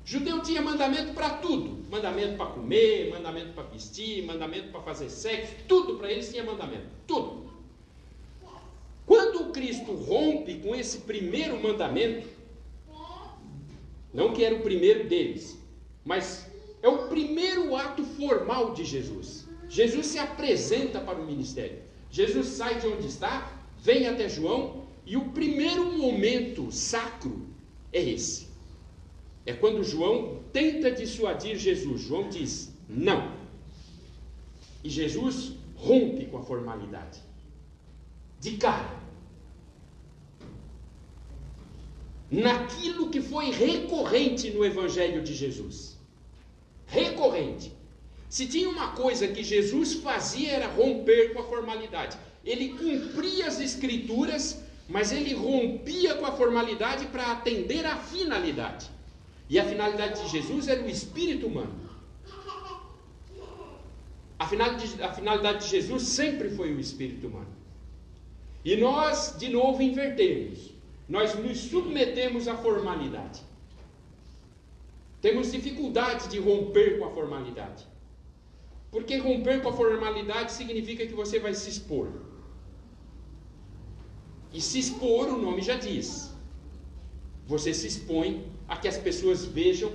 Judeu 0.08 0.42
tinha 0.42 0.62
mandamento 0.62 1.14
para 1.14 1.32
tudo: 1.32 1.84
mandamento 1.92 2.38
para 2.38 2.46
comer, 2.46 3.12
mandamento 3.12 3.52
para 3.52 3.64
vestir, 3.64 4.24
mandamento 4.24 4.70
para 4.70 4.80
fazer 4.80 5.10
sexo, 5.10 5.54
tudo 5.68 5.98
para 5.98 6.10
eles 6.10 6.30
tinha 6.30 6.46
mandamento, 6.46 6.88
tudo. 7.06 7.46
Quando 9.06 9.52
Cristo 9.52 9.94
rompe 9.94 10.60
com 10.60 10.74
esse 10.74 11.00
primeiro 11.00 11.62
mandamento, 11.62 12.26
não 14.14 14.32
que 14.34 14.46
era 14.46 14.56
o 14.56 14.62
primeiro 14.62 15.10
deles, 15.10 15.62
mas 16.06 16.50
é 16.82 16.88
o 16.88 17.10
primeiro 17.10 17.76
ato 17.76 18.06
formal 18.06 18.74
de 18.74 18.86
Jesus. 18.86 19.46
Jesus 19.68 20.06
se 20.06 20.20
apresenta 20.20 21.02
para 21.02 21.20
o 21.20 21.26
ministério. 21.26 21.80
Jesus 22.10 22.48
sai 22.48 22.80
de 22.80 22.88
onde 22.88 23.08
está, 23.08 23.62
vem 23.78 24.08
até 24.08 24.30
João, 24.30 24.86
e 25.06 25.18
o 25.18 25.26
primeiro 25.32 25.98
momento 25.98 26.72
sacro 26.72 27.46
é 27.92 28.02
esse. 28.02 28.47
É 29.48 29.54
quando 29.54 29.82
João 29.82 30.44
tenta 30.52 30.92
dissuadir 30.92 31.56
Jesus. 31.58 32.02
João 32.02 32.28
diz: 32.28 32.74
não. 32.88 33.32
E 34.84 34.90
Jesus 34.90 35.54
rompe 35.74 36.26
com 36.26 36.38
a 36.38 36.44
formalidade. 36.44 37.22
De 38.42 38.58
cara. 38.58 38.94
Naquilo 42.30 43.10
que 43.10 43.22
foi 43.22 43.50
recorrente 43.52 44.52
no 44.52 44.66
Evangelho 44.66 45.24
de 45.24 45.34
Jesus. 45.34 45.98
Recorrente. 46.86 47.72
Se 48.30 48.48
tinha 48.48 48.68
uma 48.68 48.92
coisa 48.92 49.30
que 49.30 49.44
Jesus 49.44 49.94
fazia 49.94 50.52
era 50.52 50.68
romper 50.68 51.34
com 51.34 51.40
a 51.40 51.44
formalidade. 51.44 52.18
Ele 52.44 52.74
cumpria 52.74 53.48
as 53.48 53.62
escrituras, 53.62 54.62
mas 54.90 55.14
ele 55.14 55.34
rompia 55.34 56.16
com 56.16 56.26
a 56.26 56.34
formalidade 56.34 57.06
para 57.06 57.32
atender 57.32 57.86
à 57.86 57.96
finalidade. 57.96 58.97
E 59.50 59.60
a 59.60 59.66
finalidade 59.66 60.24
de 60.24 60.30
Jesus 60.30 60.68
era 60.68 60.82
o 60.84 60.90
espírito 60.90 61.48
humano. 61.48 61.88
A 64.40 64.46
finalidade, 64.46 65.66
de 65.66 65.70
Jesus 65.70 66.04
sempre 66.04 66.50
foi 66.52 66.74
o 66.74 66.80
espírito 66.80 67.28
humano. 67.28 67.58
E 68.64 68.76
nós, 68.76 69.36
de 69.38 69.50
novo, 69.50 69.82
invertemos. 69.82 70.72
Nós 71.10 71.34
nos 71.36 71.58
submetemos 71.58 72.48
à 72.48 72.56
formalidade. 72.56 73.42
Temos 75.22 75.52
dificuldade 75.52 76.28
de 76.30 76.40
romper 76.40 77.00
com 77.00 77.06
a 77.06 77.12
formalidade. 77.12 77.86
Porque 78.92 79.18
romper 79.18 79.62
com 79.62 79.70
a 79.70 79.74
formalidade 79.74 80.52
significa 80.52 81.06
que 81.08 81.14
você 81.14 81.40
vai 81.40 81.54
se 81.54 81.70
expor. 81.70 82.10
E 84.54 84.62
se 84.62 84.80
expor, 84.80 85.28
o 85.30 85.42
nome 85.42 85.62
já 85.62 85.76
diz. 85.76 86.34
Você 87.48 87.74
se 87.74 87.88
expõe 87.88 88.46
a 88.68 88.76
que 88.78 88.88
as 88.88 88.98
pessoas 88.98 89.46
vejam 89.46 89.92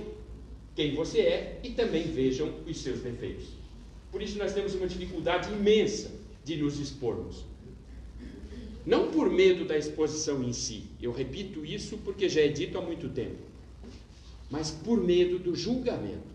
quem 0.75 0.95
você 0.95 1.19
é 1.19 1.59
e 1.63 1.71
também 1.71 2.03
vejam 2.03 2.53
os 2.67 2.77
seus 2.79 3.01
defeitos. 3.01 3.45
Por 4.11 4.21
isso 4.21 4.37
nós 4.37 4.53
temos 4.53 4.73
uma 4.73 4.87
dificuldade 4.87 5.51
imensa 5.51 6.11
de 6.43 6.57
nos 6.57 6.79
expormos. 6.79 7.45
Não 8.85 9.11
por 9.11 9.29
medo 9.29 9.65
da 9.65 9.77
exposição 9.77 10.43
em 10.43 10.51
si, 10.51 10.85
eu 11.01 11.11
repito 11.11 11.65
isso 11.65 11.97
porque 11.99 12.27
já 12.27 12.41
é 12.41 12.47
dito 12.47 12.77
há 12.77 12.81
muito 12.81 13.07
tempo, 13.09 13.41
mas 14.49 14.71
por 14.71 15.01
medo 15.01 15.39
do 15.39 15.55
julgamento. 15.55 16.33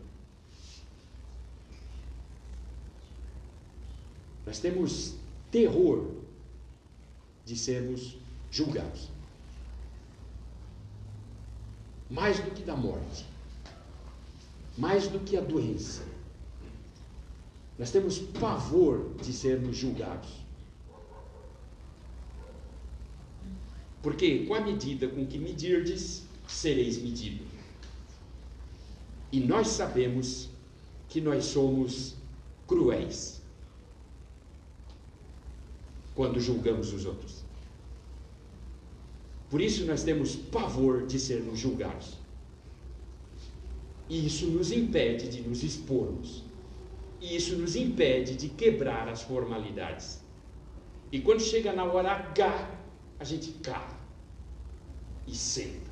Nós 4.46 4.58
temos 4.60 5.14
terror 5.50 6.10
de 7.44 7.54
sermos 7.54 8.16
julgados. 8.50 9.17
Mais 12.10 12.38
do 12.40 12.50
que 12.50 12.62
da 12.62 12.74
morte, 12.74 13.26
mais 14.76 15.08
do 15.08 15.20
que 15.20 15.36
a 15.36 15.40
doença. 15.40 16.02
Nós 17.78 17.90
temos 17.90 18.18
pavor 18.18 19.14
de 19.22 19.32
sermos 19.32 19.76
julgados. 19.76 20.30
Porque 24.02 24.46
com 24.46 24.54
a 24.54 24.60
medida 24.60 25.08
com 25.08 25.26
que 25.26 25.38
medirdes, 25.38 26.24
sereis 26.46 26.96
medido. 26.98 27.44
E 29.30 29.40
nós 29.40 29.68
sabemos 29.68 30.48
que 31.08 31.20
nós 31.20 31.44
somos 31.44 32.14
cruéis 32.66 33.40
quando 36.14 36.40
julgamos 36.40 36.92
os 36.92 37.04
outros. 37.04 37.47
Por 39.50 39.60
isso 39.60 39.84
nós 39.86 40.02
temos 40.02 40.36
pavor 40.36 41.06
de 41.06 41.18
sermos 41.18 41.58
julgados. 41.58 42.18
E 44.08 44.26
isso 44.26 44.46
nos 44.46 44.70
impede 44.72 45.28
de 45.28 45.40
nos 45.40 45.62
expormos. 45.62 46.42
E 47.20 47.34
isso 47.34 47.56
nos 47.56 47.74
impede 47.74 48.36
de 48.36 48.48
quebrar 48.48 49.08
as 49.08 49.22
formalidades. 49.22 50.20
E 51.10 51.20
quando 51.20 51.40
chega 51.40 51.72
na 51.72 51.84
hora 51.84 52.12
H, 52.12 52.78
a 53.18 53.24
gente 53.24 53.52
cala 53.62 53.98
e 55.26 55.34
senta. 55.34 55.88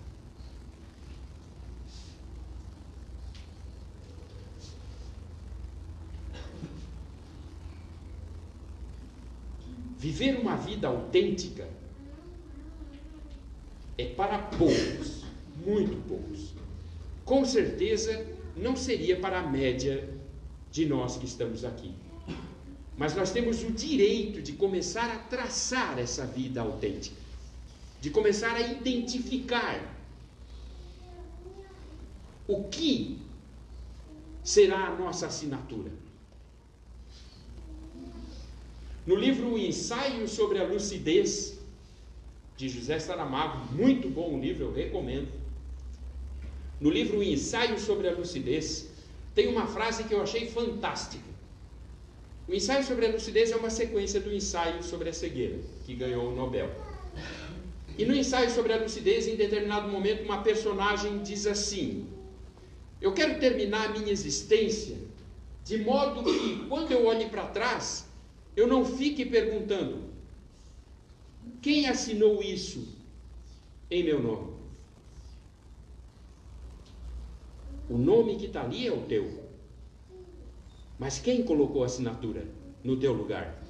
Viver 9.99 10.39
uma 10.39 10.57
vida 10.57 10.89
autêntica 10.89 11.69
é 13.99 14.05
para 14.07 14.39
poucos, 14.39 15.23
muito 15.65 15.97
poucos. 16.09 16.51
Com 17.25 17.45
certeza 17.45 18.27
não 18.57 18.77
seria 18.77 19.19
para 19.19 19.41
a 19.41 19.47
média 19.47 20.09
de 20.71 20.87
nós 20.87 21.17
que 21.17 21.27
estamos 21.27 21.65
aqui. 21.65 21.95
Mas 22.97 23.15
nós 23.15 23.31
temos 23.31 23.63
o 23.63 23.71
direito 23.71 24.41
de 24.41 24.53
começar 24.53 25.11
a 25.11 25.19
traçar 25.19 25.99
essa 25.99 26.25
vida 26.25 26.63
autêntica, 26.63 27.17
de 28.01 28.11
começar 28.11 28.55
a 28.55 28.61
identificar 28.61 29.95
o 32.49 32.65
que 32.65 33.19
será 34.43 34.87
a 34.87 34.97
nossa 34.97 35.27
assinatura. 35.27 35.91
No 39.07 39.15
livro 39.15 39.59
Ensaio 39.59 40.27
sobre 40.27 40.59
a 40.59 40.67
Lucidez, 40.67 41.56
de 42.57 42.69
José 42.69 42.99
Saramago, 42.99 43.75
muito 43.75 44.09
bom 44.09 44.35
o 44.35 44.41
livro, 44.41 44.65
eu 44.65 44.73
recomendo. 44.73 45.29
No 46.81 46.91
livro 46.91 47.23
Ensaio 47.23 47.79
sobre 47.79 48.09
a 48.09 48.13
Lucidez, 48.13 48.89
tem 49.35 49.49
uma 49.49 49.67
frase 49.67 50.05
que 50.05 50.15
eu 50.15 50.23
achei 50.23 50.49
fantástica. 50.49 51.37
O 52.49 52.55
ensaio 52.55 52.85
sobre 52.85 53.07
a 53.07 53.11
lucidez 53.11 53.51
é 53.51 53.57
uma 53.57 53.71
sequência 53.71 54.21
do 54.21 54.33
ensaio 54.33 54.81
sobre 54.83 55.09
a 55.09 55.13
cegueira, 55.13 55.59
que 55.85 55.95
ganhou 55.95 56.29
o 56.29 56.35
Nobel. 56.35 56.71
E 57.99 58.05
no 58.05 58.15
ensaio 58.15 58.51
sobre 58.51 58.73
a 58.73 58.77
lucidez, 58.77 59.27
em 59.27 59.35
determinado 59.35 59.89
momento, 59.89 60.23
uma 60.23 60.43
personagem 60.43 61.23
diz 61.25 61.45
assim: 61.45 62.07
Eu 63.01 63.13
quero 63.13 63.41
terminar 63.41 63.87
a 63.87 63.99
minha 63.99 64.13
existência 64.13 64.97
de 65.65 65.79
modo 65.79 66.23
que, 66.23 66.65
quando 66.69 66.93
eu 66.93 67.05
olhe 67.07 67.27
para 67.27 67.49
trás, 67.49 68.07
eu 68.57 68.69
não 68.69 68.85
fique 68.85 69.27
perguntando: 69.27 70.05
quem 71.63 71.89
assinou 71.89 72.43
isso 72.43 72.97
em 73.91 74.05
meu 74.05 74.23
nome? 74.23 74.57
O 77.89 77.97
nome 77.97 78.37
que 78.37 78.47
está 78.47 78.63
ali 78.63 78.87
é 78.87 78.93
o 78.93 79.03
teu. 79.03 79.45
Mas 80.99 81.19
quem 81.19 81.45
colocou 81.45 81.83
a 81.83 81.87
assinatura 81.87 82.47
no 82.83 82.97
teu 82.99 83.13
lugar? 83.13 83.63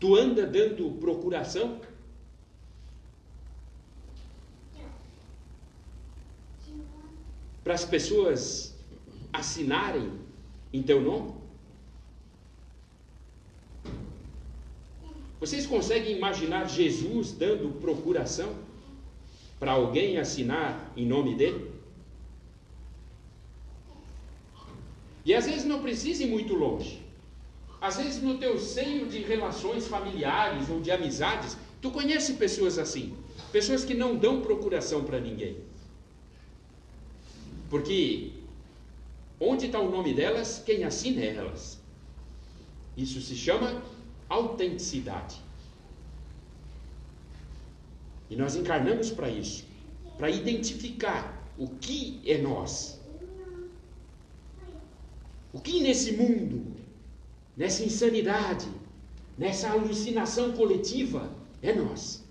Tu 0.00 0.14
anda 0.14 0.46
dando 0.46 0.98
procuração? 0.98 1.80
Para 7.62 7.74
as 7.74 7.84
pessoas 7.84 8.74
assinarem 9.32 10.12
em 10.72 10.82
teu 10.82 11.00
nome? 11.00 11.43
Vocês 15.44 15.66
conseguem 15.66 16.16
imaginar 16.16 16.66
Jesus 16.66 17.32
dando 17.32 17.78
procuração 17.78 18.50
para 19.60 19.72
alguém 19.72 20.16
assinar 20.16 20.90
em 20.96 21.04
nome 21.04 21.34
dele? 21.34 21.70
E 25.22 25.34
às 25.34 25.44
vezes 25.44 25.66
não 25.66 25.82
precisa 25.82 26.22
ir 26.22 26.28
muito 26.28 26.54
longe. 26.54 27.02
Às 27.78 27.98
vezes 27.98 28.22
no 28.22 28.38
teu 28.38 28.58
seio 28.58 29.06
de 29.06 29.18
relações 29.18 29.86
familiares 29.86 30.70
ou 30.70 30.80
de 30.80 30.90
amizades, 30.90 31.58
tu 31.82 31.90
conhece 31.90 32.32
pessoas 32.44 32.78
assim, 32.78 33.14
pessoas 33.52 33.84
que 33.84 33.92
não 33.92 34.16
dão 34.16 34.40
procuração 34.40 35.04
para 35.04 35.20
ninguém. 35.20 35.58
Porque 37.68 38.30
onde 39.38 39.66
está 39.66 39.78
o 39.78 39.90
nome 39.90 40.14
delas, 40.14 40.62
quem 40.64 40.84
assina 40.84 41.20
é 41.20 41.34
elas. 41.34 41.78
Isso 42.96 43.20
se 43.20 43.36
chama 43.36 43.82
autenticidade. 44.28 45.42
E 48.30 48.36
nós 48.36 48.56
encarnamos 48.56 49.10
para 49.10 49.28
isso, 49.28 49.64
para 50.16 50.30
identificar 50.30 51.44
o 51.58 51.68
que 51.68 52.20
é 52.26 52.38
nós. 52.38 53.00
O 55.52 55.60
que 55.60 55.80
nesse 55.80 56.12
mundo, 56.12 56.74
nessa 57.56 57.84
insanidade, 57.84 58.68
nessa 59.38 59.70
alucinação 59.70 60.52
coletiva 60.52 61.30
é 61.62 61.72
nós. 61.72 62.24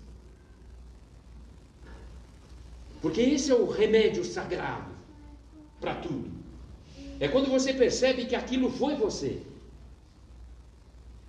Porque 3.00 3.20
esse 3.20 3.50
é 3.50 3.54
o 3.54 3.68
remédio 3.68 4.24
sagrado 4.24 4.92
para 5.80 5.94
tudo. 5.94 6.30
É 7.20 7.28
quando 7.28 7.50
você 7.50 7.72
percebe 7.72 8.26
que 8.26 8.34
aquilo 8.34 8.70
foi 8.70 8.94
você. 8.94 9.42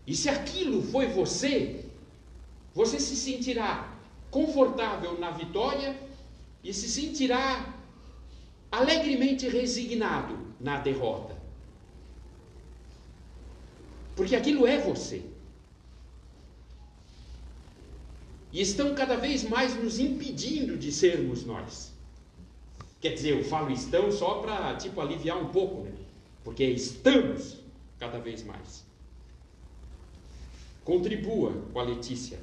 E 0.08 0.16
se 0.16 0.30
aquilo 0.30 0.84
foi 0.84 1.08
você, 1.08 1.86
você 2.74 3.00
se 3.00 3.16
sentirá 3.16 3.92
confortável 4.30 5.20
na 5.20 5.32
vitória 5.32 5.98
e 6.64 6.74
se 6.74 6.90
sentirá 6.90 7.74
alegremente 8.72 9.48
resignado 9.48 10.38
na 10.60 10.80
derrota. 10.80 11.36
Porque 14.16 14.36
aquilo 14.36 14.68
é 14.68 14.78
você. 14.78 15.24
E 18.52 18.62
estão 18.62 18.96
cada 18.96 19.18
vez 19.18 19.44
mais 19.44 19.76
nos 19.76 20.00
impedindo 20.00 20.78
de 20.78 20.92
sermos 20.92 21.46
nós. 21.46 21.92
Quer 23.02 23.14
dizer, 23.14 23.38
eu 23.38 23.44
falo 23.44 23.70
estão 23.70 24.12
só 24.12 24.36
para 24.36 24.76
tipo 24.78 25.02
aliviar 25.02 25.38
um 25.38 25.50
pouco, 25.50 25.84
né? 25.84 25.92
Porque 26.44 26.64
estamos 26.64 27.58
cada 28.00 28.18
vez 28.20 28.44
mais. 28.44 28.86
Contribua 30.86 31.52
com 31.74 31.80
a 31.80 31.84
Letícia. 31.84 32.40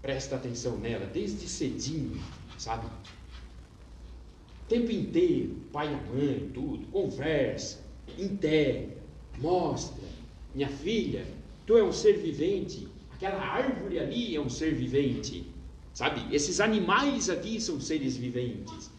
Presta 0.00 0.36
atenção 0.36 0.78
nela 0.78 1.04
desde 1.04 1.48
cedinho, 1.48 2.22
sabe? 2.56 2.86
O 2.86 4.68
tempo 4.68 4.92
inteiro, 4.92 5.56
pai 5.72 5.92
e 5.92 6.16
mãe, 6.16 6.50
tudo. 6.54 6.86
Conversa, 6.86 7.80
integra, 8.16 8.96
mostra. 9.38 10.08
Minha 10.54 10.68
filha, 10.68 11.26
tu 11.66 11.76
é 11.76 11.82
um 11.82 11.92
ser 11.92 12.18
vivente. 12.18 12.86
Aquela 13.14 13.42
árvore 13.42 13.98
ali 13.98 14.36
é 14.36 14.40
um 14.40 14.48
ser 14.48 14.74
vivente. 14.74 15.44
Sabe? 15.92 16.34
Esses 16.34 16.60
animais 16.60 17.28
aqui 17.28 17.60
são 17.60 17.80
seres 17.80 18.16
viventes. 18.16 18.90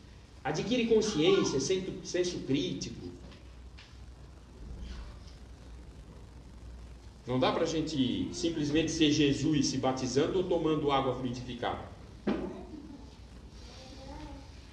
Adquire 0.43 0.88
consciência, 0.88 1.59
senso 2.03 2.39
crítico, 2.39 3.03
Não 7.26 7.39
dá 7.39 7.51
para 7.51 7.63
a 7.63 7.67
gente 7.67 8.30
simplesmente 8.34 8.91
ser 8.91 9.11
Jesus 9.11 9.67
se 9.67 9.78
batizando 9.78 10.39
ou 10.39 10.43
tomando 10.43 10.91
água 10.91 11.15
fluidificada. 11.15 11.93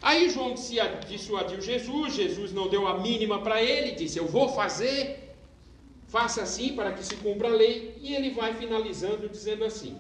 Aí 0.03 0.29
João 0.31 0.55
dissuadiu 1.09 1.61
Jesus, 1.61 2.15
Jesus 2.15 2.53
não 2.53 2.69
deu 2.69 2.87
a 2.89 2.99
mínima 2.99 3.41
para 3.41 3.63
ele, 3.63 3.93
disse: 3.93 4.19
Eu 4.19 4.27
vou 4.27 4.49
fazer, 4.49 5.37
faça 6.09 6.43
assim 6.43 6.75
para 6.75 6.93
que 6.93 7.05
se 7.05 7.15
cumpra 7.17 7.49
a 7.49 7.55
lei. 7.55 7.95
E 8.01 8.15
ele 8.15 8.31
vai 8.31 8.55
finalizando 8.55 9.29
dizendo 9.29 9.65
assim. 9.65 9.97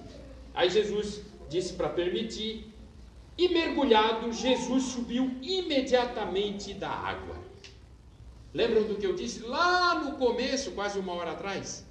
Aí 0.54 0.68
Jesus 0.68 1.20
disse 1.48 1.74
para 1.74 1.88
permitir, 1.88 2.66
e 3.36 3.48
mergulhado, 3.48 4.32
Jesus 4.32 4.84
subiu 4.84 5.30
imediatamente 5.40 6.74
da 6.74 6.90
água. 6.90 7.36
Lembram 8.52 8.82
do 8.84 8.96
que 8.96 9.06
eu 9.06 9.14
disse 9.14 9.40
lá 9.42 9.94
no 9.94 10.16
começo, 10.16 10.72
quase 10.72 10.98
uma 10.98 11.12
hora 11.14 11.32
atrás? 11.32 11.86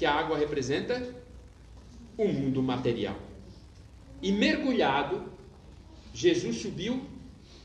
Que 0.00 0.06
a 0.06 0.14
água 0.14 0.38
representa 0.38 1.14
o 2.16 2.26
mundo 2.26 2.62
material. 2.62 3.18
E 4.22 4.32
mergulhado, 4.32 5.24
Jesus 6.14 6.56
subiu 6.56 7.02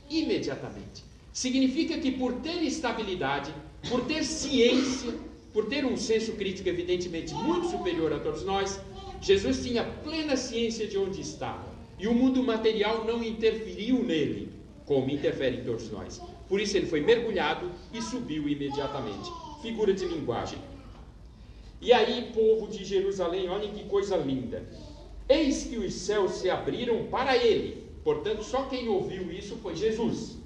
imediatamente. 0.09 1.05
Significa 1.31 1.97
que 1.97 2.11
por 2.11 2.33
ter 2.41 2.61
estabilidade, 2.61 3.53
por 3.89 4.03
ter 4.03 4.25
ciência, 4.25 5.13
por 5.53 5.67
ter 5.67 5.85
um 5.85 5.95
senso 5.95 6.33
crítico 6.33 6.67
evidentemente 6.67 7.33
muito 7.33 7.69
superior 7.69 8.11
a 8.11 8.19
todos 8.19 8.43
nós, 8.43 8.81
Jesus 9.21 9.63
tinha 9.63 9.85
plena 10.03 10.35
ciência 10.35 10.85
de 10.85 10.97
onde 10.97 11.21
estava. 11.21 11.73
E 11.97 12.05
o 12.05 12.13
mundo 12.13 12.43
material 12.43 13.05
não 13.05 13.23
interferiu 13.23 14.03
nele, 14.03 14.51
como 14.85 15.09
interfere 15.09 15.61
em 15.61 15.63
todos 15.63 15.89
nós. 15.89 16.21
Por 16.49 16.59
isso 16.59 16.75
ele 16.75 16.87
foi 16.87 16.99
mergulhado 16.99 17.71
e 17.93 18.01
subiu 18.01 18.49
imediatamente. 18.49 19.31
Figura 19.61 19.93
de 19.93 20.03
linguagem. 20.03 20.59
E 21.81 21.91
aí, 21.93 22.31
povo 22.33 22.67
de 22.67 22.83
Jerusalém, 22.83 23.49
olhem 23.49 23.71
que 23.73 23.83
coisa 23.85 24.15
linda. 24.17 24.63
Eis 25.27 25.63
que 25.63 25.77
os 25.77 25.93
céus 25.93 26.33
se 26.33 26.49
abriram 26.49 27.05
para 27.07 27.35
ele. 27.35 27.83
Portanto, 28.03 28.43
só 28.43 28.63
quem 28.65 28.87
ouviu 28.87 29.31
isso 29.31 29.57
foi 29.57 29.75
Jesus. 29.75 30.37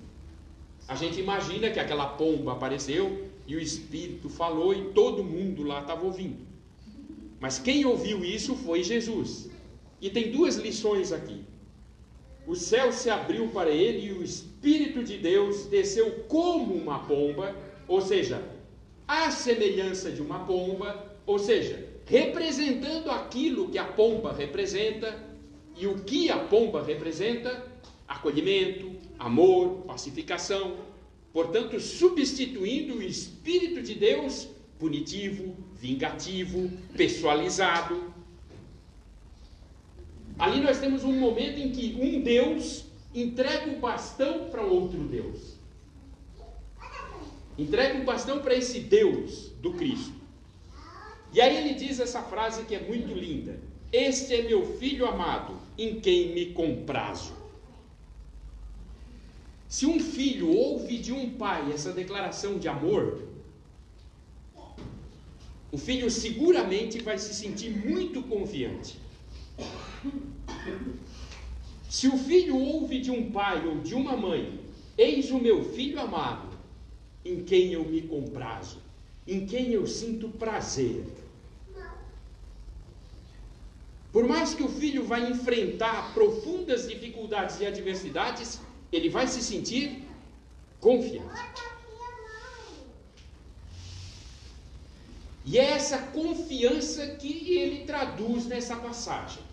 A 0.88 0.96
gente 0.96 1.20
imagina 1.20 1.70
que 1.70 1.80
aquela 1.80 2.08
pomba 2.08 2.54
apareceu 2.54 3.30
e 3.46 3.56
o 3.56 3.60
Espírito 3.60 4.30
falou 4.30 4.74
e 4.74 4.92
todo 4.92 5.24
mundo 5.24 5.64
lá 5.64 5.82
estava 5.82 6.06
ouvindo. 6.06 6.48
Mas 7.40 7.60
quem 7.60 7.86
ouviu 7.86 8.24
isso 8.24 8.56
foi 8.56 8.84
Jesus. 8.84 9.50
E 10.02 10.10
tem 10.10 10.32
duas 10.32 10.56
lições 10.56 11.12
aqui. 11.12 11.44
O 12.48 12.56
céu 12.56 12.92
se 12.92 13.10
abriu 13.10 13.50
para 13.50 13.70
ele 13.70 14.08
e 14.08 14.14
o 14.14 14.24
Espírito 14.24 15.04
de 15.04 15.18
Deus 15.18 15.66
desceu 15.66 16.24
como 16.28 16.74
uma 16.74 17.00
pomba, 17.00 17.56
ou 17.88 18.02
seja, 18.02 18.42
à 19.08 19.30
semelhança 19.30 20.10
de 20.12 20.22
uma 20.22 20.40
pomba, 20.40 21.09
ou 21.30 21.38
seja, 21.38 21.88
representando 22.08 23.12
aquilo 23.12 23.70
que 23.70 23.78
a 23.78 23.86
pomba 23.86 24.34
representa, 24.34 25.24
e 25.78 25.86
o 25.86 26.00
que 26.00 26.32
a 26.32 26.40
pomba 26.40 26.84
representa? 26.84 27.68
Acolhimento, 28.08 28.94
amor, 29.20 29.84
pacificação. 29.86 30.78
Portanto, 31.32 31.80
substituindo 31.80 32.96
o 32.96 33.04
Espírito 33.04 33.80
de 33.84 33.94
Deus, 33.94 34.48
punitivo, 34.80 35.56
vingativo, 35.76 36.68
pessoalizado. 36.98 38.12
Ali 40.40 40.62
nós 40.62 40.80
temos 40.80 41.04
um 41.04 41.14
momento 41.14 41.60
em 41.60 41.70
que 41.70 41.96
um 42.02 42.22
Deus 42.22 42.86
entrega 43.14 43.72
o 43.72 43.80
bastão 43.80 44.50
para 44.50 44.64
outro 44.64 44.98
Deus. 45.04 45.60
Entrega 47.56 48.02
o 48.02 48.04
bastão 48.04 48.40
para 48.40 48.56
esse 48.56 48.80
Deus 48.80 49.52
do 49.62 49.74
Cristo. 49.74 50.19
E 51.32 51.40
aí 51.40 51.58
ele 51.58 51.74
diz 51.74 52.00
essa 52.00 52.22
frase 52.22 52.66
que 52.66 52.76
é 52.76 52.80
muito 52.80 53.14
linda: 53.14 53.60
Este 53.92 54.34
é 54.36 54.42
meu 54.44 54.78
filho 54.78 55.06
amado, 55.06 55.58
em 55.78 56.00
quem 56.00 56.34
me 56.34 56.48
comprazo. 56.48 57.34
Se 59.68 59.86
um 59.86 60.00
filho 60.00 60.50
ouve 60.50 60.98
de 60.98 61.14
um 61.14 61.30
pai 61.38 61.72
essa 61.72 61.94
declaração 61.94 62.58
de 62.58 62.68
amor, 62.68 63.22
o 65.72 65.78
filho 65.78 66.10
seguramente 66.10 67.00
vai 67.04 67.20
se 67.20 67.34
sentir 67.36 67.70
muito 67.70 68.24
confiante. 68.24 68.98
Se 71.88 72.08
o 72.08 72.18
filho 72.18 72.58
ouve 72.58 73.00
de 73.00 73.12
um 73.12 73.32
pai 73.32 73.68
ou 73.68 73.80
de 73.80 73.94
uma 73.94 74.18
mãe, 74.18 74.60
eis 74.98 75.30
o 75.30 75.40
meu 75.40 75.64
filho 75.64 76.00
amado, 76.00 76.50
em 77.24 77.44
quem 77.44 77.74
eu 77.74 77.86
me 77.86 78.02
comprazo, 78.02 78.80
em 79.28 79.46
quem 79.46 79.72
eu 79.72 79.86
sinto 79.86 80.30
prazer. 80.30 81.04
Por 84.12 84.28
mais 84.28 84.54
que 84.54 84.64
o 84.64 84.70
filho 84.70 85.04
vai 85.04 85.30
enfrentar 85.30 86.14
profundas 86.14 86.88
dificuldades 86.88 87.60
e 87.60 87.66
adversidades, 87.66 88.60
ele 88.92 89.10
vai 89.10 89.28
se 89.28 89.42
sentir 89.42 90.04
confiante. 90.80 91.62
E 95.46 95.58
é 95.58 95.72
essa 95.72 95.98
confiança 95.98 97.08
que 97.16 97.58
ele 97.58 97.86
traduz 97.86 98.46
nessa 98.46 98.76
passagem. 98.76 99.44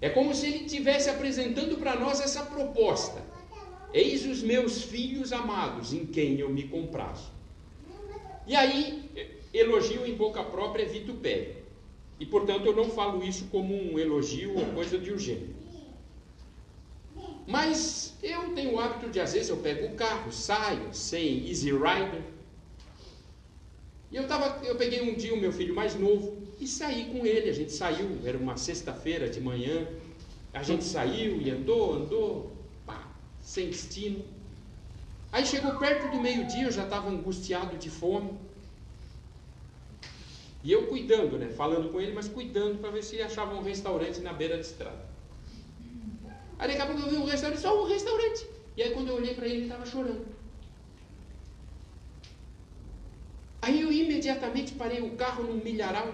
É 0.00 0.08
como 0.10 0.34
se 0.34 0.46
ele 0.46 0.64
estivesse 0.64 1.08
apresentando 1.08 1.78
para 1.78 1.96
nós 1.96 2.20
essa 2.20 2.44
proposta. 2.44 3.22
Eis 3.92 4.26
os 4.26 4.42
meus 4.42 4.82
filhos 4.82 5.32
amados, 5.32 5.92
em 5.92 6.04
quem 6.06 6.38
eu 6.38 6.50
me 6.50 6.68
comprazo. 6.68 7.30
E 8.46 8.54
aí, 8.54 9.10
elogio 9.52 10.06
em 10.06 10.14
boca 10.14 10.42
própria 10.44 10.82
é 10.84 10.86
vitupério. 10.86 11.55
E 12.18 12.24
portanto 12.24 12.66
eu 12.66 12.74
não 12.74 12.90
falo 12.90 13.22
isso 13.22 13.46
como 13.46 13.74
um 13.74 13.98
elogio 13.98 14.56
ou 14.56 14.66
coisa 14.66 14.98
de 14.98 15.10
urgente. 15.10 15.54
Mas 17.46 18.14
eu 18.22 18.52
tenho 18.54 18.74
o 18.74 18.80
hábito 18.80 19.08
de, 19.08 19.20
às 19.20 19.32
vezes, 19.32 19.48
eu 19.48 19.58
pego 19.58 19.86
o 19.86 19.94
carro, 19.94 20.32
saio 20.32 20.92
sem 20.92 21.48
Easy 21.48 21.70
Rider. 21.70 22.22
E 24.10 24.16
eu, 24.16 24.26
tava, 24.26 24.64
eu 24.64 24.74
peguei 24.76 25.00
um 25.00 25.14
dia 25.14 25.32
o 25.32 25.36
meu 25.36 25.52
filho 25.52 25.74
mais 25.74 25.94
novo 25.94 26.36
e 26.60 26.66
saí 26.66 27.04
com 27.12 27.24
ele. 27.24 27.48
A 27.48 27.52
gente 27.52 27.72
saiu, 27.72 28.18
era 28.24 28.36
uma 28.36 28.56
sexta-feira 28.56 29.28
de 29.28 29.40
manhã. 29.40 29.86
A 30.52 30.62
gente 30.62 30.84
saiu 30.84 31.40
e 31.40 31.50
andou, 31.50 31.94
andou, 31.94 32.52
pá, 32.84 33.08
sem 33.42 33.68
destino. 33.68 34.24
Aí 35.30 35.46
chegou 35.46 35.76
perto 35.76 36.10
do 36.10 36.20
meio-dia, 36.20 36.64
eu 36.64 36.72
já 36.72 36.84
estava 36.84 37.08
angustiado 37.08 37.76
de 37.76 37.90
fome. 37.90 38.32
E 40.66 40.72
eu 40.72 40.88
cuidando, 40.88 41.38
né? 41.38 41.48
Falando 41.48 41.92
com 41.92 42.00
ele, 42.00 42.12
mas 42.12 42.26
cuidando 42.26 42.80
para 42.80 42.90
ver 42.90 43.04
se 43.04 43.22
achava 43.22 43.54
um 43.54 43.62
restaurante 43.62 44.18
na 44.20 44.32
beira 44.32 44.56
da 44.56 44.62
estrada. 44.62 44.98
Aí 46.58 46.66
daqui 46.66 46.82
a 46.82 46.86
pouco 46.86 47.02
eu 47.02 47.10
vi 47.10 47.16
um 47.18 47.24
restaurante, 47.24 47.60
só 47.60 47.80
um 47.80 47.86
restaurante. 47.86 48.48
E 48.76 48.82
aí 48.82 48.90
quando 48.90 49.06
eu 49.10 49.14
olhei 49.14 49.32
para 49.32 49.46
ele, 49.46 49.58
ele 49.58 49.62
estava 49.66 49.86
chorando. 49.86 50.26
Aí 53.62 53.80
eu 53.80 53.92
imediatamente 53.92 54.72
parei 54.72 55.00
o 55.02 55.12
carro 55.12 55.44
num 55.44 55.62
milharal. 55.62 56.12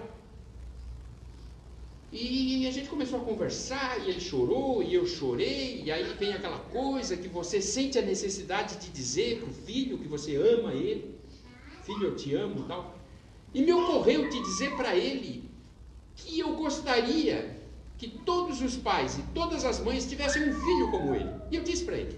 E 2.11 2.67
a 2.67 2.71
gente 2.71 2.89
começou 2.89 3.21
a 3.21 3.25
conversar, 3.25 4.05
e 4.05 4.11
ele 4.11 4.21
chorou, 4.21 4.83
e 4.83 4.93
eu 4.93 5.07
chorei, 5.07 5.81
e 5.83 5.91
aí 5.91 6.03
vem 6.13 6.31
aquela 6.31 6.59
coisa 6.59 7.17
que 7.17 7.27
você 7.27 7.59
sente 7.59 7.97
a 7.97 8.03
necessidade 8.03 8.77
de 8.77 8.91
dizer 8.91 9.39
para 9.39 9.49
o 9.49 9.53
filho 9.53 9.97
que 9.97 10.07
você 10.07 10.35
ama 10.35 10.75
ele. 10.75 11.15
Filho, 11.81 12.09
eu 12.09 12.15
te 12.15 12.35
amo 12.35 12.65
e 12.65 12.67
tal. 12.67 13.02
E 13.53 13.61
me 13.61 13.71
ocorreu 13.71 14.29
te 14.29 14.41
dizer 14.41 14.75
para 14.75 14.95
ele 14.95 15.49
que 16.15 16.39
eu 16.39 16.55
gostaria 16.55 17.57
que 17.97 18.07
todos 18.09 18.61
os 18.61 18.75
pais 18.75 19.17
e 19.17 19.21
todas 19.33 19.63
as 19.63 19.79
mães 19.79 20.05
tivessem 20.05 20.49
um 20.49 20.53
filho 20.53 20.91
como 20.91 21.13
ele. 21.15 21.29
E 21.51 21.55
eu 21.55 21.63
disse 21.63 21.85
para 21.85 21.97
ele: 21.97 22.17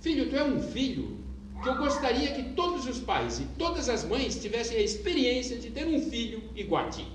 Filho, 0.00 0.30
tu 0.30 0.36
é 0.36 0.44
um 0.44 0.60
filho 0.60 1.18
que 1.62 1.68
eu 1.68 1.76
gostaria 1.76 2.32
que 2.32 2.54
todos 2.54 2.86
os 2.86 2.98
pais 3.00 3.40
e 3.40 3.44
todas 3.58 3.88
as 3.88 4.04
mães 4.04 4.40
tivessem 4.40 4.78
a 4.78 4.82
experiência 4.82 5.58
de 5.58 5.70
ter 5.70 5.86
um 5.86 6.00
filho 6.10 6.42
igual 6.54 6.86
a 6.86 6.90
ti. 6.90 7.06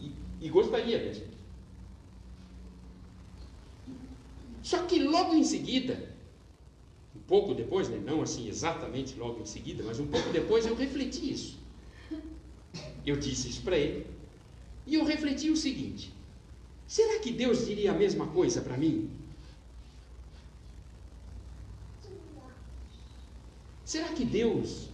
E, 0.00 0.04
e, 0.04 0.12
e 0.42 0.48
gostaria 0.48 0.98
mesmo. 0.98 1.26
Só 4.62 4.78
que 4.84 4.98
logo 4.98 5.34
em 5.34 5.44
seguida, 5.44 6.13
pouco 7.26 7.54
depois, 7.54 7.88
né, 7.88 8.00
não 8.04 8.22
assim 8.22 8.48
exatamente 8.48 9.18
logo 9.18 9.40
em 9.40 9.46
seguida, 9.46 9.82
mas 9.82 9.98
um 9.98 10.06
pouco 10.06 10.30
depois 10.30 10.66
eu 10.66 10.74
refleti 10.74 11.32
isso. 11.32 11.58
Eu 13.04 13.16
disse 13.16 13.48
isso 13.48 13.62
para 13.62 13.76
ele. 13.78 14.06
E 14.86 14.94
eu 14.94 15.04
refleti 15.04 15.50
o 15.50 15.56
seguinte: 15.56 16.12
será 16.86 17.18
que 17.18 17.32
Deus 17.32 17.66
diria 17.66 17.92
a 17.92 17.94
mesma 17.94 18.26
coisa 18.26 18.60
para 18.60 18.76
mim? 18.76 19.10
Será 23.84 24.08
que 24.08 24.24
Deus 24.24 24.88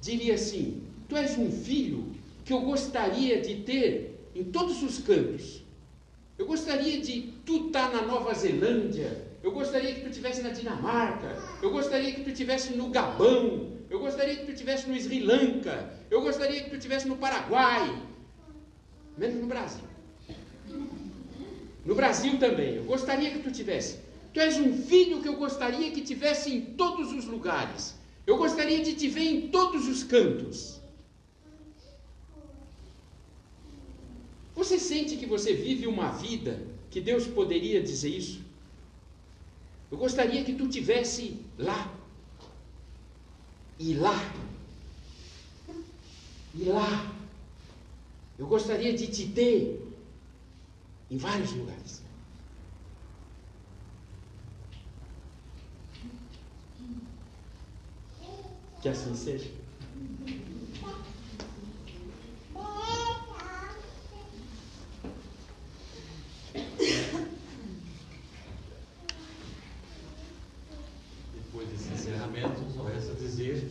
diria 0.00 0.34
assim: 0.34 0.82
Tu 1.08 1.16
és 1.16 1.36
um 1.36 1.50
filho 1.50 2.12
que 2.44 2.52
eu 2.52 2.60
gostaria 2.62 3.40
de 3.40 3.56
ter 3.62 4.30
em 4.34 4.44
todos 4.44 4.82
os 4.82 4.98
cantos? 4.98 5.62
Eu 6.38 6.46
gostaria 6.46 7.00
de 7.00 7.32
tu 7.44 7.66
estar 7.66 7.92
na 7.92 8.02
Nova 8.02 8.32
Zelândia, 8.32 9.27
eu 9.42 9.52
gostaria 9.52 9.94
que 9.94 10.00
tu 10.00 10.08
estivesse 10.08 10.42
na 10.42 10.50
Dinamarca, 10.50 11.36
eu 11.62 11.70
gostaria 11.70 12.12
que 12.12 12.22
tu 12.22 12.30
estivesse 12.30 12.74
no 12.74 12.88
Gabão, 12.88 13.72
eu 13.88 14.00
gostaria 14.00 14.36
que 14.36 14.44
tu 14.44 14.52
estivesse 14.52 14.88
no 14.88 14.98
Sri 14.98 15.20
Lanka, 15.20 15.94
eu 16.10 16.20
gostaria 16.22 16.62
que 16.62 16.70
tu 16.70 16.76
estivesse 16.76 17.06
no 17.06 17.16
Paraguai, 17.16 18.02
menos 19.16 19.40
no 19.40 19.46
Brasil. 19.46 19.84
No 21.84 21.94
Brasil 21.94 22.38
também, 22.38 22.76
eu 22.76 22.84
gostaria 22.84 23.30
que 23.30 23.38
tu 23.38 23.50
tivesse. 23.50 23.98
Tu 24.34 24.40
és 24.40 24.58
um 24.58 24.82
filho 24.82 25.22
que 25.22 25.28
eu 25.28 25.36
gostaria 25.36 25.90
que 25.90 26.02
tivesse 26.02 26.52
em 26.54 26.60
todos 26.60 27.12
os 27.12 27.24
lugares. 27.24 27.94
Eu 28.26 28.36
gostaria 28.36 28.82
de 28.82 28.94
te 28.94 29.08
ver 29.08 29.22
em 29.22 29.48
todos 29.48 29.88
os 29.88 30.02
cantos. 30.02 30.78
Você 34.54 34.78
sente 34.78 35.16
que 35.16 35.24
você 35.24 35.54
vive 35.54 35.86
uma 35.86 36.10
vida 36.10 36.60
que 36.90 37.00
Deus 37.00 37.26
poderia 37.26 37.80
dizer 37.80 38.10
isso? 38.10 38.47
Eu 39.90 39.98
gostaria 39.98 40.44
que 40.44 40.54
tu 40.54 40.68
tivesse 40.68 41.44
lá. 41.56 41.92
E 43.78 43.94
lá. 43.94 44.16
E 46.54 46.64
lá. 46.64 47.14
Eu 48.38 48.46
gostaria 48.46 48.96
de 48.96 49.06
te 49.08 49.28
ter 49.28 49.82
em 51.10 51.16
vários 51.16 51.52
lugares. 51.52 52.02
Que 58.80 58.88
assim 58.88 59.14
seja. 59.16 59.50
Depois 71.34 71.68
desse 71.70 71.92
encerramento, 71.92 72.72
só 72.72 72.84
resta 72.84 73.14
dizer: 73.14 73.68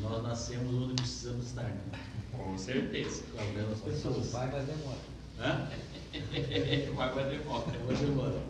nós 0.00 0.22
nascemos 0.22 0.74
onde 0.74 0.94
precisamos 0.94 1.46
estar. 1.46 1.49
Né? 1.62 1.80
Com 2.36 2.56
certeza. 2.58 3.22
Com 3.32 3.72
as 3.72 3.80
pessoas. 3.80 4.30
Vai, 4.32 4.50
mas 4.50 4.66
demora. 4.66 4.98
Hã? 5.38 5.68
Vai, 6.94 7.14
vai 7.14 7.30
demora. 7.30 7.64
Vai 7.86 7.96
demora. 7.96 8.42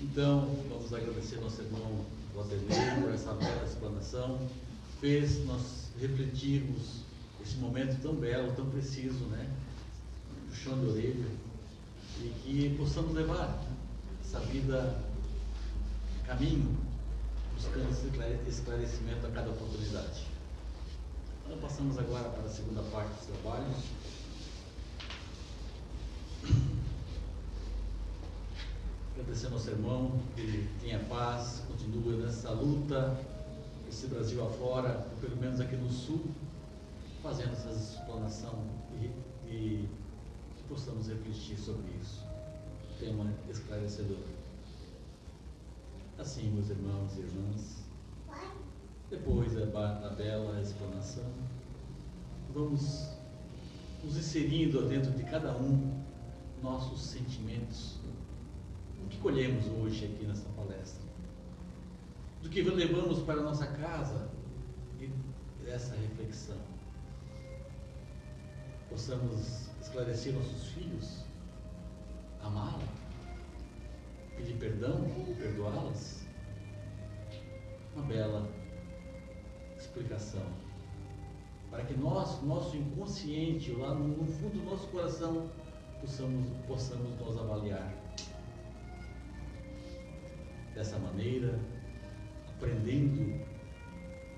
Então, 0.00 0.48
vamos 0.68 0.92
agradecer 0.92 1.40
nosso 1.40 1.60
irmão 1.62 2.04
Valdemir 2.34 3.00
por 3.00 3.12
essa 3.12 3.32
bela 3.34 3.64
explanação. 3.64 4.38
Fez 5.00 5.44
nós 5.46 5.90
refletirmos 6.00 7.02
esse 7.42 7.56
momento 7.56 8.00
tão 8.02 8.14
belo, 8.14 8.52
tão 8.52 8.68
preciso, 8.70 9.24
né? 9.26 9.48
Puxão 10.48 10.78
de 10.80 10.86
orelha. 10.86 11.26
E 12.20 12.28
que 12.42 12.76
possamos 12.76 13.14
levar 13.14 13.62
essa 14.24 14.40
vida 14.40 15.00
caminho, 16.26 16.76
buscando 17.54 17.90
esse 17.90 18.48
esclarecimento 18.48 19.26
a 19.26 19.30
cada 19.30 19.50
oportunidade. 19.50 20.29
Então, 21.50 21.62
passamos 21.62 21.98
agora 21.98 22.28
para 22.28 22.44
a 22.44 22.48
segunda 22.48 22.80
parte 22.92 23.08
dos 23.08 23.26
trabalhos. 23.26 23.76
Agradecendo 29.12 29.54
ao 29.54 29.60
seu 29.60 29.72
irmão, 29.72 30.20
que 30.36 30.68
tenha 30.80 31.00
paz, 31.06 31.64
continue 31.66 32.18
nessa 32.18 32.50
luta, 32.50 33.18
esse 33.88 34.06
Brasil 34.06 34.46
afora, 34.46 35.08
pelo 35.20 35.36
menos 35.38 35.60
aqui 35.60 35.74
no 35.74 35.90
sul, 35.90 36.24
fazendo 37.20 37.50
essa 37.50 37.70
explanação 37.70 38.64
e, 39.00 39.06
e 39.52 39.88
que 40.56 40.62
possamos 40.68 41.08
refletir 41.08 41.58
sobre 41.58 41.90
isso. 42.00 42.24
Tema 43.00 43.28
esclarecedor. 43.50 44.22
Assim, 46.16 46.48
meus 46.52 46.70
irmãos 46.70 47.16
e 47.16 47.20
irmãs, 47.22 47.79
depois 49.10 49.52
da, 49.54 49.64
da 49.64 50.10
bela 50.10 50.60
explanação, 50.60 51.28
vamos 52.54 53.10
nos 54.04 54.16
inserindo 54.16 54.88
dentro 54.88 55.10
de 55.10 55.24
cada 55.24 55.56
um 55.56 56.00
nossos 56.62 57.02
sentimentos. 57.02 57.98
O 59.04 59.08
que 59.08 59.18
colhemos 59.18 59.66
hoje 59.66 60.04
aqui 60.04 60.24
nessa 60.24 60.48
palestra? 60.50 61.02
Do 62.40 62.48
que 62.48 62.62
levamos 62.62 63.18
para 63.24 63.40
a 63.40 63.42
nossa 63.42 63.66
casa 63.66 64.28
e 65.00 65.10
dessa 65.64 65.94
reflexão. 65.96 66.58
Possamos 68.88 69.68
esclarecer 69.80 70.32
nossos 70.34 70.68
filhos, 70.68 71.24
amá-la, 72.42 72.88
pedir 74.36 74.54
perdão, 74.54 75.04
perdoá-las. 75.38 76.24
Uma 77.94 78.04
bela 78.06 78.59
explicação. 79.90 80.46
Para 81.70 81.84
que 81.84 81.94
nós, 81.94 82.42
nosso 82.42 82.76
inconsciente, 82.76 83.72
lá 83.72 83.94
no, 83.94 84.24
fundo 84.26 84.58
do 84.58 84.64
nosso 84.64 84.86
coração, 84.88 85.50
possamos, 86.00 86.48
possamos 86.66 87.18
nos 87.18 87.36
avaliar. 87.36 87.94
Dessa 90.74 90.98
maneira, 90.98 91.58
aprendendo 92.48 93.44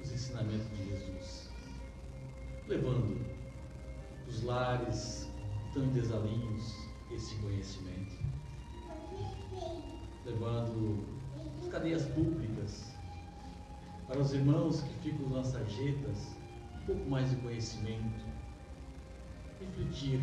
os 0.03 0.13
ensinamentos 0.13 0.69
de 0.77 0.91
Jesus, 0.91 1.51
levando 2.67 3.21
os 4.27 4.43
lares 4.43 5.31
tão 5.73 5.87
desalinhos 5.89 6.89
esse 7.11 7.35
conhecimento, 7.37 8.17
levando 10.25 11.05
as 11.61 11.69
cadeias 11.69 12.07
públicas 12.07 12.92
para 14.13 14.21
os 14.21 14.35
irmãos 14.35 14.83
que 14.83 15.11
ficam 15.11 15.31
nas 15.31 15.47
sarjetas, 15.47 16.37
um 16.77 16.85
pouco 16.85 17.09
mais 17.09 17.31
de 17.31 17.37
conhecimento, 17.37 18.27
refletir 19.59 20.21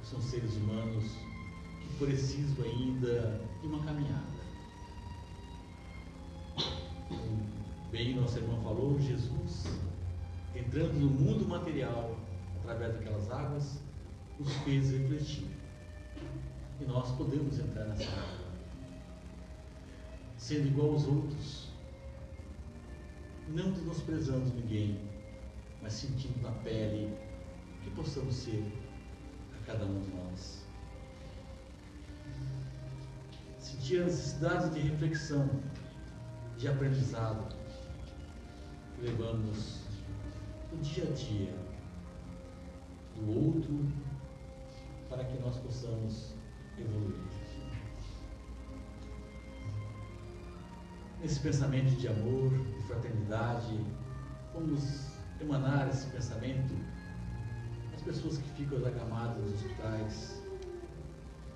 que 0.00 0.06
são 0.06 0.18
seres 0.18 0.56
humanos 0.56 1.04
que 1.82 2.04
precisam 2.06 2.64
ainda 2.64 3.38
de 3.60 3.66
uma 3.66 3.84
caminhada. 3.84 4.32
Bem, 7.90 8.14
nosso 8.14 8.38
irmão 8.38 8.62
falou, 8.62 8.98
Jesus, 8.98 9.66
entrando 10.56 10.94
no 10.94 11.10
mundo 11.10 11.46
material, 11.46 12.16
através 12.60 12.94
daquelas 12.94 13.30
águas, 13.30 13.82
nos 14.40 14.50
fez 14.64 14.90
refletir. 14.90 15.48
E 16.80 16.84
nós 16.86 17.14
podemos 17.14 17.58
entrar 17.58 17.84
nessa 17.84 18.10
água, 18.10 18.46
sendo 20.38 20.68
igual 20.68 20.92
aos 20.92 21.06
outros, 21.06 21.61
não 23.52 23.70
menosprezando 23.70 24.50
ninguém, 24.54 24.98
mas 25.82 25.92
sentindo 25.92 26.40
na 26.40 26.52
pele 26.62 27.14
que 27.82 27.90
possamos 27.90 28.34
ser 28.34 28.64
a 29.60 29.66
cada 29.66 29.84
um 29.84 30.00
de 30.00 30.10
nós. 30.10 30.66
Sentir 33.58 34.02
a 34.02 34.04
necessidade 34.04 34.70
de 34.70 34.80
reflexão, 34.80 35.48
de 36.56 36.68
aprendizado, 36.68 37.54
levamos 39.00 39.80
no 40.72 40.78
dia 40.80 41.04
a 41.04 41.12
dia 41.12 41.54
do 43.16 43.46
outro 43.46 43.92
para 45.10 45.24
que 45.24 45.38
nós 45.42 45.56
possamos 45.58 46.34
evoluir. 46.78 47.31
Nesse 51.22 51.38
pensamento 51.38 51.94
de 52.00 52.08
amor, 52.08 52.50
de 52.50 52.82
fraternidade, 52.82 53.78
vamos 54.52 55.06
emanar 55.40 55.88
esse 55.88 56.08
pensamento 56.08 56.74
às 57.94 58.02
pessoas 58.02 58.38
que 58.38 58.48
ficam 58.56 58.84
acamadas 58.84 59.36
nos 59.36 59.54
hospitais, 59.54 60.42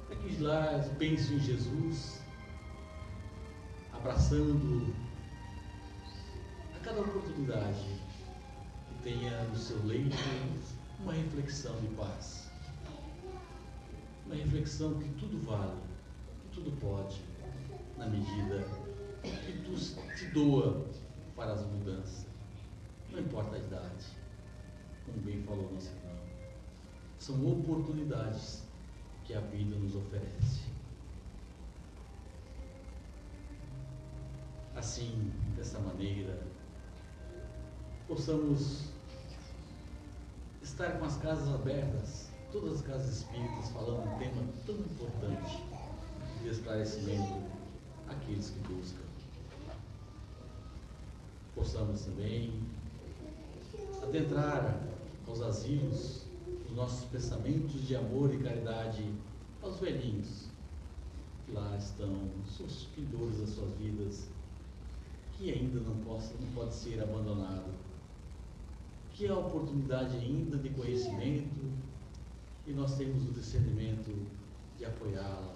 para 0.07 0.15
que 0.19 0.41
lá 0.41 0.89
pensem 1.01 1.39
em 1.39 1.41
Jesus, 1.41 2.21
abraçando 3.93 4.95
a 6.77 6.85
cada 6.85 7.01
oportunidade 7.01 8.01
que 8.87 9.03
tenha 9.03 9.43
no 9.47 9.57
seu 9.57 9.85
leito 9.85 10.17
uma 11.01 11.13
reflexão 11.13 11.75
de 11.81 11.89
paz. 11.97 12.49
Uma 14.27 14.37
reflexão 14.37 14.95
que 14.95 15.09
tudo 15.15 15.45
vale, 15.45 15.81
que 16.43 16.61
tudo 16.61 16.71
pode, 16.81 17.21
na 17.99 18.07
medida 18.07 18.86
que 19.31 19.53
tu 19.65 19.75
te 20.17 20.27
doa 20.27 20.87
para 21.35 21.53
as 21.53 21.67
mudanças. 21.67 22.27
Não 23.11 23.21
importa 23.21 23.57
a 23.57 23.59
idade, 23.59 24.07
como 25.05 25.19
bem 25.19 25.43
falou 25.43 25.71
nosso 25.73 25.91
irmão. 25.91 26.17
São 27.19 27.47
oportunidades 27.47 28.63
que 29.25 29.35
a 29.35 29.41
vida 29.41 29.77
nos 29.77 29.95
oferece. 29.95 30.67
Assim, 34.75 35.33
dessa 35.57 35.79
maneira, 35.79 36.47
possamos 38.07 38.91
estar 40.63 40.99
com 40.99 41.07
as 41.07 41.17
casas 41.17 41.49
abertas, 41.55 42.31
todas 42.53 42.75
as 42.75 42.83
casas 42.83 43.19
espíritas, 43.19 43.71
falando 43.71 44.07
um 44.07 44.19
tema 44.19 44.43
tão 44.67 44.75
importante 44.77 45.65
de 46.43 46.49
esclarecimento 46.51 47.43
àqueles 48.09 48.51
que 48.51 48.59
buscam. 48.73 49.06
Possamos 51.57 52.03
também 52.03 52.53
adentrar 54.01 54.81
aos 55.27 55.43
asilos 55.43 56.23
os 56.69 56.77
nossos 56.77 57.05
pensamentos 57.07 57.85
de 57.85 57.97
amor 57.97 58.33
e 58.33 58.39
caridade 58.39 59.05
aos 59.61 59.81
velhinhos 59.81 60.47
que 61.45 61.53
lá 61.53 61.77
estão, 61.77 62.31
os 62.47 62.85
findores 62.95 63.39
das 63.39 63.51
suas 63.51 63.73
vidas, 63.79 64.29
que 65.37 65.51
ainda 65.53 65.81
não, 65.81 65.97
possa, 66.05 66.35
não 66.41 66.53
pode 66.55 66.75
ser 66.75 67.03
abandonado 67.03 67.75
que 69.17 69.27
há 69.29 69.35
oportunidade 69.35 70.15
ainda 70.19 70.59
de 70.59 70.69
conhecimento 70.71 71.73
e 72.67 72.73
nós 72.73 72.99
temos 72.99 73.23
o 73.23 73.33
discernimento 73.33 74.15
de 74.77 74.85
apoiá-la, 74.85 75.55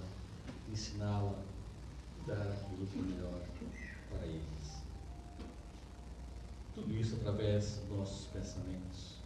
ensiná-la, 0.72 1.34
dar 2.26 2.40
aquilo 2.40 2.86
que 2.86 2.98
é 2.98 3.03
melhor 3.03 3.40
para 4.09 4.26
eles. 4.26 4.59
Tudo 6.81 6.97
isso 6.99 7.16
através 7.16 7.76
dos 7.89 7.99
nossos 7.99 8.26
pensamentos. 8.28 9.16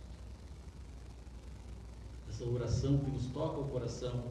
Essa 2.28 2.44
oração 2.46 2.98
que 2.98 3.10
nos 3.10 3.26
toca 3.26 3.60
o 3.60 3.68
coração, 3.68 4.24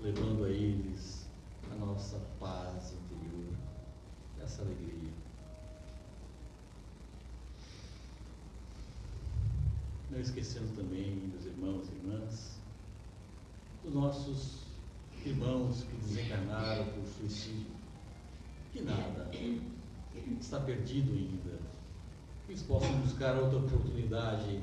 levando 0.00 0.44
a 0.44 0.50
eles 0.50 1.28
a 1.70 1.74
nossa 1.76 2.18
paz 2.40 2.92
interior, 2.92 3.54
essa 4.42 4.62
alegria. 4.62 5.12
Não 10.10 10.18
esquecendo 10.18 10.74
também, 10.74 11.14
meus 11.14 11.44
irmãos 11.44 11.88
e 11.88 11.94
irmãs, 11.94 12.58
os 13.84 13.94
nossos 13.94 14.64
irmãos 15.24 15.84
que 15.84 15.96
desencarnaram 15.96 16.86
por 16.86 17.06
suicídio, 17.06 17.70
que 18.72 18.82
nada 18.82 19.30
está 20.40 20.58
perdido 20.58 21.12
ainda. 21.12 21.67
Eles 22.48 22.62
possam 22.62 22.90
buscar 23.00 23.36
outra 23.36 23.58
oportunidade 23.58 24.62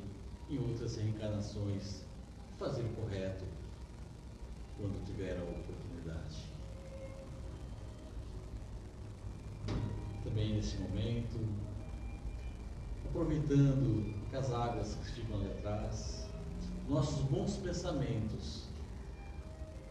em 0.49 0.57
outras 0.57 0.95
reencarnações, 0.95 2.03
fazer 2.57 2.81
o 2.81 2.89
correto 2.95 3.45
quando 4.75 5.05
tiver 5.05 5.37
a 5.37 5.43
oportunidade. 5.43 6.45
Também 10.23 10.55
nesse 10.55 10.77
momento, 10.77 11.47
aproveitando 13.05 14.15
as 14.33 14.51
águas 14.51 14.95
que 14.95 15.11
ficam 15.11 15.39
ali 15.39 15.51
atrás, 15.51 16.27
nossos 16.89 17.21
bons 17.25 17.57
pensamentos, 17.57 18.67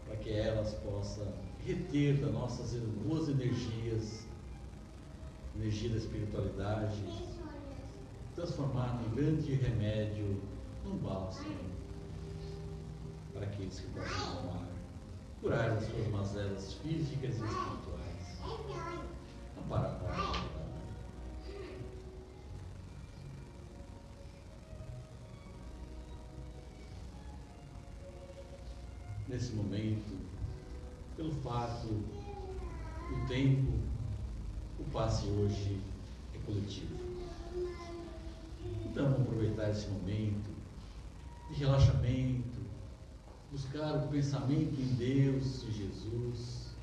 para 0.05 0.17
que 0.17 0.31
elas 0.31 0.73
possam 0.75 1.33
reter 1.65 2.17
das 2.17 2.31
nossas 2.33 2.73
boas 3.05 3.29
energias, 3.29 4.27
energia 5.55 5.89
da 5.89 5.95
espiritualidade, 5.95 7.01
transformar 8.35 9.01
em 9.05 9.15
grande 9.15 9.53
remédio, 9.53 10.41
num 10.83 10.97
bálsamo, 10.97 11.55
para 13.33 13.45
aqueles 13.45 13.79
que 13.79 13.87
possam 13.87 14.35
tomar, 14.35 14.67
curar 15.41 15.71
as 15.71 15.85
suas 15.85 16.07
mazelas 16.09 16.73
físicas 16.73 17.39
e 17.39 17.45
espirituais, 17.45 18.39
amparar 19.57 20.01
a 20.05 20.55
Nesse 29.27 29.53
momento, 29.53 30.19
pelo 31.15 31.31
fato 31.41 31.87
do 31.87 33.27
tempo, 33.27 33.73
o 34.79 34.83
passe 34.91 35.25
hoje 35.27 35.81
é 36.33 36.37
coletivo. 36.45 37.04
Então, 38.95 39.11
aproveitar 39.11 39.69
esse 39.71 39.89
momento 39.89 40.49
de 41.49 41.55
relaxamento, 41.55 42.61
buscar 43.51 44.05
o 44.05 44.07
pensamento 44.07 44.79
em 44.79 44.95
Deus, 44.95 45.65
em 45.65 45.71
Jesus, 45.73 46.73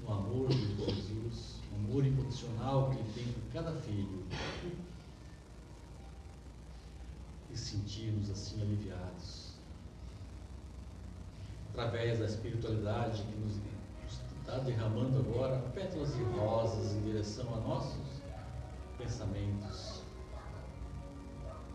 no 0.00 0.10
amor 0.10 0.48
de 0.48 0.74
Jesus, 0.74 1.60
o 1.70 1.74
amor 1.74 2.06
incondicional 2.06 2.88
que 2.88 2.96
Ele 2.96 3.12
tem 3.12 3.30
por 3.34 3.52
cada 3.52 3.72
filho. 3.72 4.24
E 7.52 7.58
sentirmos 7.58 8.30
assim 8.30 8.62
aliviados. 8.62 9.52
Através 11.72 12.20
da 12.20 12.24
espiritualidade 12.24 13.22
que 13.22 13.36
nos 13.36 13.60
está 14.40 14.60
derramando 14.60 15.18
agora 15.18 15.58
pétalas 15.74 16.14
de 16.14 16.22
rosas 16.22 16.94
em 16.94 17.02
direção 17.02 17.54
a 17.54 17.58
nossos 17.58 18.22
pensamentos, 18.96 19.93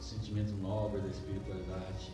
sentimento 0.09 0.53
nobre 0.53 1.01
da 1.01 1.07
espiritualidade, 1.07 2.11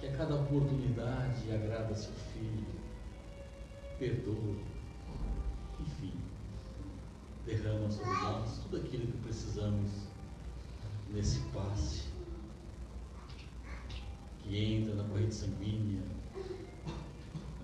que 0.00 0.08
a 0.08 0.16
cada 0.16 0.34
oportunidade 0.34 1.52
agrada 1.52 1.94
seu 1.94 2.12
filho, 2.12 2.66
perdoa, 3.98 4.56
enfim, 5.78 6.12
derrama 7.46 7.88
sobre 7.90 8.10
nós 8.10 8.58
tudo 8.58 8.78
aquilo 8.78 9.06
que 9.06 9.18
precisamos 9.18 9.90
nesse 11.12 11.40
passe 11.50 12.08
que 14.42 14.56
entra 14.56 14.96
na 14.96 15.04
corrente 15.04 15.34
sanguínea, 15.34 16.02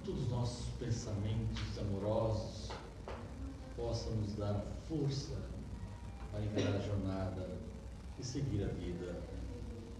todos 0.04 0.22
os 0.22 0.30
nossos 0.30 0.66
pensamentos 0.78 1.78
amorosos 1.80 2.70
possam 3.76 4.12
nos 4.16 4.36
dar 4.36 4.64
força 4.88 5.36
para 6.30 6.44
encarar 6.44 6.76
a 6.76 6.80
jornada 6.80 7.65
e 8.18 8.24
seguir 8.24 8.64
a 8.64 8.68
vida 8.68 9.20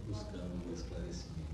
buscando 0.07 0.69
o 0.69 0.73
esclarecimento. 0.73 1.47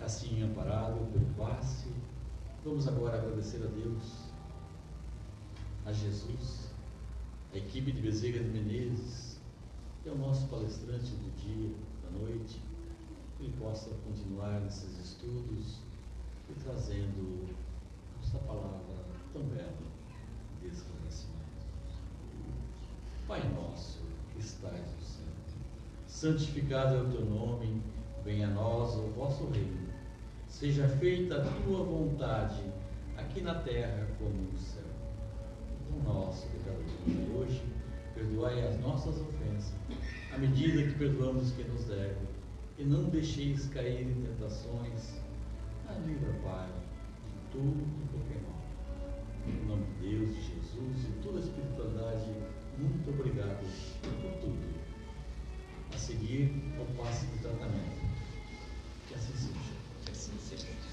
Assim, 0.00 0.42
amparado 0.42 1.06
pelo 1.12 1.24
passe, 1.34 1.88
vamos 2.64 2.86
agora 2.86 3.18
agradecer 3.18 3.62
a 3.62 3.66
Deus, 3.66 4.28
a 5.86 5.92
Jesus, 5.92 6.70
a 7.54 7.56
equipe 7.56 7.90
de 7.90 8.02
Bezerra 8.02 8.38
de 8.38 8.50
Menezes, 8.50 9.33
é 10.08 10.12
o 10.12 10.18
nosso 10.18 10.46
palestrante 10.48 11.12
do 11.12 11.30
dia, 11.36 11.74
da 12.02 12.18
noite, 12.18 12.60
que 13.36 13.44
ele 13.44 13.54
possa 13.58 13.90
continuar 14.04 14.60
nesses 14.60 14.98
estudos 14.98 15.78
e 16.50 16.54
trazendo 16.62 17.48
esta 18.22 18.38
palavra 18.38 19.04
tão 19.32 19.42
bela 19.44 19.72
de 20.60 20.68
esclarecimento. 20.68 21.34
Pai 23.26 23.42
nosso, 23.54 24.00
que 24.32 24.40
estais 24.40 24.94
no 24.94 25.02
céu, 25.02 25.24
santificado 26.06 26.96
é 26.96 27.02
o 27.02 27.10
teu 27.10 27.24
nome, 27.24 27.82
venha 28.24 28.48
a 28.48 28.50
nós 28.50 28.94
o 28.96 29.08
vosso 29.10 29.46
reino. 29.46 29.88
Seja 30.48 30.86
feita 30.86 31.40
a 31.40 31.62
tua 31.62 31.82
vontade, 31.82 32.62
aqui 33.16 33.40
na 33.40 33.54
terra 33.56 34.06
como 34.18 34.34
no 34.34 34.58
céu. 34.58 34.84
O 35.90 36.02
nosso 36.02 36.46
de 36.48 36.58
cada 36.58 36.82
dia 36.82 37.36
hoje, 37.36 37.62
Perdoai 38.14 38.66
as 38.66 38.78
nossas 38.80 39.20
ofensas, 39.20 39.74
à 40.32 40.38
medida 40.38 40.82
que 40.82 40.98
perdoamos 40.98 41.48
os 41.48 41.52
que 41.52 41.64
nos 41.64 41.84
deve, 41.84 42.16
E 42.78 42.84
não 42.84 43.04
deixeis 43.04 43.66
cair 43.68 44.02
em 44.02 44.22
tentações. 44.22 45.20
Ah, 45.88 45.94
livra, 46.06 46.32
Pai, 46.42 46.68
de 46.68 47.52
tudo 47.52 47.84
e 48.02 48.08
qualquer 48.08 48.42
mal. 48.42 48.62
Em 49.46 49.66
nome 49.66 49.84
de 49.84 50.08
Deus, 50.08 50.34
de 50.34 50.42
Jesus 50.42 51.04
e 51.04 51.22
toda 51.22 51.38
a 51.38 51.40
espiritualidade, 51.40 52.30
muito 52.78 53.10
obrigado 53.10 53.64
por 54.02 54.40
tudo. 54.40 54.74
A 55.94 55.98
seguir, 55.98 56.50
o 56.80 56.96
passo 56.96 57.26
do 57.26 57.42
tratamento. 57.42 58.02
Que 59.06 59.14
assim 59.14 59.34
seja. 59.36 59.74
Que 60.04 60.10
assim 60.10 60.38
seja. 60.40 60.83